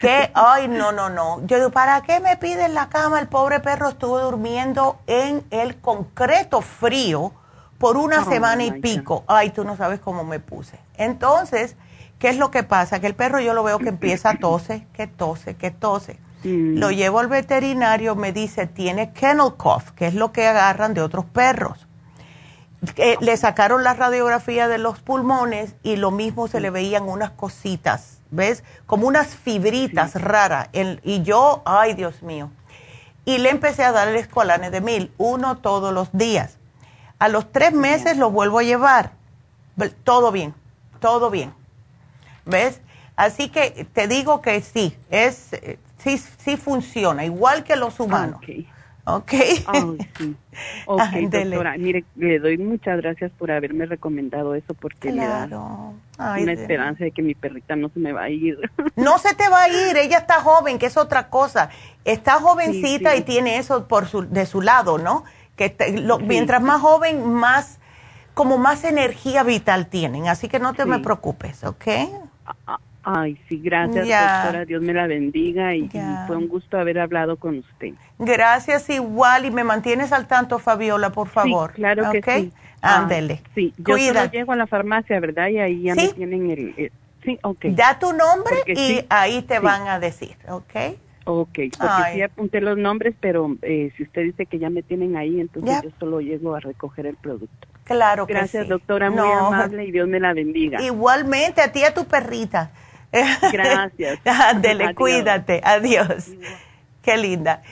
[0.00, 1.46] Que, ay, no, no, no.
[1.46, 3.20] Yo digo, ¿para qué me piden la cama?
[3.20, 7.32] El pobre perro estuvo durmiendo en el concreto frío
[7.78, 9.24] por una oh, semana y pico.
[9.26, 10.80] Ay, tú no sabes cómo me puse.
[10.96, 11.76] Entonces,
[12.18, 13.00] ¿qué es lo que pasa?
[13.00, 16.18] Que el perro yo lo veo que empieza a tose, que tose, que tose.
[16.44, 21.00] Lo llevo al veterinario, me dice, tiene kennel cough, que es lo que agarran de
[21.00, 21.88] otros perros.
[22.96, 27.32] Eh, le sacaron la radiografía de los pulmones y lo mismo se le veían unas
[27.32, 28.62] cositas, ¿ves?
[28.86, 30.68] Como unas fibritas raras.
[30.72, 32.50] y yo, ay Dios mío.
[33.24, 36.58] Y le empecé a dar el de mil, uno todos los días.
[37.18, 39.12] A los tres meses lo vuelvo a llevar.
[40.04, 40.54] Todo bien,
[41.00, 41.52] todo bien.
[42.44, 42.80] ¿Ves?
[43.16, 45.50] Así que te digo que sí, es,
[46.16, 48.40] sí, sí funciona, igual que los humanos.
[49.04, 49.30] Ok.
[50.16, 50.36] sí.
[50.86, 51.76] Ok, doctora.
[51.78, 55.94] Mire, le doy muchas gracias por haberme recomendado eso porque claro.
[56.18, 58.58] me da una esperanza de que mi perrita no se me va a ir.
[58.96, 61.70] No se te va a ir, ella está joven, que es otra cosa.
[62.04, 65.24] Está jovencita y tiene eso por su, de su lado, ¿no?
[65.58, 65.74] que
[66.22, 67.78] mientras más joven, más
[68.32, 71.86] como más energía vital tienen, así que no te me preocupes, ¿ok?
[73.10, 74.66] Ay, sí, gracias, doctora.
[74.66, 75.88] Dios me la bendiga y,
[76.26, 77.94] fue un gusto haber hablado con usted.
[78.18, 81.70] Gracias igual y me mantienes al tanto, Fabiola, por favor.
[81.70, 82.52] Sí, claro que sí.
[82.82, 83.40] Ándele.
[83.54, 85.48] sí, yo llego a la farmacia, ¿verdad?
[85.48, 86.92] Y ahí ya me tienen el,
[87.24, 87.64] Sí, ok.
[87.70, 90.96] Da tu nombre y ahí te van a decir, ¿ok?
[91.24, 95.16] Ok, porque sí apunté los nombres, pero eh, si usted dice que ya me tienen
[95.16, 97.68] ahí, entonces yo solo llego a recoger el producto.
[97.84, 100.80] Claro que Gracias, doctora, muy amable y Dios me la bendiga.
[100.80, 102.70] Igualmente, a ti y a tu perrita.
[103.52, 104.18] Gracias.
[104.24, 105.60] Ándele, cuídate.
[105.64, 106.28] Adiós.
[107.02, 107.62] Qué linda.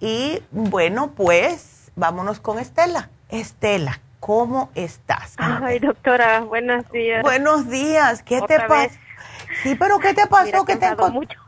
[0.00, 3.08] Y bueno, pues vámonos con Estela.
[3.28, 5.34] Estela, ¿cómo estás?
[5.38, 7.22] Ay, doctora, buenos días.
[7.22, 8.22] Buenos días.
[8.22, 8.90] ¿Qué te pasa?
[9.62, 10.64] Sí, pero ¿qué te pasó?
[10.64, 11.38] ¿Qué te mucho.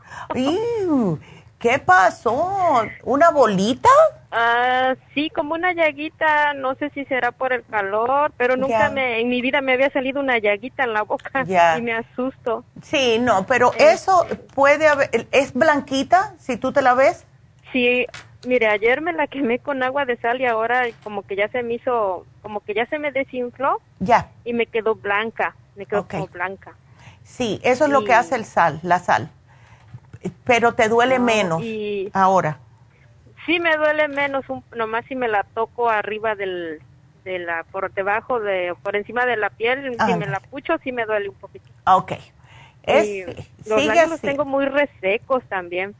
[1.59, 2.85] ¿Qué pasó?
[3.03, 3.89] ¿Una bolita?
[4.31, 9.19] Ah, sí, como una llaguita, no sé si será por el calor, pero nunca me,
[9.21, 11.45] en mi vida me había salido una llaguita en la boca
[11.77, 12.63] y me asusto.
[12.83, 13.93] Sí, no, pero eh.
[13.93, 17.25] eso puede haber, ¿es blanquita si tú te la ves?
[17.71, 18.05] Sí,
[18.45, 21.63] mire, ayer me la quemé con agua de sal y ahora como que ya se
[21.63, 23.81] me hizo, como que ya se me desinfló.
[23.99, 24.29] Ya.
[24.45, 26.75] Y me quedó blanca, me quedó como blanca.
[27.23, 29.31] Sí, eso es lo que hace el sal, la sal
[30.43, 31.63] pero te duele menos
[32.13, 32.59] ahora.
[33.45, 34.43] Sí, me duele menos,
[34.75, 36.81] nomás si me la toco arriba del,
[37.23, 40.91] de la, por debajo, de, por encima de la piel, si me la pucho, sí
[40.91, 41.65] me duele un poquito.
[41.85, 42.13] Ok.
[43.65, 45.95] los labios los tengo muy resecos también.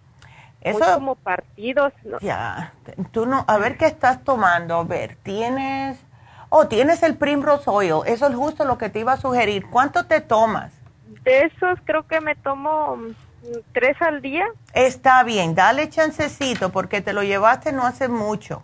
[0.61, 1.93] Eso, muy como partidos.
[2.21, 2.73] Ya,
[3.11, 5.99] tú no, a ver qué estás tomando, a ver, tienes,
[6.49, 9.67] oh, tienes el Primrose Oil, eso es justo lo que te iba a sugerir.
[9.69, 10.73] ¿Cuánto te tomas?
[11.23, 12.97] De esos creo que me tomo
[13.73, 14.45] tres al día.
[14.73, 18.63] Está bien, dale chancecito porque te lo llevaste no hace mucho.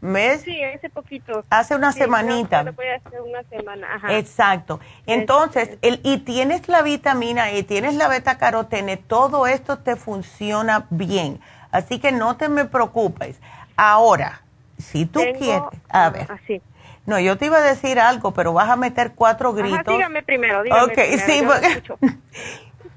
[0.00, 0.42] ¿Ves?
[0.42, 1.44] Sí, hace poquito.
[1.50, 2.62] Hace una semanita.
[2.62, 4.00] voy a hacer una semana.
[4.10, 4.78] Exacto.
[5.06, 5.88] Entonces, este.
[5.88, 11.40] el, y tienes la vitamina E, tienes la beta carotene, todo esto te funciona bien.
[11.72, 13.40] Así que no te me preocupes.
[13.76, 14.42] Ahora,
[14.78, 16.30] si tú quieres, a ver.
[16.30, 16.62] Así.
[17.08, 19.86] No, yo te iba a decir algo, pero vas a meter cuatro gritos.
[19.86, 21.82] dígame primero, dígame Ok, sí, porque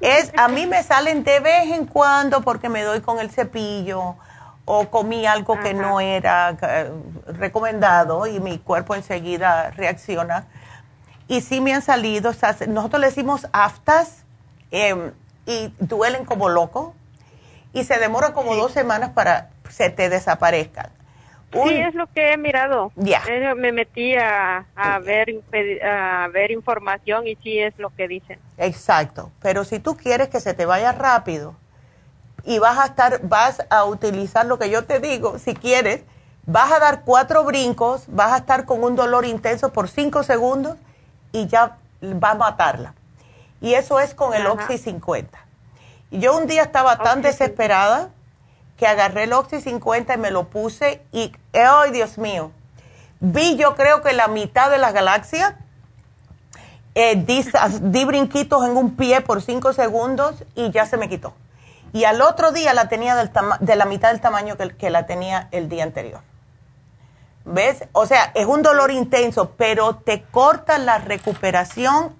[0.02, 4.16] Es, a mí me salen de vez en cuando porque me doy con el cepillo
[4.66, 6.92] o comí algo que no era eh,
[7.28, 10.48] recomendado y mi cuerpo enseguida reacciona.
[11.28, 12.32] Y sí me han salido,
[12.68, 14.24] nosotros le decimos aftas
[14.72, 15.12] em,
[15.46, 16.96] y duelen como loco
[17.72, 21.01] y se demora como dos semanas para se te desaparezcan
[21.52, 22.92] sí, es lo que he mirado.
[22.96, 23.22] Ya.
[23.56, 24.66] Me metí a,
[25.04, 25.42] ver,
[25.84, 28.40] a ver información y sí es lo que dicen.
[28.58, 29.32] Exacto.
[29.42, 31.56] Pero si tú quieres que se te vaya rápido
[32.44, 36.04] y vas a estar, vas a utilizar lo que yo te digo, si quieres,
[36.46, 40.78] vas a dar cuatro brincos, vas a estar con un dolor intenso por cinco segundos
[41.32, 42.94] y ya va a matarla.
[43.62, 45.38] Y eso es con el Oxy 50.
[46.10, 48.10] Y yo un día estaba tan desesperada
[48.82, 52.52] que agarré el Oxy 50 y me lo puse y, ¡ay, Dios mío!
[53.20, 55.60] Vi yo creo que la mitad de la galaxia,
[56.96, 61.36] eh, di, brinquitos en un pie por cinco segundos y ya se me quitó.
[61.94, 63.30] Y al otro día la tenía del
[63.60, 66.22] de la mitad del tamaño que, que la tenía el día anterior.
[67.46, 67.84] ¿Ves?
[67.92, 72.16] O sea, es un dolor intenso, pero te corta la recuperación,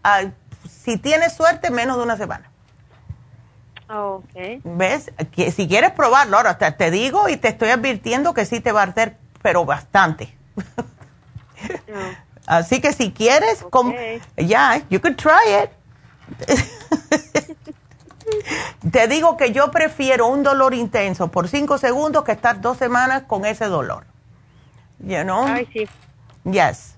[0.70, 2.51] si tienes suerte, menos de una semana.
[3.94, 4.62] Okay.
[4.64, 5.12] ¿Ves?
[5.54, 8.82] si quieres probarlo, ahora te, te, digo y te estoy advirtiendo que sí te va
[8.82, 10.34] a arder, pero bastante.
[12.48, 13.66] Así que si quieres,
[14.38, 15.70] ya, you could try it.
[18.92, 23.24] Te digo que yo prefiero un dolor intenso por cinco segundos que estar dos semanas
[23.28, 24.06] con ese dolor.
[25.00, 25.46] You know?
[25.46, 25.88] Ay, sí.
[26.50, 26.96] Yes.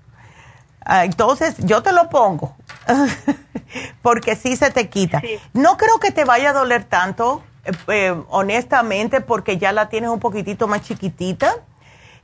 [0.84, 2.54] Ah, entonces, yo te lo pongo.
[4.02, 5.22] porque sí se te quita.
[5.52, 10.10] No creo que te vaya a doler tanto, eh, eh, honestamente, porque ya la tienes
[10.10, 11.56] un poquitito más chiquitita.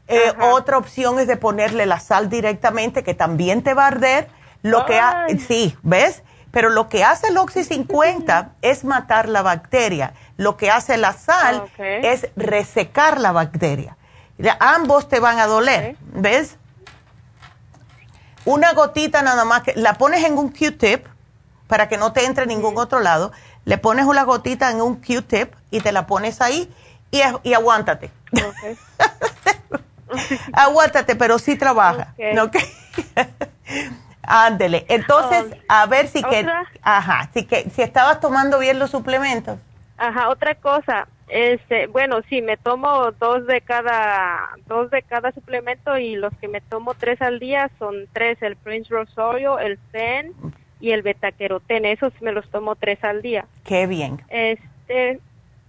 [0.08, 4.28] Eh, otra opción es de ponerle la sal directamente, que también te va a arder.
[4.62, 5.00] Lo que
[5.46, 6.22] sí, ¿ves?
[6.50, 10.14] Pero lo que hace el Oxy 50 es matar la bacteria.
[10.36, 13.96] Lo que hace la sal es resecar la bacteria.
[14.58, 16.56] Ambos te van a doler, ¿ves?
[18.44, 21.06] Una gotita nada más, que la pones en un Q-tip
[21.66, 23.32] para que no te entre en ningún otro lado.
[23.64, 26.72] Le pones una gotita en un Q-tip y te la pones ahí
[27.10, 28.10] y, y aguántate.
[30.52, 32.14] aguántate, pero sí trabaja.
[32.16, 32.62] Okay.
[34.22, 34.86] Ándele.
[34.88, 36.46] Entonces, a ver si que,
[36.82, 39.58] ajá, si que, si estabas tomando bien los suplementos.
[39.96, 45.96] Ajá, otra cosa, este, bueno, sí, me tomo dos de cada, dos de cada suplemento
[45.96, 50.32] y los que me tomo tres al día son tres, el Prince Rosario, el Zen
[50.80, 53.46] y el Betaquerotén, esos me los tomo tres al día.
[53.64, 54.20] Qué bien.
[54.28, 55.20] Este,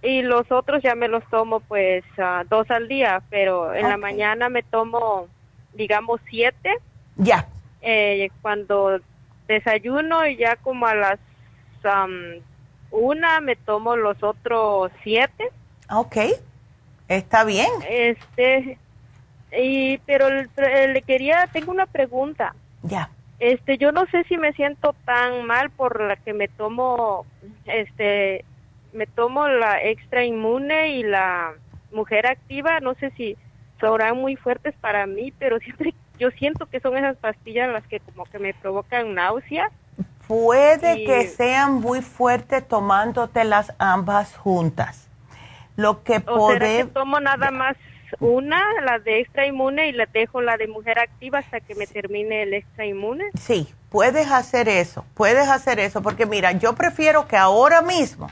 [0.02, 3.96] y los otros ya me los tomo pues uh, dos al día, pero en la
[3.96, 5.28] mañana me tomo,
[5.74, 6.76] digamos, siete.
[7.16, 7.46] Ya.
[7.82, 9.00] Eh, cuando
[9.46, 11.18] desayuno y ya como a las
[12.92, 15.50] una me tomo los otros siete.
[15.90, 16.16] Ok,
[17.08, 17.70] está bien.
[17.88, 18.78] Este,
[19.56, 22.54] y pero le quería, tengo una pregunta.
[22.82, 23.10] Ya.
[23.38, 27.26] Este, yo no sé si me siento tan mal por la que me tomo,
[27.64, 28.44] este,
[28.92, 31.54] me tomo la extra inmune y la
[31.92, 33.36] mujer activa, no sé si
[33.80, 38.00] son muy fuertes para mí, pero siempre yo siento que son esas pastillas las que
[38.00, 39.72] como que me provocan náuseas.
[40.32, 45.06] Puede que sean muy fuertes tomándote-las ambas juntas.
[45.76, 46.84] Lo que puede...
[46.84, 47.76] tomo nada más
[48.18, 51.86] una, la de extra inmune, y la dejo la de mujer activa hasta que me
[51.86, 53.24] termine el extra inmune?
[53.38, 58.30] Sí, puedes hacer eso, puedes hacer eso, porque mira, yo prefiero que ahora mismo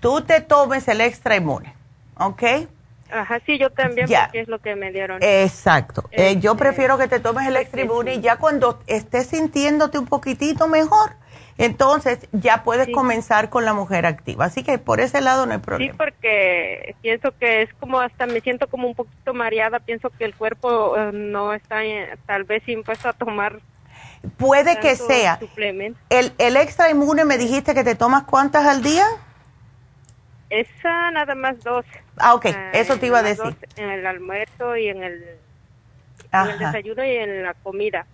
[0.00, 1.72] tú te tomes el extra inmune,
[2.18, 2.42] ¿ok?
[3.12, 5.22] Ajá, sí, yo también, porque es lo que me dieron.
[5.22, 6.08] Exacto.
[6.10, 10.06] Eh, yo este, prefiero que te tomes el Extribune y ya cuando estés sintiéndote un
[10.06, 11.12] poquitito mejor,
[11.58, 14.46] entonces ya puedes comenzar con la mujer activa.
[14.46, 15.92] Así que por ese lado no hay problema.
[15.92, 20.24] Sí, porque pienso que es como hasta me siento como un poquito mareada, pienso que
[20.24, 23.60] el cuerpo eh, no está eh, tal vez impuesto a tomar.
[24.36, 25.38] Puede que sea.
[26.10, 29.04] El, el extra inmune me dijiste que te tomas cuántas al día?
[30.50, 31.84] Esa nada más dos.
[32.20, 33.56] Ah, ok, ah, eso te iba a decir.
[33.76, 35.24] en el almuerzo y en el,
[36.32, 38.06] en el, desayuno y en la comida.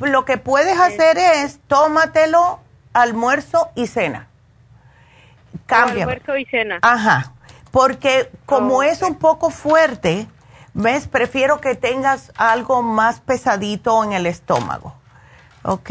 [0.00, 2.60] Lo que puedes hacer es tómatelo
[2.92, 4.28] almuerzo y cena.
[5.66, 6.04] Cambia.
[6.04, 6.78] Almuerzo y cena.
[6.82, 7.32] Ajá,
[7.70, 10.26] porque como es un poco fuerte,
[10.74, 11.06] ¿ves?
[11.06, 14.94] Prefiero que tengas algo más pesadito en el estómago.
[15.62, 15.90] ¿Ok?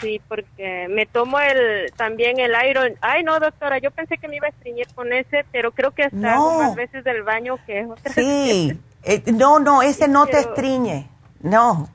[0.00, 2.94] Sí, porque me tomo el también el Iron.
[3.00, 6.04] Ay, no, doctora, yo pensé que me iba a estreñir con ese, pero creo que
[6.04, 6.58] hasta no.
[6.58, 11.08] más veces del baño que Sí, eh, no, no, ese no te estriñe,
[11.40, 11.88] no.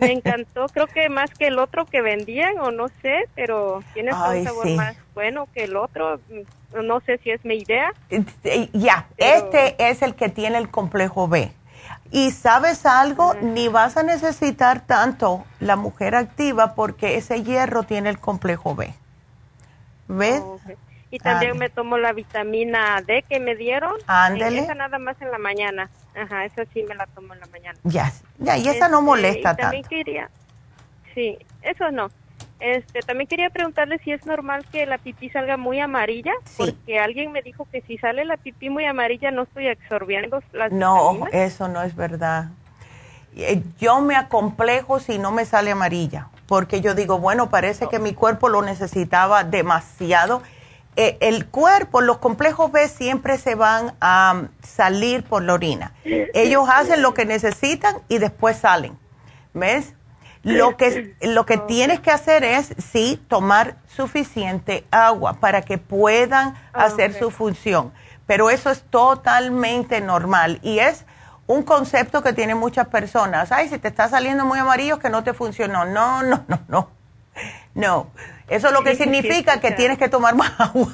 [0.00, 4.12] Me encantó, creo que más que el otro que vendían, o no sé, pero tiene
[4.12, 6.20] un sabor más bueno que el otro.
[6.74, 7.92] No sé si es mi idea.
[8.10, 11.52] Eh, ya, este es el que tiene el complejo B.
[12.12, 18.10] Y sabes algo, ni vas a necesitar tanto la mujer activa porque ese hierro tiene
[18.10, 18.92] el complejo B.
[20.08, 20.42] ¿Ves?
[21.10, 23.94] Y también me tomo la vitamina D que me dieron.
[24.06, 24.60] Ándele.
[24.60, 25.90] Esa nada más en la mañana.
[26.14, 27.78] Ajá, esa sí me la tomo en la mañana.
[27.82, 29.62] Ya, ya y esa no este, molesta tanto.
[29.62, 30.30] También quería,
[31.14, 32.10] sí, eso no.
[32.62, 37.32] Este, también quería preguntarle si es normal que la pipí salga muy amarilla, porque alguien
[37.32, 41.66] me dijo que si sale la pipí muy amarilla no estoy absorbiendo las No, eso
[41.66, 42.50] no es verdad.
[43.34, 47.98] Eh, yo me acomplejo si no me sale amarilla, porque yo digo, bueno, parece que
[47.98, 50.40] mi cuerpo lo necesitaba demasiado.
[50.94, 55.94] Eh, el cuerpo, los complejos B siempre se van a salir por la orina.
[56.04, 58.96] Ellos hacen lo que necesitan y después salen.
[59.52, 59.94] ¿Ves?
[60.42, 66.54] Lo que, lo que tienes que hacer es, sí, tomar suficiente agua para que puedan
[66.72, 67.92] hacer su función.
[68.26, 71.04] Pero eso es totalmente normal y es
[71.46, 73.52] un concepto que tienen muchas personas.
[73.52, 75.84] Ay, si te está saliendo muy amarillo, que no te funcionó.
[75.84, 76.90] No, no, no, no.
[77.74, 78.10] No.
[78.48, 80.92] Eso es lo que significa que tienes que tomar más agua.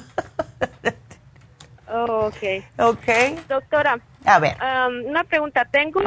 [1.87, 2.43] ok.
[2.77, 3.47] Ok.
[3.47, 3.99] Doctora.
[4.25, 4.57] A ver.
[5.05, 5.65] una pregunta.
[5.65, 6.01] Tengo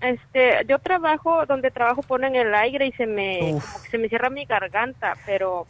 [0.00, 3.58] Este, yo trabajo, donde trabajo ponen el aire y se me,
[3.90, 5.66] se me cierra mi garganta, pero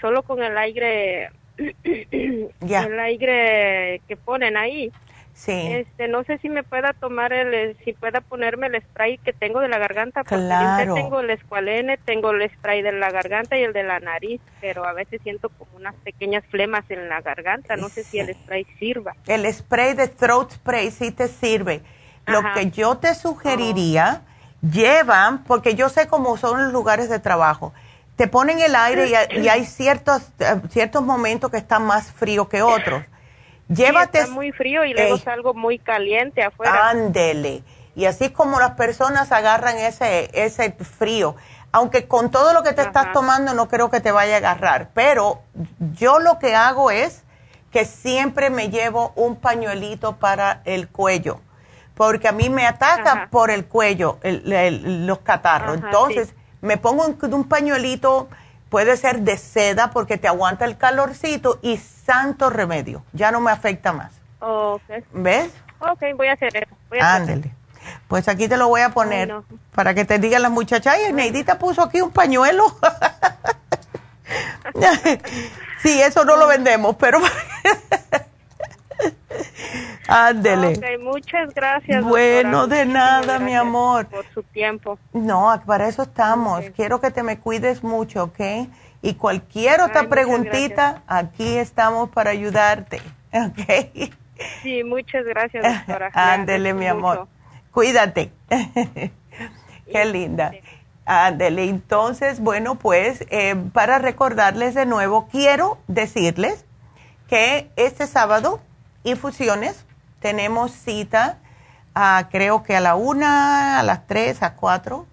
[0.00, 4.92] solo con el aire, el aire que ponen ahí.
[5.34, 5.50] Sí.
[5.52, 9.58] Este, no sé si me pueda tomar el, si pueda ponerme el spray que tengo
[9.58, 13.64] de la garganta, porque yo tengo el escualene, tengo el spray de la garganta y
[13.64, 17.76] el de la nariz, pero a veces siento como unas pequeñas flemas en la garganta,
[17.76, 19.16] no sé si el spray sirva.
[19.26, 21.82] El spray de throat spray sí te sirve.
[22.26, 24.22] Lo que yo te sugeriría,
[24.62, 27.72] llevan, porque yo sé cómo son los lugares de trabajo,
[28.16, 32.62] te ponen el aire y, hay ciertos, eh, ciertos momentos que están más frío que
[32.62, 33.02] otros
[33.68, 34.20] Llévate.
[34.20, 36.90] está muy frío y luego salgo muy caliente afuera.
[36.90, 37.62] Ándele.
[37.96, 41.36] Y así como las personas agarran ese, ese frío,
[41.72, 44.90] aunque con todo lo que te estás tomando no creo que te vaya a agarrar,
[44.94, 45.42] pero
[45.94, 47.22] yo lo que hago es
[47.70, 51.40] que siempre me llevo un pañuelito para el cuello,
[51.94, 55.76] porque a mí me ataca por el cuello los catarros.
[55.76, 58.28] Entonces me pongo un pañuelito
[58.74, 63.04] Puede ser de seda porque te aguanta el calorcito y santo remedio.
[63.12, 64.12] Ya no me afecta más.
[64.40, 65.04] Okay.
[65.12, 65.52] ¿Ves?
[65.78, 66.74] Ok, voy a hacer eso.
[67.00, 67.54] Ándale.
[68.08, 69.32] Pues aquí te lo voy a poner
[69.76, 70.96] para que te digan las muchachas.
[70.96, 72.64] Ay, Neidita puso aquí un pañuelo.
[75.80, 77.20] sí, eso no lo vendemos, pero...
[80.08, 80.76] Ándele.
[80.76, 82.04] Okay, muchas gracias.
[82.04, 84.06] Bueno, de nada, mi amor.
[84.06, 84.98] Por su tiempo.
[85.12, 86.64] No, para eso estamos.
[86.76, 88.68] Quiero que te me cuides mucho, ¿ok?
[89.02, 93.00] Y cualquier otra preguntita, aquí estamos para ayudarte,
[93.32, 94.10] ¿ok?
[94.62, 96.10] Sí, muchas gracias, doctora.
[96.14, 97.28] Ándele, mi amor.
[97.70, 98.32] Cuídate.
[99.92, 100.52] Qué linda.
[101.04, 101.64] Ándele.
[101.64, 106.64] Entonces, bueno, pues eh, para recordarles de nuevo, quiero decirles
[107.28, 108.60] que este sábado,
[109.02, 109.84] infusiones,
[110.24, 111.36] tenemos cita
[112.30, 115.06] creo que a la una, a las tres, a cuatro.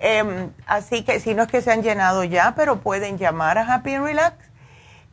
[0.00, 3.72] Em, así que si no es que se han llenado ya, pero pueden llamar a
[3.72, 4.36] Happy Relax.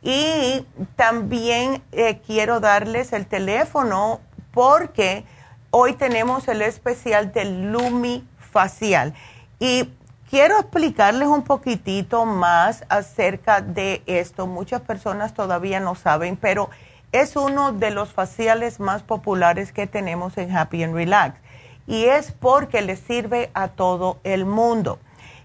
[0.02, 0.66] Y
[0.96, 4.20] también eh, quiero darles el teléfono
[4.50, 5.24] porque
[5.70, 9.14] hoy tenemos el especial del Lumi Facial.
[9.60, 9.90] Y
[10.28, 14.48] quiero explicarles un poquitito más acerca de esto.
[14.48, 16.68] Muchas personas todavía no saben, pero
[17.12, 21.38] es uno de los faciales más populares que tenemos en Happy and Relax
[21.86, 24.98] y es porque le sirve a todo el mundo.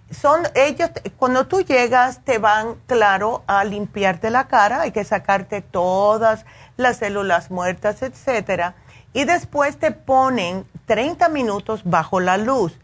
[0.10, 5.62] Son ellos, cuando tú llegas te van, claro, a limpiarte la cara, hay que sacarte
[5.62, 8.76] todas las células muertas, etcétera,
[9.14, 12.78] y después te ponen 30 minutos bajo la luz.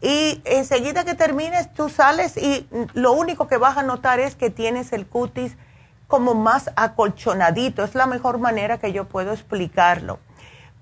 [0.00, 4.50] Y enseguida que termines, tú sales y lo único que vas a notar es que
[4.50, 5.56] tienes el cutis
[6.10, 7.82] como más acolchonadito.
[7.82, 10.18] Es la mejor manera que yo puedo explicarlo.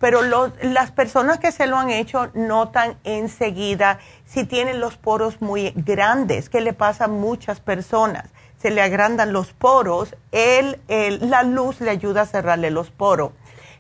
[0.00, 5.72] Pero las personas que se lo han hecho notan enseguida si tienen los poros muy
[5.76, 8.24] grandes, que le pasa a muchas personas.
[8.59, 13.32] Se le agrandan los poros, el, la luz le ayuda a cerrarle los poros.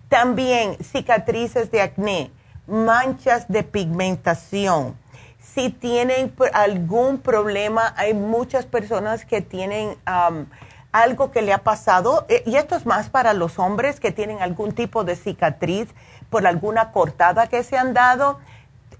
[0.08, 2.30] También cicatrices de acné,
[2.66, 4.96] manchas de pigmentación.
[5.40, 9.96] Si tienen algún problema, hay muchas personas que tienen
[10.92, 14.40] algo que le ha pasado, eh, y esto es más para los hombres que tienen
[14.40, 15.88] algún tipo de cicatriz
[16.30, 18.38] por alguna cortada que se han dado,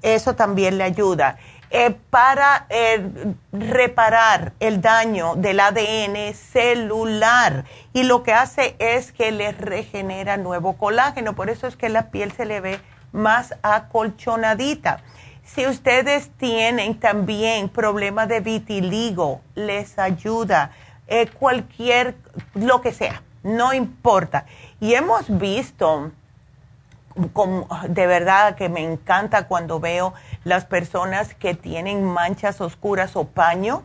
[0.02, 1.38] eso también le ayuda.
[1.70, 3.10] Eh, para eh,
[3.52, 10.78] reparar el daño del ADN celular y lo que hace es que le regenera nuevo
[10.78, 12.80] colágeno, por eso es que la piel se le ve
[13.12, 15.02] más acolchonadita.
[15.44, 20.72] Si ustedes tienen también problemas de vitiligo, les ayuda
[21.08, 22.14] eh, cualquier,
[22.54, 24.46] lo que sea, no importa.
[24.80, 26.12] Y hemos visto,
[27.88, 30.14] de verdad que me encanta cuando veo
[30.44, 33.82] las personas que tienen manchas oscuras o paño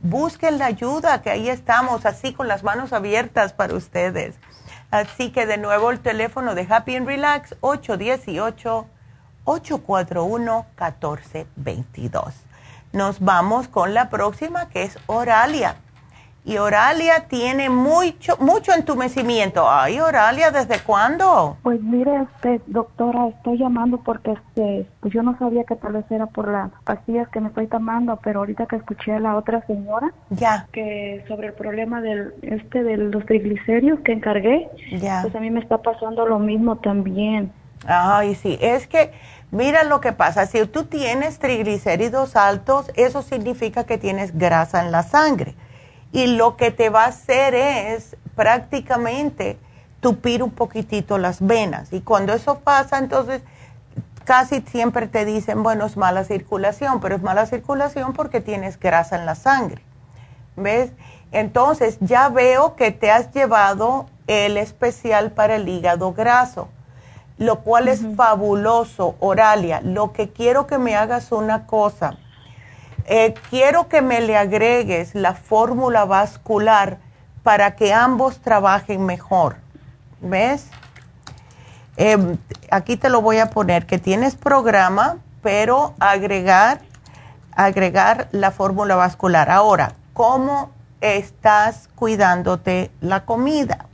[0.02, 4.36] busquen la ayuda, que ahí estamos, así con las manos abiertas para ustedes.
[4.92, 8.88] Así que de nuevo el teléfono de Happy and Relax, 818
[9.48, 12.34] 841-1422.
[12.92, 15.78] Nos vamos con la próxima que es Oralia.
[16.48, 19.70] Y Oralia tiene mucho, mucho entumecimiento.
[19.70, 21.58] Ay, Oralia, ¿desde cuándo?
[21.62, 26.10] Pues mire, este, doctora, estoy llamando porque este, pues yo no sabía que tal vez
[26.10, 29.62] era por las pastillas que me estoy tomando, pero ahorita que escuché a la otra
[29.68, 34.70] señora, ya, que sobre el problema del, este, de los triglicéridos que encargué,
[35.02, 37.52] ya, pues a mí me está pasando lo mismo también.
[37.86, 39.12] Ay, sí, es que
[39.52, 44.94] mira lo que pasa, si tú tienes triglicéridos altos, eso significa que tienes grasa en
[44.94, 45.54] la sangre
[46.18, 49.60] y lo que te va a hacer es prácticamente
[50.00, 51.94] tupir un poquitito las venas.
[51.94, 53.44] Y cuando eso pasa, entonces
[54.24, 59.16] casi siempre te dicen, bueno, es mala circulación, pero es mala circulación porque tienes grasa
[59.16, 59.84] en la sangre.
[60.56, 60.90] ¿Ves?
[61.32, 66.68] Entonces ya veo que te has llevado el especial para el hígado graso,
[67.38, 69.82] lo cual es fabuloso, Oralia.
[69.82, 72.18] Lo que quiero que me hagas una cosa
[73.08, 76.98] eh, quiero que me le agregues la fórmula vascular
[77.42, 79.56] para que ambos trabajen mejor.
[80.20, 80.70] ¿Ves?
[81.96, 82.38] Em,
[82.70, 86.80] aquí te lo voy a poner, que tienes programa, pero agregar,
[87.56, 89.50] agregar la fórmula vascular.
[89.50, 93.86] Ahora, ¿cómo estás cuidándote la comida?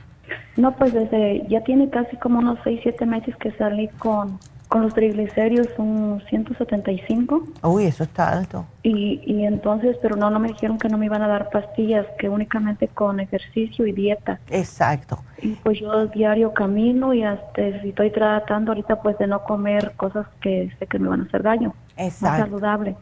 [0.56, 4.38] No, pues desde, ya tiene casi como unos 6, 7 meses que salí con
[4.74, 7.44] con los triglicéridos son 175.
[7.62, 8.66] Uy, eso está alto.
[8.82, 12.04] Y, y entonces, pero no, no me dijeron que no me iban a dar pastillas,
[12.18, 14.40] que únicamente con ejercicio y dieta.
[14.50, 15.22] Exacto.
[15.40, 20.26] Y pues yo diario camino y hasta estoy tratando ahorita pues de no comer cosas
[20.40, 21.72] que sé que me van a hacer daño.
[21.96, 22.26] Exacto.
[22.26, 22.96] Más saludable.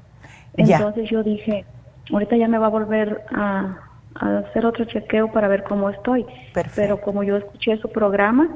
[0.58, 1.64] Entonces yo dije,
[2.12, 3.78] ahorita ya me va a volver a
[4.14, 6.26] a hacer otro chequeo para ver cómo estoy.
[6.74, 8.48] Pero como yo escuché su programa,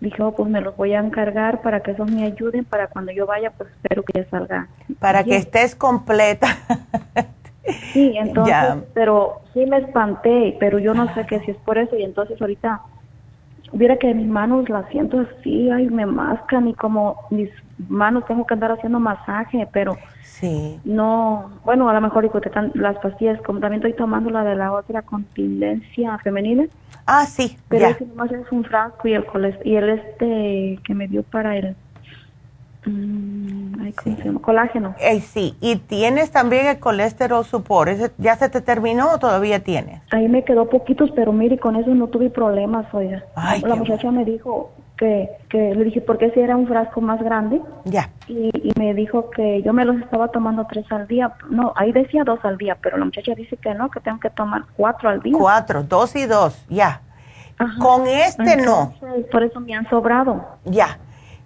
[0.00, 3.12] dije, oh, pues me los voy a encargar para que esos me ayuden para cuando
[3.12, 4.68] yo vaya, pues espero que ya salga.
[4.98, 6.48] Para que estés completa.
[7.92, 11.96] sí, entonces, pero sí me espanté, pero yo no sé qué si es por eso
[11.96, 12.82] y entonces ahorita
[13.72, 17.50] hubiera que mis manos las siento así, ay, me mascan y como mis
[17.88, 20.80] manos tengo que andar haciendo masaje, pero sí.
[20.84, 22.40] no, bueno, a lo mejor digo,
[22.74, 26.66] las pastillas, como también estoy tomando la de la otra continencia femenina.
[27.06, 29.24] Ah, sí, pero ese nomás es un frasco y el
[29.64, 31.74] y el este que me dio para el
[32.88, 34.40] mm, ¿cómo se llama?
[34.40, 34.94] colágeno.
[35.00, 37.88] Eh, sí, y tienes también el colesterol supor,
[38.18, 40.00] ¿ya se te terminó o todavía tienes?
[40.10, 43.24] Ahí me quedó poquitos, pero mire, con eso no tuve problemas, oiga.
[43.62, 47.22] la muchacha me dijo, que, que le dije, ¿por qué si era un frasco más
[47.22, 47.62] grande?
[47.84, 48.10] Ya.
[48.26, 51.32] Y, me dijo que yo me los estaba tomando tres al día.
[51.48, 54.30] No, ahí decía dos al día, pero la muchacha dice que no, que tengo que
[54.30, 55.34] tomar cuatro al día.
[55.38, 57.00] Cuatro, dos y dos, ya.
[57.80, 58.92] Con este no.
[59.32, 60.44] Por eso me han sobrado.
[60.64, 60.98] Ya.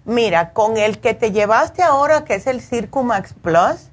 [0.05, 3.91] Mira, con el que te llevaste ahora, que es el Circumax Plus,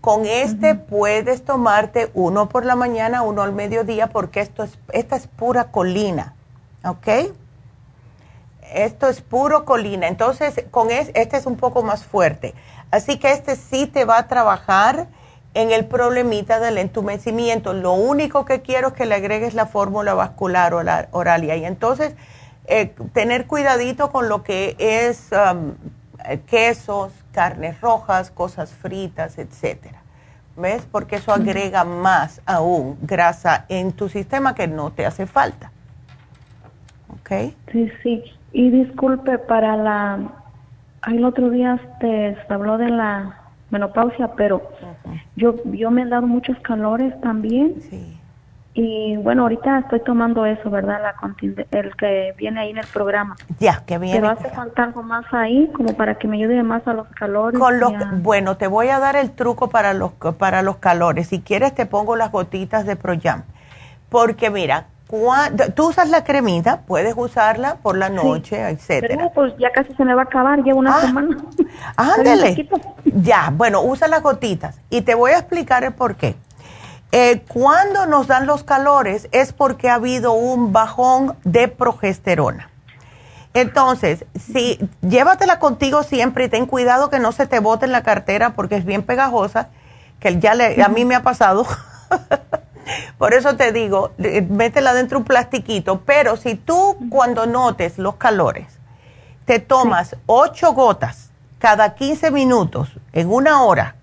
[0.00, 5.16] con este puedes tomarte uno por la mañana, uno al mediodía, porque esto es, esta
[5.16, 6.34] es pura colina,
[6.84, 7.32] ¿ok?
[8.72, 10.06] Esto es puro colina.
[10.06, 12.54] Entonces, con este es un poco más fuerte.
[12.90, 15.08] Así que este sí te va a trabajar
[15.54, 17.72] en el problemita del entumecimiento.
[17.72, 20.74] Lo único que quiero es que le agregues la fórmula vascular
[21.12, 21.56] oralia.
[21.56, 22.14] Y entonces,
[22.68, 25.74] eh, tener cuidadito con lo que es um,
[26.46, 30.02] quesos, carnes rojas, cosas fritas, etcétera.
[30.56, 30.86] ¿Ves?
[30.90, 35.70] Porque eso agrega más aún grasa en tu sistema que no te hace falta.
[37.10, 37.52] ¿Ok?
[37.72, 38.24] Sí, sí.
[38.52, 40.18] Y disculpe, para la...
[41.06, 43.38] El otro día te habló de la
[43.70, 44.62] menopausia, pero
[45.36, 47.74] yo, yo me he dado muchos calores también.
[47.82, 48.15] Sí.
[48.78, 51.00] Y bueno, ahorita estoy tomando eso, ¿verdad?
[51.00, 51.14] La
[51.70, 53.34] el que viene ahí en el programa.
[53.58, 54.20] Ya, que viene.
[54.20, 57.58] Pero hace falta algo más ahí, como para que me ayude más a los calores.
[57.58, 61.28] Con los, Bueno, te voy a dar el truco para los, para los calores.
[61.28, 63.44] Si quieres, te pongo las gotitas de Proyam.
[64.10, 64.88] Porque mira,
[65.76, 69.30] Tú usas la cremita, puedes usarla por la noche, etcétera.
[69.32, 71.36] pues ya casi se me va a acabar, llevo una ah, semana.
[71.96, 72.68] Ándale.
[73.04, 76.34] ya, bueno, usa las gotitas y te voy a explicar el por qué.
[77.12, 82.70] Eh, cuando nos dan los calores es porque ha habido un bajón de progesterona.
[83.54, 88.02] Entonces, si llévatela contigo siempre y ten cuidado que no se te bote en la
[88.02, 89.70] cartera porque es bien pegajosa,
[90.20, 91.66] que ya le, a mí me ha pasado.
[93.18, 94.12] Por eso te digo,
[94.50, 98.78] métela dentro de un plastiquito, pero si tú cuando notes los calores,
[99.44, 103.96] te tomas ocho gotas cada 15 minutos en una hora,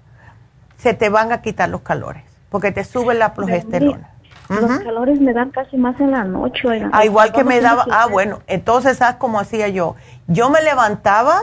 [0.78, 2.24] se te van a quitar los calores,
[2.54, 4.12] porque te sube la progesterona.
[4.48, 6.88] Los calores me dan casi más en la noche.
[6.94, 9.96] Ah, igual que me daba, ah, bueno, entonces, ¿sabes cómo hacía yo?
[10.28, 11.42] Yo me levantaba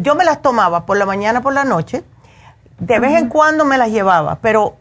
[0.00, 2.04] yo me las tomaba por la mañana, por la noche,
[2.78, 4.76] de vez en cuando me las llevaba, pero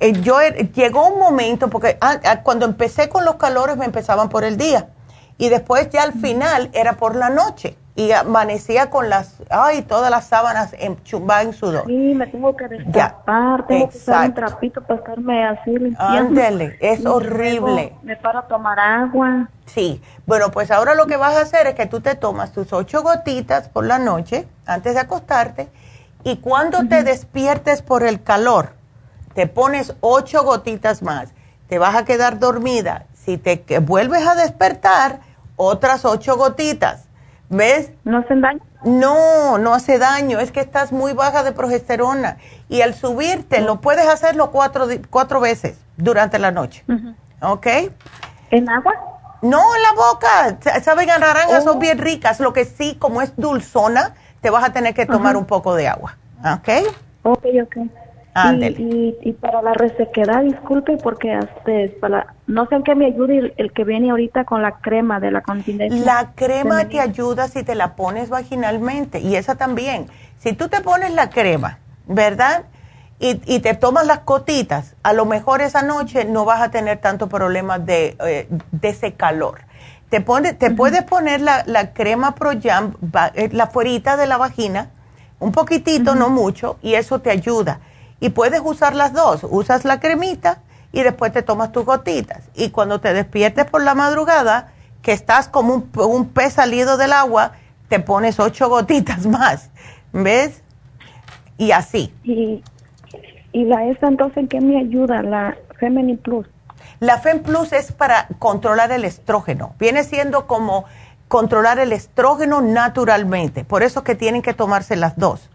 [0.00, 1.98] eh, yo er, llegó un momento, porque
[2.42, 4.88] cuando empecé con los calores me empezaban por el día
[5.36, 10.08] y después ya al final era por la noche y amanecía con las, ay, todas
[10.08, 10.72] las sábanas
[11.02, 11.84] chumba en sudor.
[11.84, 16.16] Sí, me tengo que destapar, tengo que usar un trapito para estarme así limpiando.
[16.16, 17.92] Ándele, es horrible.
[18.04, 19.48] me paro a tomar agua.
[19.66, 22.72] Sí, bueno, pues ahora lo que vas a hacer es que tú te tomas tus
[22.72, 25.68] ocho gotitas por la noche antes de acostarte
[26.22, 28.74] y cuando te despiertes por el calor,
[29.34, 31.30] te pones ocho gotitas más,
[31.68, 33.06] te vas a quedar dormida.
[33.12, 35.18] Si te vuelves a despertar,
[35.56, 37.07] otras ocho gotitas
[37.50, 37.92] ¿Ves?
[38.04, 38.60] ¿No hacen daño?
[38.84, 40.38] No, no hace daño.
[40.38, 42.36] Es que estás muy baja de progesterona.
[42.68, 46.84] Y al subirte, lo puedes hacerlo cuatro, cuatro veces durante la noche.
[47.40, 47.66] ¿Ok?
[48.50, 48.94] ¿En agua?
[49.40, 50.80] No, en la boca.
[50.82, 51.80] Saben a naranja, son oh.
[51.80, 52.40] bien ricas.
[52.40, 55.88] Lo que sí, como es dulzona, te vas a tener que tomar un poco de
[55.88, 56.16] agua.
[56.40, 56.68] ¿Ok?
[57.22, 57.76] Ok, ok.
[58.46, 63.52] Y, y, para la resequedad, disculpe, porque este, para, no sé en qué me ayude
[63.56, 66.04] el, que viene ahorita con la crema de la continencia.
[66.04, 70.06] La crema te ayuda si te la pones vaginalmente y esa también.
[70.38, 72.64] Si tú te pones la crema, ¿verdad?
[73.18, 76.98] Y, y te tomas las cotitas, a lo mejor esa noche no vas a tener
[76.98, 79.62] tanto problema de, eh, de ese calor.
[80.10, 82.94] Te, pone, te puedes poner la, la crema Pro Jam,
[83.34, 84.90] eh, la fuerita de la vagina,
[85.40, 87.80] un poquitito, no mucho, y eso te ayuda
[88.20, 89.46] y puedes usar las dos.
[89.48, 90.62] Usas la cremita
[90.92, 92.48] y después te tomas tus gotitas.
[92.54, 94.72] Y cuando te despiertes por la madrugada,
[95.02, 97.52] que estás como un, pez salido del agua,
[97.88, 99.70] te pones ocho gotitas más.
[100.12, 100.62] ¿Ves?
[101.56, 102.12] Y así.
[102.24, 102.62] ¿Y,
[103.52, 105.22] y la esa entonces en qué me ayuda?
[105.22, 106.46] La Femini Plus.
[107.00, 109.74] La Fem Plus es para controlar el estrógeno.
[109.78, 110.84] Viene siendo como
[111.28, 113.64] controlar el estrógeno naturalmente.
[113.64, 115.48] Por eso que tienen que tomarse las dos.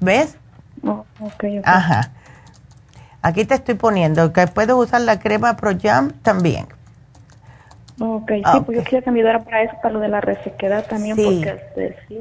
[0.00, 0.38] ¿Ves?
[0.86, 1.04] Oh,
[1.64, 2.10] Ajá.
[3.22, 6.66] Aquí te estoy poniendo que puedes usar la crema Pro Jam también.
[7.98, 10.86] Ok, sí, pues yo quería que me ayudara para eso, para lo de la resequedad
[10.86, 12.20] también, porque este, sí.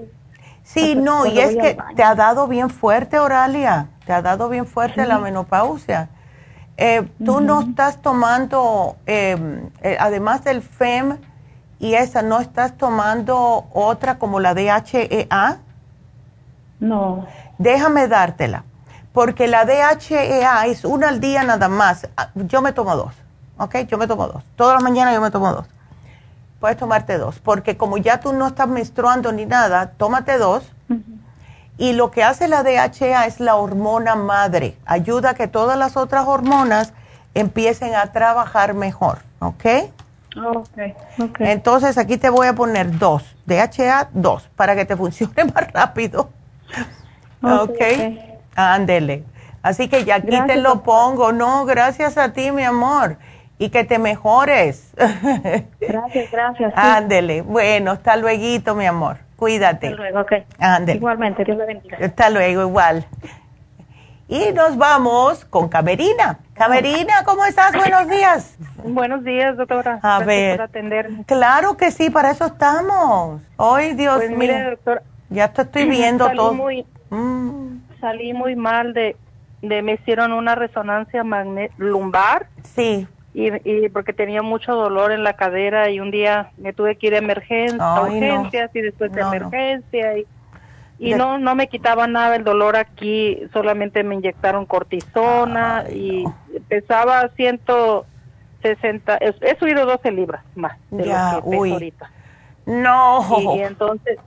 [0.64, 4.66] Sí, no, y es que te ha dado bien fuerte, Oralia, te ha dado bien
[4.66, 6.10] fuerte la menopausia.
[6.78, 11.18] Eh, tú no estás tomando, em, eh, además del FEM
[11.78, 15.60] y esa, ¿no estás tomando otra como la DHEA?
[16.80, 18.64] No déjame dártela,
[19.14, 22.08] porque la DHEA es una al día nada más.
[22.18, 23.14] Ah, yo me tomo dos,
[23.58, 23.78] ¿ok?
[23.88, 24.44] Yo me tomo dos.
[24.56, 25.66] Todas las mañanas yo me tomo dos.
[26.60, 30.64] Puedes tomarte dos, porque como ya tú no estás menstruando ni nada, tómate dos.
[31.78, 34.78] Y lo que hace la DHEA es la hormona madre.
[34.86, 36.94] Ayuda a que todas las otras hormonas
[37.34, 39.66] empiecen a trabajar mejor, ¿ok?
[40.38, 40.94] Okay,
[41.40, 46.30] Entonces aquí te voy a poner dos, DHA dos, para que te funcione más rápido.
[47.46, 47.82] Ok.
[48.56, 49.24] Ándele.
[49.62, 51.32] Así que ya aquí te lo pongo.
[51.32, 53.18] No, gracias a ti, mi amor.
[53.58, 54.94] Y que te mejores.
[55.80, 56.74] Gracias, gracias.
[56.76, 57.42] Ándele.
[57.42, 59.18] Bueno, hasta luego, mi amor.
[59.38, 59.88] Cuídate.
[59.88, 60.32] Hasta luego, ok.
[60.60, 60.98] Ándele.
[60.98, 61.98] Igualmente, Dios le bendiga.
[62.02, 63.06] Hasta luego, igual.
[64.28, 66.40] Y nos vamos con Camerina.
[66.56, 67.74] Camerina, ¿cómo estás?
[67.74, 68.58] Buenos días.
[68.84, 70.00] Buenos días, doctora.
[70.02, 70.58] A ver.
[70.58, 71.10] Por atender.
[71.28, 73.42] Claro que sí, para eso estamos.
[73.58, 74.54] Hoy, Dios pues, mío.
[75.30, 76.54] ya te estoy viendo todo.
[76.54, 77.80] Muy, Mm.
[78.00, 79.16] Salí muy mal de,
[79.62, 81.24] de, me hicieron una resonancia
[81.78, 82.48] lumbar.
[82.64, 83.08] Sí.
[83.34, 87.08] Y, y, porque tenía mucho dolor en la cadera y un día me tuve que
[87.08, 90.26] ir a emergencia, urgencias y después de emergencia y,
[90.98, 96.24] y no no me quitaba nada el dolor aquí, solamente me inyectaron cortisona y
[96.70, 102.12] pesaba 160, he, he, subido 12 libras más de lo que peso ahorita.
[102.66, 103.26] No.
[103.38, 104.18] Y, y entonces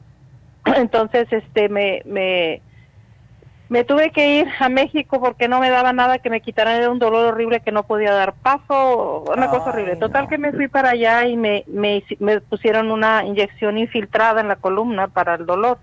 [0.77, 2.61] entonces este me me
[3.69, 6.91] me tuve que ir a México porque no me daba nada que me quitaran, era
[6.91, 9.97] un dolor horrible que no podía dar paso, una cosa horrible.
[9.97, 14.49] Total que me fui para allá y me, me, me, pusieron una inyección infiltrada en
[14.49, 15.79] la columna para el dolor.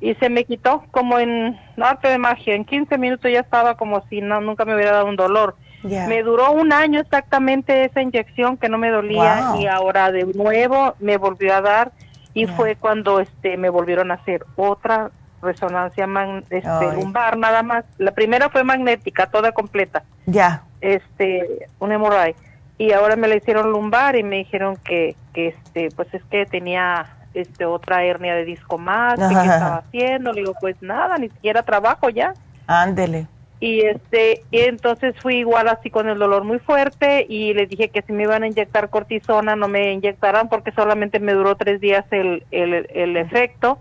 [0.00, 4.02] Y se me quitó como en arte de magia, en 15 minutos ya estaba como
[4.08, 5.56] si no, nunca me hubiera dado un dolor.
[5.82, 10.94] Me duró un año exactamente esa inyección que no me dolía y ahora de nuevo
[10.98, 11.92] me volvió a dar
[12.32, 15.10] y fue cuando este me volvieron a hacer otra
[15.44, 16.08] resonancia
[16.50, 17.84] este, lumbar nada más.
[17.98, 20.02] La primera fue magnética, toda completa.
[20.26, 20.62] Ya.
[20.80, 22.36] Este, un hemorroide.
[22.78, 26.44] Y ahora me la hicieron lumbar y me dijeron que, que este, pues es que
[26.46, 31.28] tenía este otra hernia de disco más, que estaba haciendo, le digo, pues nada, ni
[31.28, 32.34] siquiera trabajo ya.
[32.66, 33.26] Ándele.
[33.60, 37.88] Y este, y entonces fui igual así con el dolor muy fuerte y les dije
[37.88, 41.80] que si me iban a inyectar cortisona no me inyectaran porque solamente me duró tres
[41.80, 43.78] días el, el, el efecto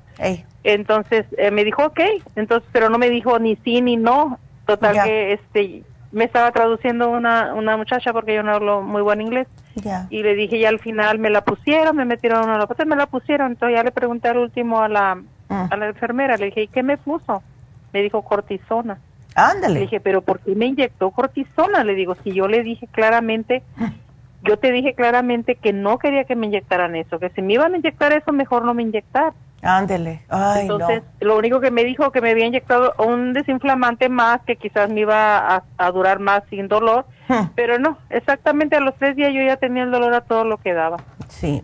[0.64, 2.00] Entonces eh, me dijo, ok,
[2.36, 4.40] entonces, pero no me dijo ni sí ni no.
[4.66, 5.84] Total que este
[6.14, 9.48] me estaba traduciendo una, una muchacha porque yo no hablo muy buen inglés.
[10.10, 13.08] Y le dije, ya al final me la pusieron, me metieron una pues me la
[13.08, 13.54] pusieron.
[13.54, 15.68] Entonces ya le pregunté al último a la, ah.
[15.70, 17.42] a la enfermera, le dije, ¿y qué me puso?
[17.92, 19.00] Me dijo cortisona.
[19.36, 19.74] Ándale.
[19.74, 21.84] Le dije, pero ¿por qué me inyectó cortisona?
[21.84, 23.64] Le digo, si yo le dije claramente,
[24.44, 27.74] yo te dije claramente que no quería que me inyectaran eso, que si me iban
[27.74, 29.34] a inyectar eso, mejor no me inyectar.
[29.64, 30.22] Ándele.
[30.28, 34.58] Ay, Entonces, lo único que me dijo que me había inyectado un desinflamante más que
[34.58, 37.52] quizás me iba a, durar más sin dolor, hmm.
[37.56, 40.58] pero no, exactamente a los tres días yo ya tenía el dolor a todo lo
[40.58, 40.98] que daba.
[41.30, 41.64] Sí,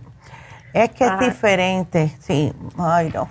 [0.74, 3.28] es que es diferente, sí, ay, no.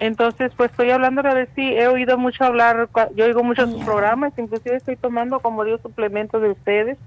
[0.00, 4.32] Entonces, pues estoy hablando a ver si he oído mucho hablar, yo oigo muchos programas,
[4.36, 6.98] inclusive estoy tomando como dios suplementos de ustedes.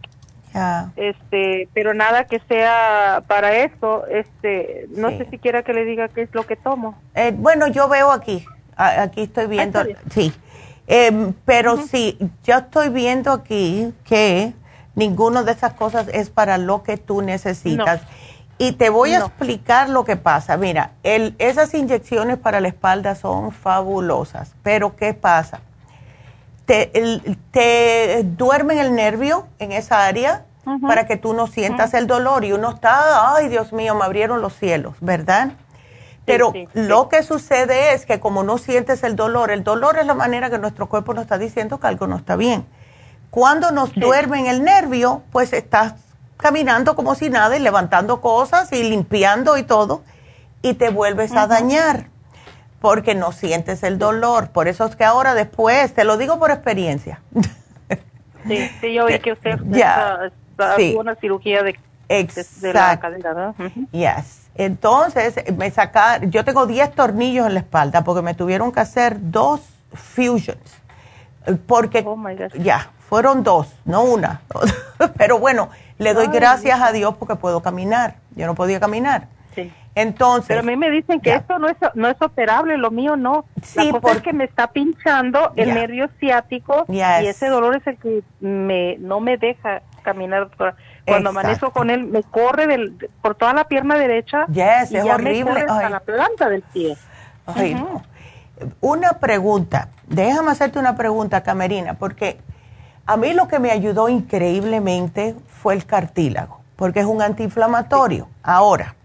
[0.95, 6.07] Este, pero nada que sea para eso, este, no sé si quiera que le diga
[6.07, 6.97] qué es lo que tomo.
[7.15, 8.45] Eh, bueno, yo veo aquí,
[8.75, 9.81] aquí estoy viendo,
[10.11, 10.33] sí,
[10.87, 14.53] em, pero sí, yo estoy viendo aquí que
[14.95, 18.01] ninguna de esas cosas es para lo que tú necesitas.
[18.61, 20.57] Y te voy a explicar lo que pasa.
[20.57, 25.61] Mira, el, esas inyecciones para la espalda son fabulosas, pero ¿qué pasa?
[26.69, 26.91] Te,
[27.49, 30.45] te duermen el nervio en esa área
[30.83, 32.45] para que tú no sientas el dolor.
[32.45, 35.53] Y uno está, ay Dios mío, me abrieron los cielos, ¿verdad?
[36.25, 40.13] Pero lo que sucede es que como no sientes el dolor, el dolor es la
[40.13, 42.67] manera que nuestro cuerpo nos está diciendo que algo no está bien.
[43.31, 45.95] Cuando nos duermen el nervio, pues estás
[46.37, 50.03] caminando como si nada y levantando cosas y limpiando y todo,
[50.61, 52.09] y te vuelves a dañar
[52.79, 54.49] porque no sientes el dolor.
[54.49, 57.21] Por eso es que ahora después, te lo digo por experiencia.
[58.47, 60.31] Sí, sí, yo vi que usted ya,
[60.97, 61.77] una cirugía de,
[62.73, 63.53] la cadera,
[63.91, 64.49] Yes.
[64.55, 69.17] Entonces, me saca, yo tengo 10 tornillos en la espalda porque me tuvieron que hacer
[69.19, 69.61] dos
[69.93, 70.57] fusions.
[71.65, 72.17] Porque, oh
[72.57, 74.41] ya, fueron dos, no una.
[75.17, 78.15] Pero bueno, le doy gracias a Dios porque puedo caminar.
[78.35, 79.27] Yo no podía caminar.
[80.01, 80.47] Entonces.
[80.47, 83.45] Pero a mí me dicen que esto no es, no es operable, lo mío no.
[83.61, 88.97] Sí, porque me está pinchando el nervio ciático y ese dolor es el que me,
[88.99, 90.49] no me deja caminar.
[91.05, 94.45] Cuando amanezco con él, me corre del, por toda la pierna derecha.
[94.47, 95.65] Yes, y es horrible.
[95.67, 96.95] hasta la planta del pie.
[98.79, 99.89] Una pregunta.
[100.07, 102.39] Déjame hacerte una pregunta, Camerina, porque
[103.05, 108.29] a mí lo que me ayudó increíblemente fue el cartílago, porque es un antiinflamatorio.
[108.43, 108.95] Ahora,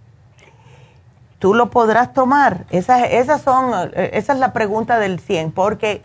[1.45, 2.65] tú lo podrás tomar.
[2.71, 6.01] Esa, esas son, esa es la pregunta del 100, porque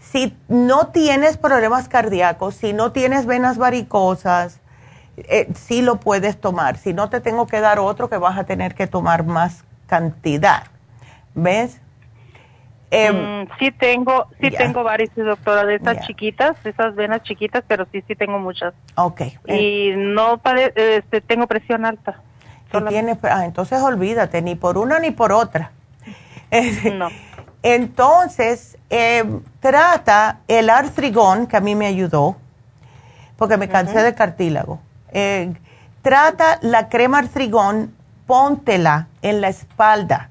[0.00, 4.60] si no tienes problemas cardíacos, si no tienes venas varicosas,
[5.16, 6.78] eh, sí lo puedes tomar.
[6.78, 10.64] Si no, te tengo que dar otro que vas a tener que tomar más cantidad.
[11.36, 11.80] ¿Ves?
[12.90, 17.62] Em, mm, sí tengo, sí tengo varices, doctora, de esas chiquitas, de esas venas chiquitas,
[17.68, 18.74] pero sí, sí tengo muchas.
[18.96, 19.20] Ok.
[19.46, 20.40] Y no
[20.74, 22.20] este, tengo presión alta.
[22.88, 25.72] Tienes, ah, entonces olvídate, ni por una ni por otra.
[26.92, 27.08] no.
[27.62, 32.36] Entonces, em, trata el artrigón, que a mí me ayudó,
[33.36, 34.80] porque me cansé de cartílago.
[35.10, 35.52] Eh,
[36.02, 37.94] trata la crema artrigón,
[38.26, 40.30] póntela en la espalda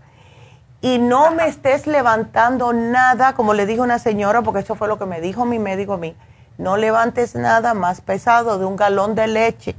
[0.82, 4.98] y no me estés levantando nada, como le dijo una señora, porque eso fue lo
[4.98, 6.16] que me dijo mi médico a mí,
[6.58, 9.76] no levantes nada más pesado de un galón de leche,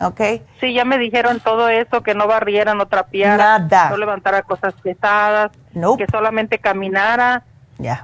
[0.00, 0.20] ¿ok?
[0.60, 3.90] Sí, ya me dijeron todo eso, que no barriera, no trapeara, nada.
[3.90, 5.50] no levantara cosas pesadas,
[5.98, 7.44] que solamente caminara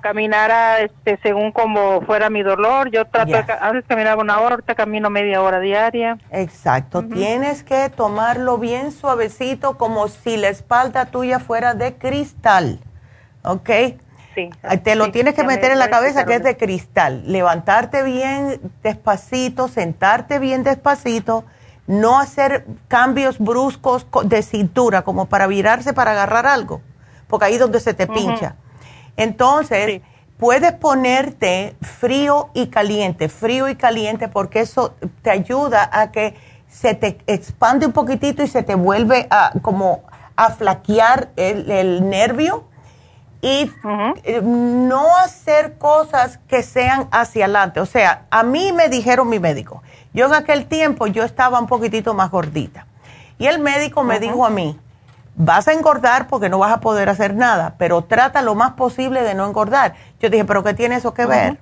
[0.02, 2.90] Caminara este, según como fuera mi dolor.
[2.90, 6.18] Yo trato de, antes caminaba una hora, ahorita camino media hora diaria.
[6.30, 7.04] Exacto.
[7.04, 12.80] Tienes que tomarlo bien suavecito, como si la espalda tuya fuera de cristal.
[13.44, 13.70] ¿Ok?
[14.34, 14.50] Sí.
[14.82, 17.22] Te lo tienes que meter en la cabeza que es de cristal.
[17.26, 21.44] Levantarte bien despacito, sentarte bien despacito,
[21.86, 26.80] no hacer cambios bruscos de cintura como para virarse para agarrar algo,
[27.28, 28.56] porque ahí es donde se te pincha.
[29.16, 30.00] Entonces,
[30.38, 36.34] puedes ponerte frío y caliente, frío y caliente, porque eso te ayuda a que
[36.68, 40.02] se te expande un poquitito y se te vuelve a como
[40.36, 42.64] a flaquear el, nervio
[43.42, 43.70] y
[44.22, 47.80] eh, no hacer cosas que sean hacia adelante.
[47.80, 49.82] O sea, a mí me dijeron mi médico,
[50.14, 52.86] yo en aquel tiempo yo estaba un poquitito más gordita
[53.38, 54.78] y el médico me dijo a mí,
[55.34, 59.22] vas a engordar porque no vas a poder hacer nada, pero trata lo más posible
[59.22, 59.94] de no engordar.
[60.20, 61.58] Yo dije, pero ¿qué tiene eso que ver?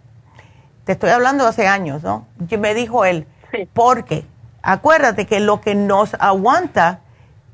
[0.85, 2.27] Te estoy hablando hace años, ¿no?
[2.47, 3.27] Y me dijo él,
[3.73, 4.27] porque
[4.61, 7.01] acuérdate que lo que nos aguanta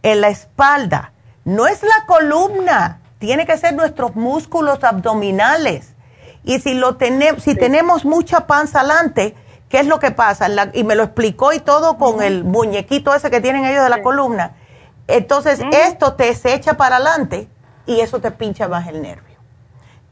[0.03, 1.12] es la espalda.
[1.44, 5.94] No es la columna, tiene que ser nuestros músculos abdominales.
[6.44, 9.34] Y si, lo tenemos, si tenemos mucha panza adelante,
[9.68, 10.48] ¿qué es lo que pasa?
[10.72, 14.02] y me lo explicó y todo con el muñequito ese que tienen ellos de la
[14.02, 14.52] columna.
[15.09, 17.48] Entonces, esto te se echa para adelante
[17.86, 19.36] y eso te pincha más el nervio.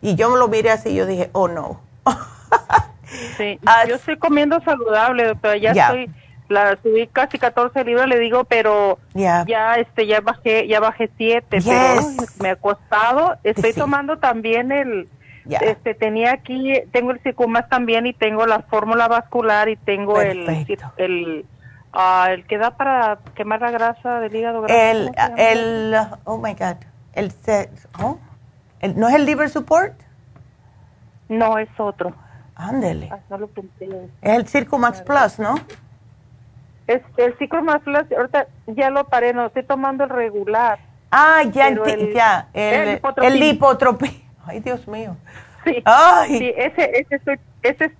[0.01, 1.81] Y yo me lo miré así y yo dije, oh no.
[3.37, 6.11] sí, ah, yo estoy comiendo saludable, doctora, ya estoy
[6.55, 9.43] la subí casi 14 libras le digo pero ya.
[9.75, 12.01] este ya bajé ya bajé 7 pero
[12.41, 13.37] me ha costado.
[13.43, 15.09] Estoy tomando también el
[15.49, 20.49] este tenía aquí tengo el Cicumas también y tengo la fórmula vascular y tengo el
[20.97, 21.45] el
[21.93, 25.95] uh, el que da para quemar la grasa del hígado el el
[26.25, 26.77] oh my god
[27.13, 27.31] el,
[28.03, 28.19] oh,
[28.81, 29.93] el no es el liver support
[31.29, 32.15] no es otro.
[32.55, 33.11] Ándele.
[33.11, 33.19] Ah,
[33.81, 35.57] es el Circumax Plus no
[36.87, 40.79] es, el Circumax Plus ahorita ya lo paré no estoy tomando el regular
[41.11, 44.11] ah ya ya el, el, lipotropía
[44.47, 45.17] Ay, Dios mío.
[45.65, 45.83] Sí,
[46.29, 47.93] sí ese, ese, ese,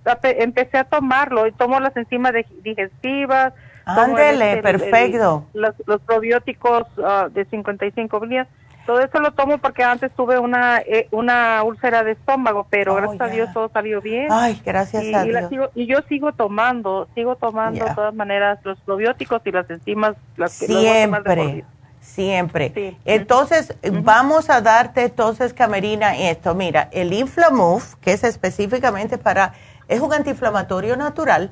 [0.43, 3.53] empecé a tomarlo y tomo las enzimas digestivas.
[3.85, 5.45] Ándele, perfecto.
[5.53, 8.47] los, los, probióticos uh, de 55 días.
[8.85, 12.95] Todo eso lo tomo porque antes tuve una eh, una úlcera de estómago, pero oh,
[12.95, 14.27] gracias a Dios todo salió bien.
[14.29, 15.51] Ay, gracias a Dios.
[15.73, 20.15] y yo sigo tomando, sigo tomando de todas maneras los probióticos y las enzimas.
[20.37, 21.65] Las Siempre.
[22.05, 22.97] Siempre.
[23.03, 26.53] Entonces, vamos a darte entonces, Camerina, esto.
[26.53, 29.53] Mira, el Inflamove, que es específicamente para,
[29.87, 31.51] es un antiinflamatorio natural.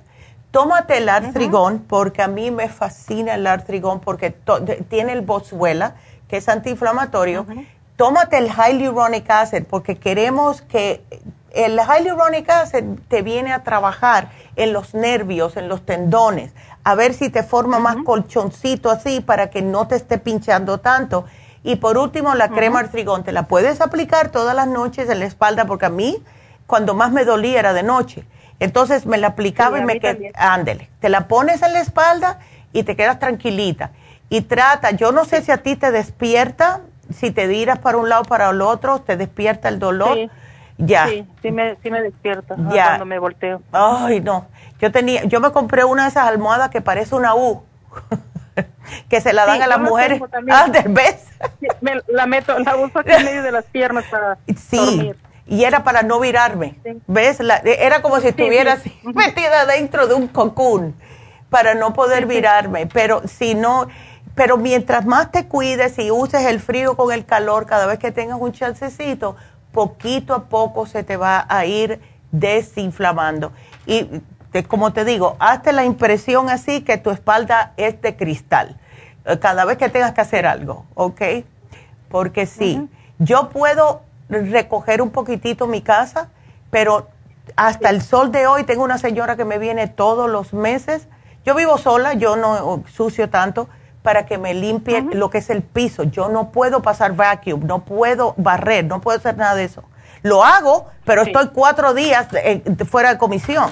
[0.51, 4.35] Tómate el artrigón, porque a mí me fascina el artrigón, porque
[4.88, 5.95] tiene el boswellia,
[6.28, 7.45] que es antiinflamatorio.
[7.95, 11.04] Tómate el hyaluronic acid, porque queremos que
[11.54, 17.14] el hyaluronic acid te viene a trabajar en los nervios, en los tendones a ver
[17.14, 21.26] si te forma más colchoncito así para que no te esté pinchando tanto.
[21.64, 25.26] Y por último, la crema artrigón, te la puedes aplicar todas las noches en la
[25.26, 26.22] espalda, porque a mí,
[26.68, 28.26] cuando más me dolía era de noche.
[28.60, 32.40] Entonces me la aplicaba y me quedé, ándele, te la pones en la espalda
[32.74, 33.91] y te quedas tranquilita.
[34.30, 36.82] Y trata, yo no sé si a ti te despierta,
[37.12, 40.18] si te tiras para un lado para el otro, te despierta el dolor.
[40.78, 41.08] Ya.
[41.08, 42.86] Sí, sí me, sí me despierta ya.
[42.86, 43.62] cuando me volteo.
[43.72, 44.48] Ay, no.
[44.80, 47.64] Yo tenía, yo me compré una de esas almohadas que parece una U.
[49.10, 50.22] que se la dan a las mujeres.
[50.52, 51.28] Ah, ¿ves?
[51.82, 55.14] me, la meto, la uso aquí en medio de las piernas para sí.
[55.45, 56.80] Y era para no virarme.
[57.08, 57.40] ¿Ves?
[57.66, 60.95] era como si estuviera metida dentro de un cocoon
[61.50, 62.88] para no poder virarme.
[62.88, 63.88] Pero si no,
[64.35, 68.11] pero mientras más te cuides y uses el frío con el calor, cada vez que
[68.11, 69.35] tengas un chancecito,
[69.72, 71.99] poquito a poco se te va a ir
[72.31, 73.51] desinflamando.
[73.85, 74.22] Y
[74.68, 78.80] como te digo, hazte la impresión así que tu espalda es de cristal
[79.26, 81.22] eh, cada vez que tengas que hacer algo, ¿ok?
[82.10, 82.88] Porque sí,
[83.18, 86.30] yo puedo recoger un poquitito mi casa,
[86.69, 87.07] pero
[87.55, 91.07] hasta el sol de hoy tengo una señora que me viene todos los meses.
[91.45, 93.68] Yo vivo sola, yo no sucio tanto,
[94.03, 96.03] para que me limpie lo que es el piso.
[96.03, 99.84] Yo no puedo pasar vacuum, no puedo barrer, no puedo hacer nada de eso.
[100.21, 102.27] Lo hago, pero estoy cuatro días
[102.88, 103.71] fuera de comisión.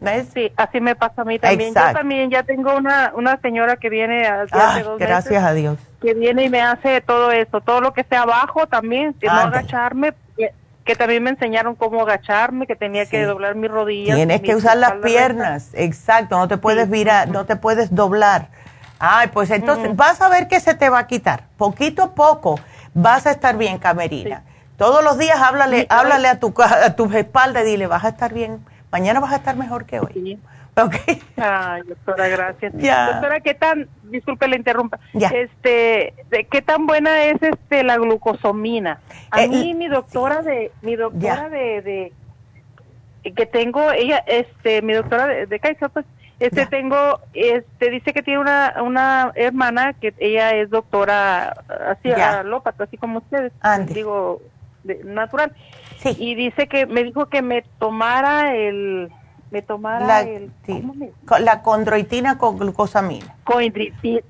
[0.00, 0.28] ¿Ves?
[0.34, 1.74] Sí, así me pasa a mí también.
[1.74, 5.78] Yo también ya tengo una, una señora que viene hace dos Gracias a Dios.
[6.02, 9.32] Que viene y me hace todo esto, todo lo que esté abajo también, que no
[9.32, 10.12] agacharme,
[10.84, 14.16] que, también me enseñaron cómo agacharme, que tenía que doblar mis rodillas.
[14.16, 18.48] Tienes que usar las piernas, exacto, no te puedes virar, no te puedes doblar.
[18.98, 21.44] Ay, pues entonces vas a ver que se te va a quitar.
[21.56, 22.58] Poquito a poco
[22.94, 24.44] vas a estar bien, Camerina.
[24.76, 28.32] Todos los días háblale, háblale a tu, a tu espalda y dile, vas a estar
[28.32, 28.64] bien
[28.94, 30.38] Mañana vas a estar mejor que hoy.
[30.76, 31.20] Okay.
[31.36, 32.72] Ay, doctora, gracias.
[32.72, 36.14] Doctora, ¿qué tan, disculpe la interrumpa, este,
[36.48, 39.00] ¿qué tan buena es este la glucosomina?
[39.32, 42.12] A eh, mí mi doctora de, mi doctora de,
[43.24, 45.58] de, que tengo, ella, este, mi doctora de, de
[45.92, 46.06] pues,
[46.40, 51.54] este tengo, este, dice que tiene una, una hermana que ella es doctora
[51.88, 53.52] así, alópata, así como ustedes,
[53.88, 54.40] digo,
[55.04, 55.52] natural.
[56.18, 59.10] Y dice que me dijo que me tomara el
[59.50, 60.50] me tomara la, el
[61.40, 63.36] la condroitina con glucosamina.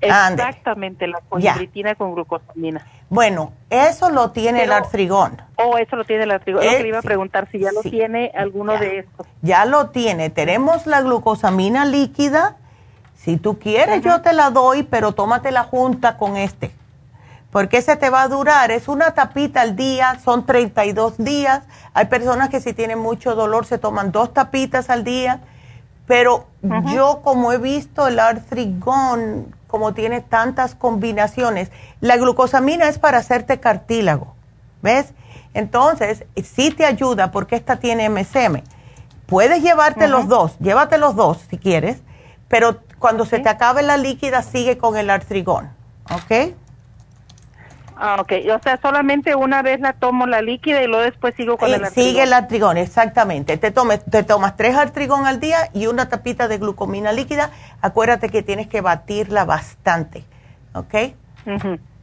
[0.01, 2.85] exactamente, la condroitina con glucosamina.
[3.09, 5.41] Bueno, eso lo tiene el artrigón.
[5.57, 6.65] Oh, eso lo tiene el artrigón.
[6.65, 9.27] lo que le iba a preguntar, si ya lo tiene alguno de estos.
[9.41, 10.29] Ya lo tiene.
[10.29, 12.57] Tenemos la glucosamina líquida.
[13.15, 16.71] Si tú quieres, yo te la doy, pero tómate la junta con este
[17.55, 21.61] porque ese te va a durar, es una tapita al día, son 32 días.
[21.93, 25.39] Hay personas que si tienen mucho dolor se toman dos tapitas al día,
[26.05, 26.47] pero
[26.93, 31.71] yo como he visto el artrigón, como tiene tantas combinaciones.
[32.01, 34.35] La glucosamina es para hacerte cartílago,
[34.81, 35.13] ¿ves?
[35.53, 38.63] Entonces, sí te ayuda porque esta tiene MSM.
[39.27, 42.01] Puedes llevarte los dos, llévate los dos si quieres,
[42.49, 45.69] pero cuando se te acabe la líquida sigue con el artrigón,
[46.11, 46.53] ¿ok?
[47.97, 48.33] Ah, ok.
[48.53, 51.83] O sea, solamente una vez la tomo la líquida y luego después sigo con el
[51.85, 51.93] artrigón.
[51.93, 53.57] Sigue el artrigón, exactamente.
[53.57, 57.51] Te, te tomas tres artrigón al día y una tapita de glucomina líquida.
[57.81, 60.25] Acuérdate que tienes que batirla bastante,
[60.73, 60.95] ¿ok?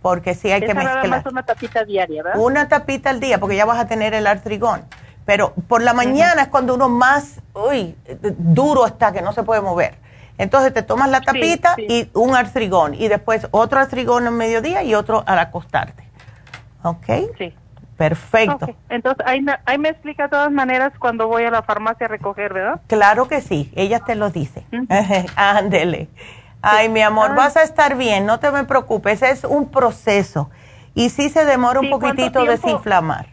[0.00, 1.04] Porque sí hay que mezclar.
[1.04, 2.40] Nada más una tapita diaria, ¿verdad?
[2.40, 4.84] Una tapita al día, porque ya vas a tener el artrigón.
[5.24, 7.94] Pero por la mañana es cuando uno más, uy,
[8.38, 10.01] duro está, que no se puede mover.
[10.38, 14.94] Entonces te tomas la tapita y un artrigón y después otro artrigón al mediodía y
[14.94, 16.08] otro al acostarte.
[16.82, 17.06] ¿Ok?
[17.38, 17.54] Sí.
[17.96, 18.74] Perfecto.
[18.88, 22.52] Entonces ahí, ahí, me explica de todas maneras cuando voy a la farmacia a recoger,
[22.52, 22.80] ¿verdad?
[22.88, 24.66] Claro que sí, ella te lo dice.
[25.36, 26.08] Ándele.
[26.62, 27.34] Ay, mi amor, ah.
[27.34, 30.50] vas a estar bien, no te me preocupes, es un proceso.
[30.94, 33.31] Y sí se demora un poquitito desinflamar.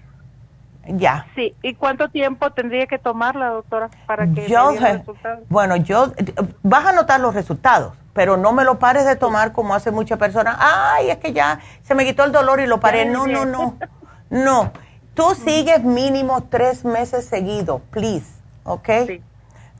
[0.98, 1.28] Ya.
[1.36, 5.40] Sí, ¿y cuánto tiempo tendría que tomar la doctora para que yo, me resultados?
[5.50, 6.12] Bueno, yo,
[6.64, 10.18] vas a notar los resultados, pero no me lo pares de tomar como hace muchas
[10.18, 10.58] personas.
[10.60, 13.06] Ay, es que ya se me quitó el dolor y lo paré.
[13.06, 13.78] No, no, no,
[14.30, 14.72] no.
[15.14, 18.32] Tú sigues mínimo tres meses seguidos, please,
[18.64, 18.90] ¿ok?
[19.06, 19.22] Sí.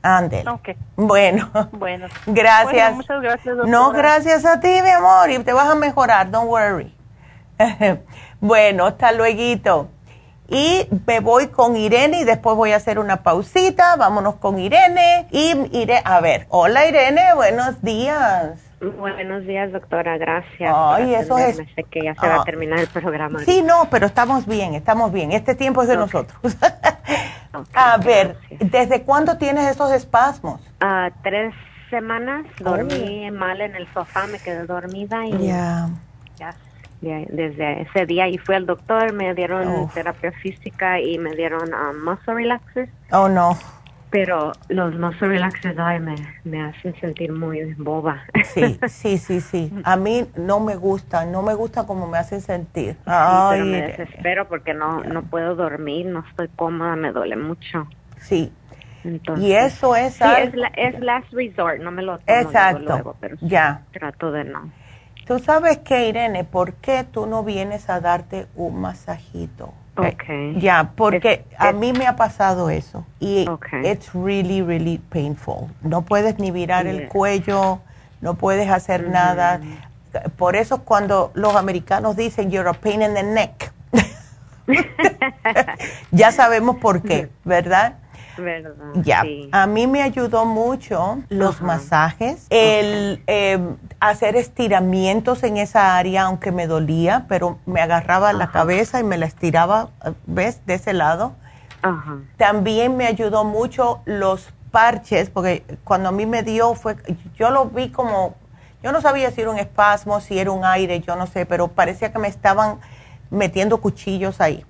[0.02, 0.48] Ándale.
[0.48, 0.76] Okay.
[0.96, 1.50] Bueno.
[1.72, 2.06] Bueno.
[2.26, 2.94] Gracias.
[2.94, 3.70] muchas gracias, doctora.
[3.70, 6.94] No, gracias a ti, mi amor, y te vas a mejorar, don't worry.
[8.40, 9.88] bueno, hasta luego.
[10.50, 13.94] Y me voy con Irene y después voy a hacer una pausita.
[13.94, 15.28] Vámonos con Irene.
[15.30, 18.60] Y Irene, a ver, hola Irene, buenos días.
[18.80, 20.74] Buenos días, doctora, gracias.
[20.74, 21.56] Ay, eso es.
[21.56, 22.44] Sé que ya se va a ah.
[22.44, 23.38] terminar el programa.
[23.44, 25.30] Sí, no, pero estamos bien, estamos bien.
[25.30, 26.40] Este tiempo es de nosotros.
[27.74, 30.60] a ver, ¿desde cuándo tienes esos espasmos?
[30.82, 31.54] Uh, tres
[31.90, 32.44] semanas.
[32.58, 35.90] Dormí mal en el sofá, me quedé dormida y ya
[37.00, 42.04] desde ese día y fui al doctor, me dieron terapia física y me dieron um,
[42.04, 42.90] muscle relaxers.
[43.10, 43.56] Oh, no.
[44.10, 46.14] Pero los muscle relaxers ay, me,
[46.44, 48.24] me hacen sentir muy boba.
[48.44, 49.72] Sí, sí, sí, sí.
[49.84, 52.96] A mí no me gusta, no me gusta como me hacen sentir.
[53.04, 57.86] pero me desespero porque no, no puedo dormir, no estoy cómoda, me duele mucho.
[58.18, 58.52] Sí.
[59.36, 60.14] y eso es...
[60.14, 60.24] Sí,
[60.76, 62.82] es, last resort, no me lo tomo Exacto.
[62.84, 63.84] Luego, pero ya.
[63.92, 64.70] trato de no.
[65.30, 69.72] Tú sabes que, Irene, ¿por qué tú no vienes a darte un masajito?
[69.96, 70.58] Okay.
[70.58, 73.46] ya, porque a mí me ha pasado eso y
[73.84, 75.68] it's really, really painful.
[75.82, 77.78] No puedes ni virar el cuello,
[78.20, 79.60] no puedes hacer nada.
[80.36, 83.72] Por eso cuando los americanos dicen you're a pain in the neck,
[86.10, 87.99] ya sabemos por qué, ¿verdad?
[89.02, 96.24] Ya, a mí me ayudó mucho los masajes, el em, hacer estiramientos en esa área,
[96.24, 99.90] aunque me dolía, pero me agarraba la cabeza y me la estiraba,
[100.26, 100.64] ¿ves?
[100.66, 101.34] De ese lado.
[102.36, 106.96] También me ayudó mucho los parches, porque cuando a mí me dio fue,
[107.36, 108.34] yo lo vi como,
[108.82, 111.68] yo no sabía si era un espasmo, si era un aire, yo no sé, pero
[111.68, 112.78] parecía que me estaban
[113.30, 114.64] metiendo cuchillos ahí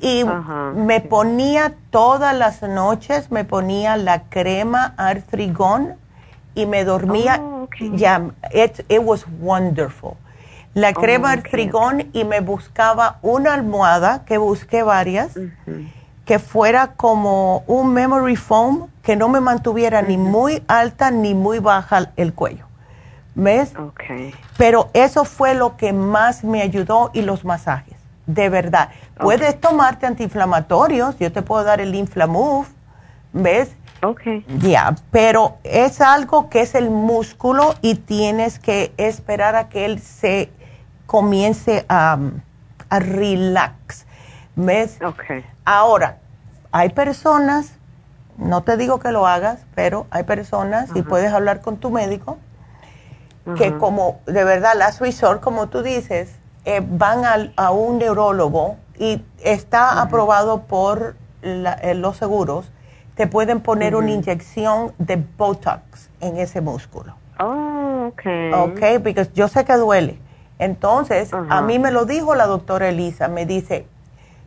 [0.00, 0.24] y
[0.74, 5.96] me ponía todas las noches, me ponía la crema artrigón
[6.54, 7.40] y me dormía.
[7.42, 10.16] Oh, ya, it, was wonderful.
[10.74, 15.32] La oh, crema artrigón y me buscaba una almohada, que busqué varias,
[16.24, 21.58] que fuera como un memory foam, que no me mantuviera ni muy alta ni muy
[21.58, 22.66] baja el cuello.
[23.34, 23.72] ¿Ves?
[24.56, 27.97] Pero eso fue lo que más me ayudó y los masajes,
[28.28, 28.90] de verdad.
[29.18, 32.68] Puedes tomarte antiinflamatorios, yo te puedo dar el Inflamove,
[33.32, 33.74] ¿ves?
[34.02, 34.20] Ok.
[34.60, 40.00] Ya, pero es algo que es el músculo y tienes que esperar a que él
[40.00, 40.50] se
[41.06, 42.18] comience a,
[42.90, 44.06] a relax,
[44.54, 44.98] ¿ves?
[45.02, 45.24] Ok.
[45.64, 46.18] Ahora,
[46.70, 47.72] hay personas,
[48.36, 52.36] no te digo que lo hagas, pero hay personas, y puedes hablar con tu médico,
[53.56, 59.22] que como de verdad, last resort, como tú dices, eh, van a un neurólogo y
[59.42, 62.70] está aprobado por eh, los seguros,
[63.14, 67.14] te pueden poner una inyección de Botox en ese músculo.
[67.40, 68.22] Oh, ok.
[68.54, 70.18] Ok, porque yo sé que duele.
[70.58, 73.86] Entonces, a mí me lo dijo la doctora Elisa, me dice,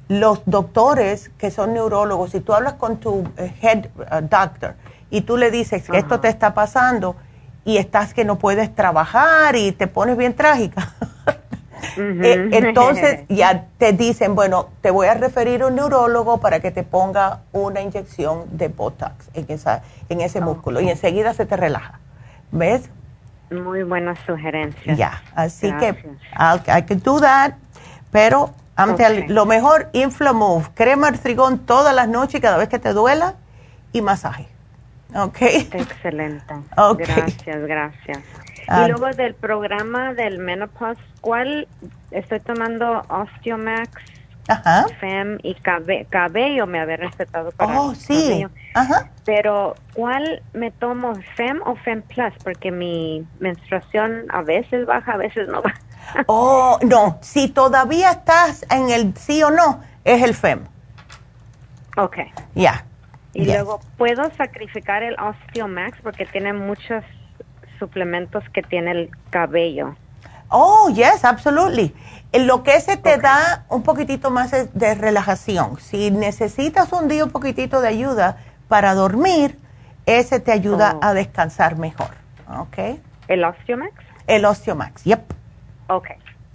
[0.10, 4.76] los doctores que son neurólogos, si tú hablas con tu eh, head uh, doctor
[5.10, 7.16] y tú le dices que esto te está pasando
[7.64, 10.94] y estás que no puedes trabajar y te pones bien trágica,
[11.98, 16.72] Eh, entonces ya te dicen, bueno, te voy a referir a un neurólogo para que
[16.72, 21.58] te ponga una inyección de Botox en, esa, en ese músculo y enseguida se te
[21.58, 22.00] relaja.
[22.52, 22.90] ¿Ves?
[23.50, 24.98] Muy buenas sugerencias.
[24.98, 27.54] Ya, así que I can do that,
[28.12, 28.54] pero
[29.28, 33.36] lo mejor, Inflamove, crema artrigón todas las noches cada vez que te duela
[33.92, 34.48] y masaje.
[35.16, 35.42] ¿Ok?
[35.42, 36.54] Excelente.
[36.98, 38.20] Gracias, gracias.
[38.68, 38.86] Ah.
[38.86, 41.68] y luego del programa del menopause, ¿cuál?
[42.12, 43.90] Estoy tomando Osteomax,
[44.48, 44.86] Ajá.
[45.00, 48.46] FEM y cabello me había respetado para Oh, sí.
[48.74, 49.10] Ajá.
[49.26, 52.34] Pero, ¿cuál me tomo, FEM o FEM Plus?
[52.44, 55.80] Porque mi menstruación a veces baja, a veces no baja.
[56.28, 57.20] Oh, no.
[57.22, 60.62] Si todavía estás en el sí o no, es el FEM.
[61.96, 62.18] Ok.
[62.56, 62.84] Ya.
[63.34, 67.04] Y luego, ¿puedo sacrificar el Osteomax porque tiene muchos
[67.80, 69.96] suplementos que tiene el cabello?
[70.50, 71.96] Oh, yes, absolutely.
[72.34, 75.80] Lo que se te da un poquitito más de relajación.
[75.80, 78.38] Si necesitas un día un poquitito de ayuda
[78.68, 79.58] para dormir,
[80.06, 81.06] ese te ayuda oh.
[81.06, 82.10] a descansar mejor.
[82.58, 83.00] ¿Ok?
[83.28, 83.94] ¿El Osteomax?
[84.28, 85.22] El Osteomax, yep.
[85.88, 86.10] Ok.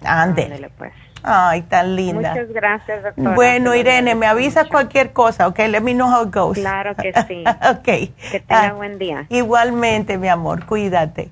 [0.05, 0.71] Ande.
[0.77, 0.93] pues.
[1.23, 2.31] Ay, tan linda.
[2.31, 3.35] Muchas gracias, doctora.
[3.35, 5.59] Bueno, Irene, me avisas cualquier cosa, ¿ok?
[5.69, 6.59] Let me know how it goes.
[6.59, 7.45] Claro que sí.
[7.47, 7.85] ok.
[8.31, 9.27] Que tenga ah, buen día.
[9.29, 11.31] Igualmente, mi amor, cuídate.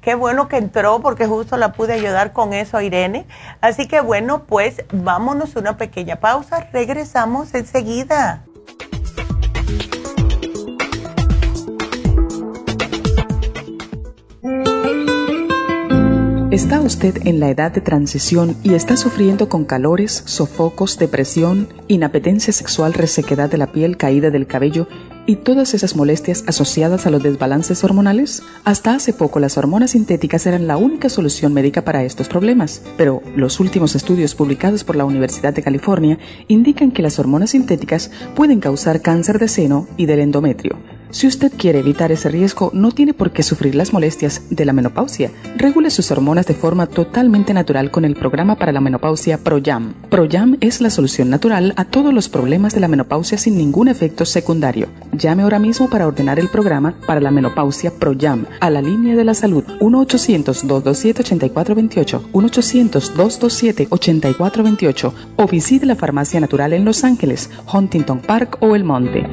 [0.00, 3.26] Qué bueno que entró porque justo la pude ayudar con eso Irene.
[3.60, 6.68] Así que bueno, pues vámonos una pequeña pausa.
[6.72, 8.42] Regresamos enseguida.
[16.50, 22.54] ¿Está usted en la edad de transición y está sufriendo con calores, sofocos, depresión, inapetencia
[22.54, 24.88] sexual, resequedad de la piel, caída del cabello
[25.28, 28.42] y todas esas molestias asociadas a los desbalances hormonales?
[28.64, 33.22] Hasta hace poco las hormonas sintéticas eran la única solución médica para estos problemas, pero
[33.36, 36.18] los últimos estudios publicados por la Universidad de California
[36.48, 40.78] indican que las hormonas sintéticas pueden causar cáncer de seno y del endometrio
[41.10, 44.74] si usted quiere evitar ese riesgo, no tiene por qué sufrir las molestias de la
[44.74, 45.30] menopausia.
[45.56, 49.94] Regule sus hormonas de forma totalmente natural con el programa para la menopausia ProYam.
[50.10, 54.26] ProYam es la solución natural a todos los problemas de la menopausia sin ningún efecto
[54.26, 54.88] secundario.
[55.18, 59.24] Llame ahora mismo para ordenar el programa para la menopausia ProYam a la línea de
[59.24, 68.76] la salud 1-800-227-8428, 1-800-227-8428 o visite la farmacia natural en Los Ángeles, Huntington Park o
[68.76, 69.26] El Monte.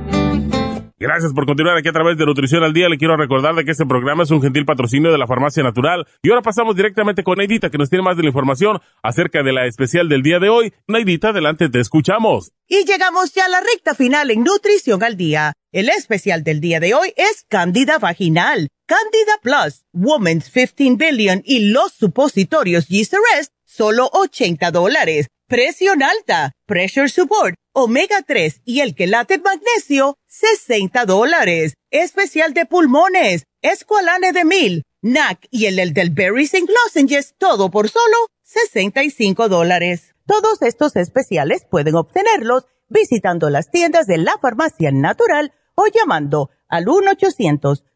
[0.97, 2.87] Gracias por continuar aquí a través de Nutrición al Día.
[2.87, 6.07] Le quiero recordar de que este programa es un gentil patrocinio de la Farmacia Natural.
[6.23, 9.51] Y ahora pasamos directamente con Neidita, que nos tiene más de la información acerca de
[9.51, 10.73] la especial del día de hoy.
[10.87, 12.53] Neidita, adelante, te escuchamos.
[12.69, 15.51] Y llegamos ya a la recta final en Nutrición al Día.
[15.73, 21.73] El especial del día de hoy es Candida Vaginal, Candida Plus, Woman's 15 Billion y
[21.73, 25.27] los supositorios Arrest, solo 80 dólares.
[25.49, 31.75] Presión alta, Pressure Support omega 3 y el quelate magnesio, 60 dólares.
[31.91, 36.67] Especial de pulmones, escualane de mil, NAC y el, del Berry St.
[36.67, 40.13] Lozenges, todo por solo 65 dólares.
[40.25, 46.83] Todos estos especiales pueden obtenerlos visitando las tiendas de la farmacia natural o llamando al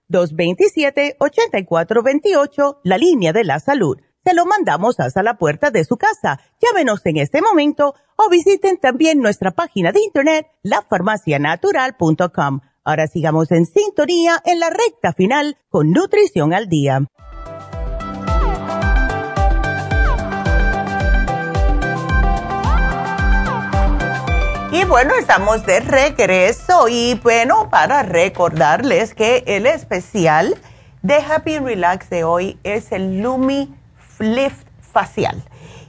[0.10, 4.00] 1-800-227-8428, la línea de la salud
[4.30, 6.40] se lo mandamos hasta la puerta de su casa.
[6.62, 12.60] Llámenos en este momento o visiten también nuestra página de internet, lafarmacianatural.com.
[12.84, 17.08] Ahora sigamos en sintonía en la recta final con Nutrición al Día.
[24.72, 30.56] Y bueno, estamos de regreso y bueno, para recordarles que el especial
[31.02, 33.74] de Happy Relax de hoy es el Lumi
[34.20, 35.44] lift facial.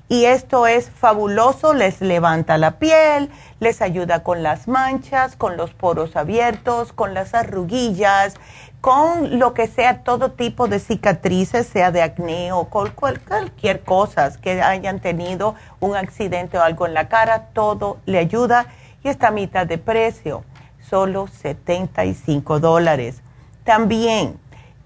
[0.08, 3.30] Y esto es fabuloso, les levanta la piel,
[3.60, 8.34] les ayuda con las manchas, con los poros abiertos, con las arruguillas,
[8.80, 14.60] con lo que sea, todo tipo de cicatrices, sea de acné o cualquier cosa que
[14.60, 18.66] hayan tenido un accidente o algo en la cara, todo le ayuda
[19.04, 20.42] y está a mitad de precio,
[20.80, 23.22] solo 75 dólares.
[23.62, 24.40] También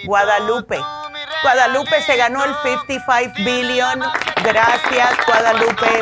[0.08, 0.80] Guadalupe.
[1.46, 4.00] Guadalupe se ganó el 55 billion.
[4.44, 6.02] Gracias, Guadalupe.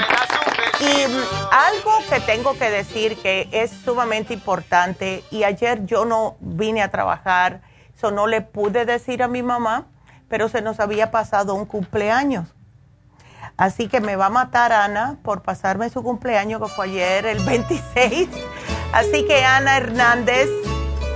[0.80, 1.03] Y
[1.52, 6.91] algo que tengo que decir que es sumamente importante, y ayer yo no vine a
[6.91, 7.60] trabajar,
[7.94, 9.88] eso no le pude decir a mi mamá,
[10.30, 12.48] pero se nos había pasado un cumpleaños.
[13.57, 17.44] Así que me va a matar Ana por pasarme su cumpleaños, que fue ayer, el
[17.44, 18.30] 26.
[18.94, 20.48] Así que Ana Hernández,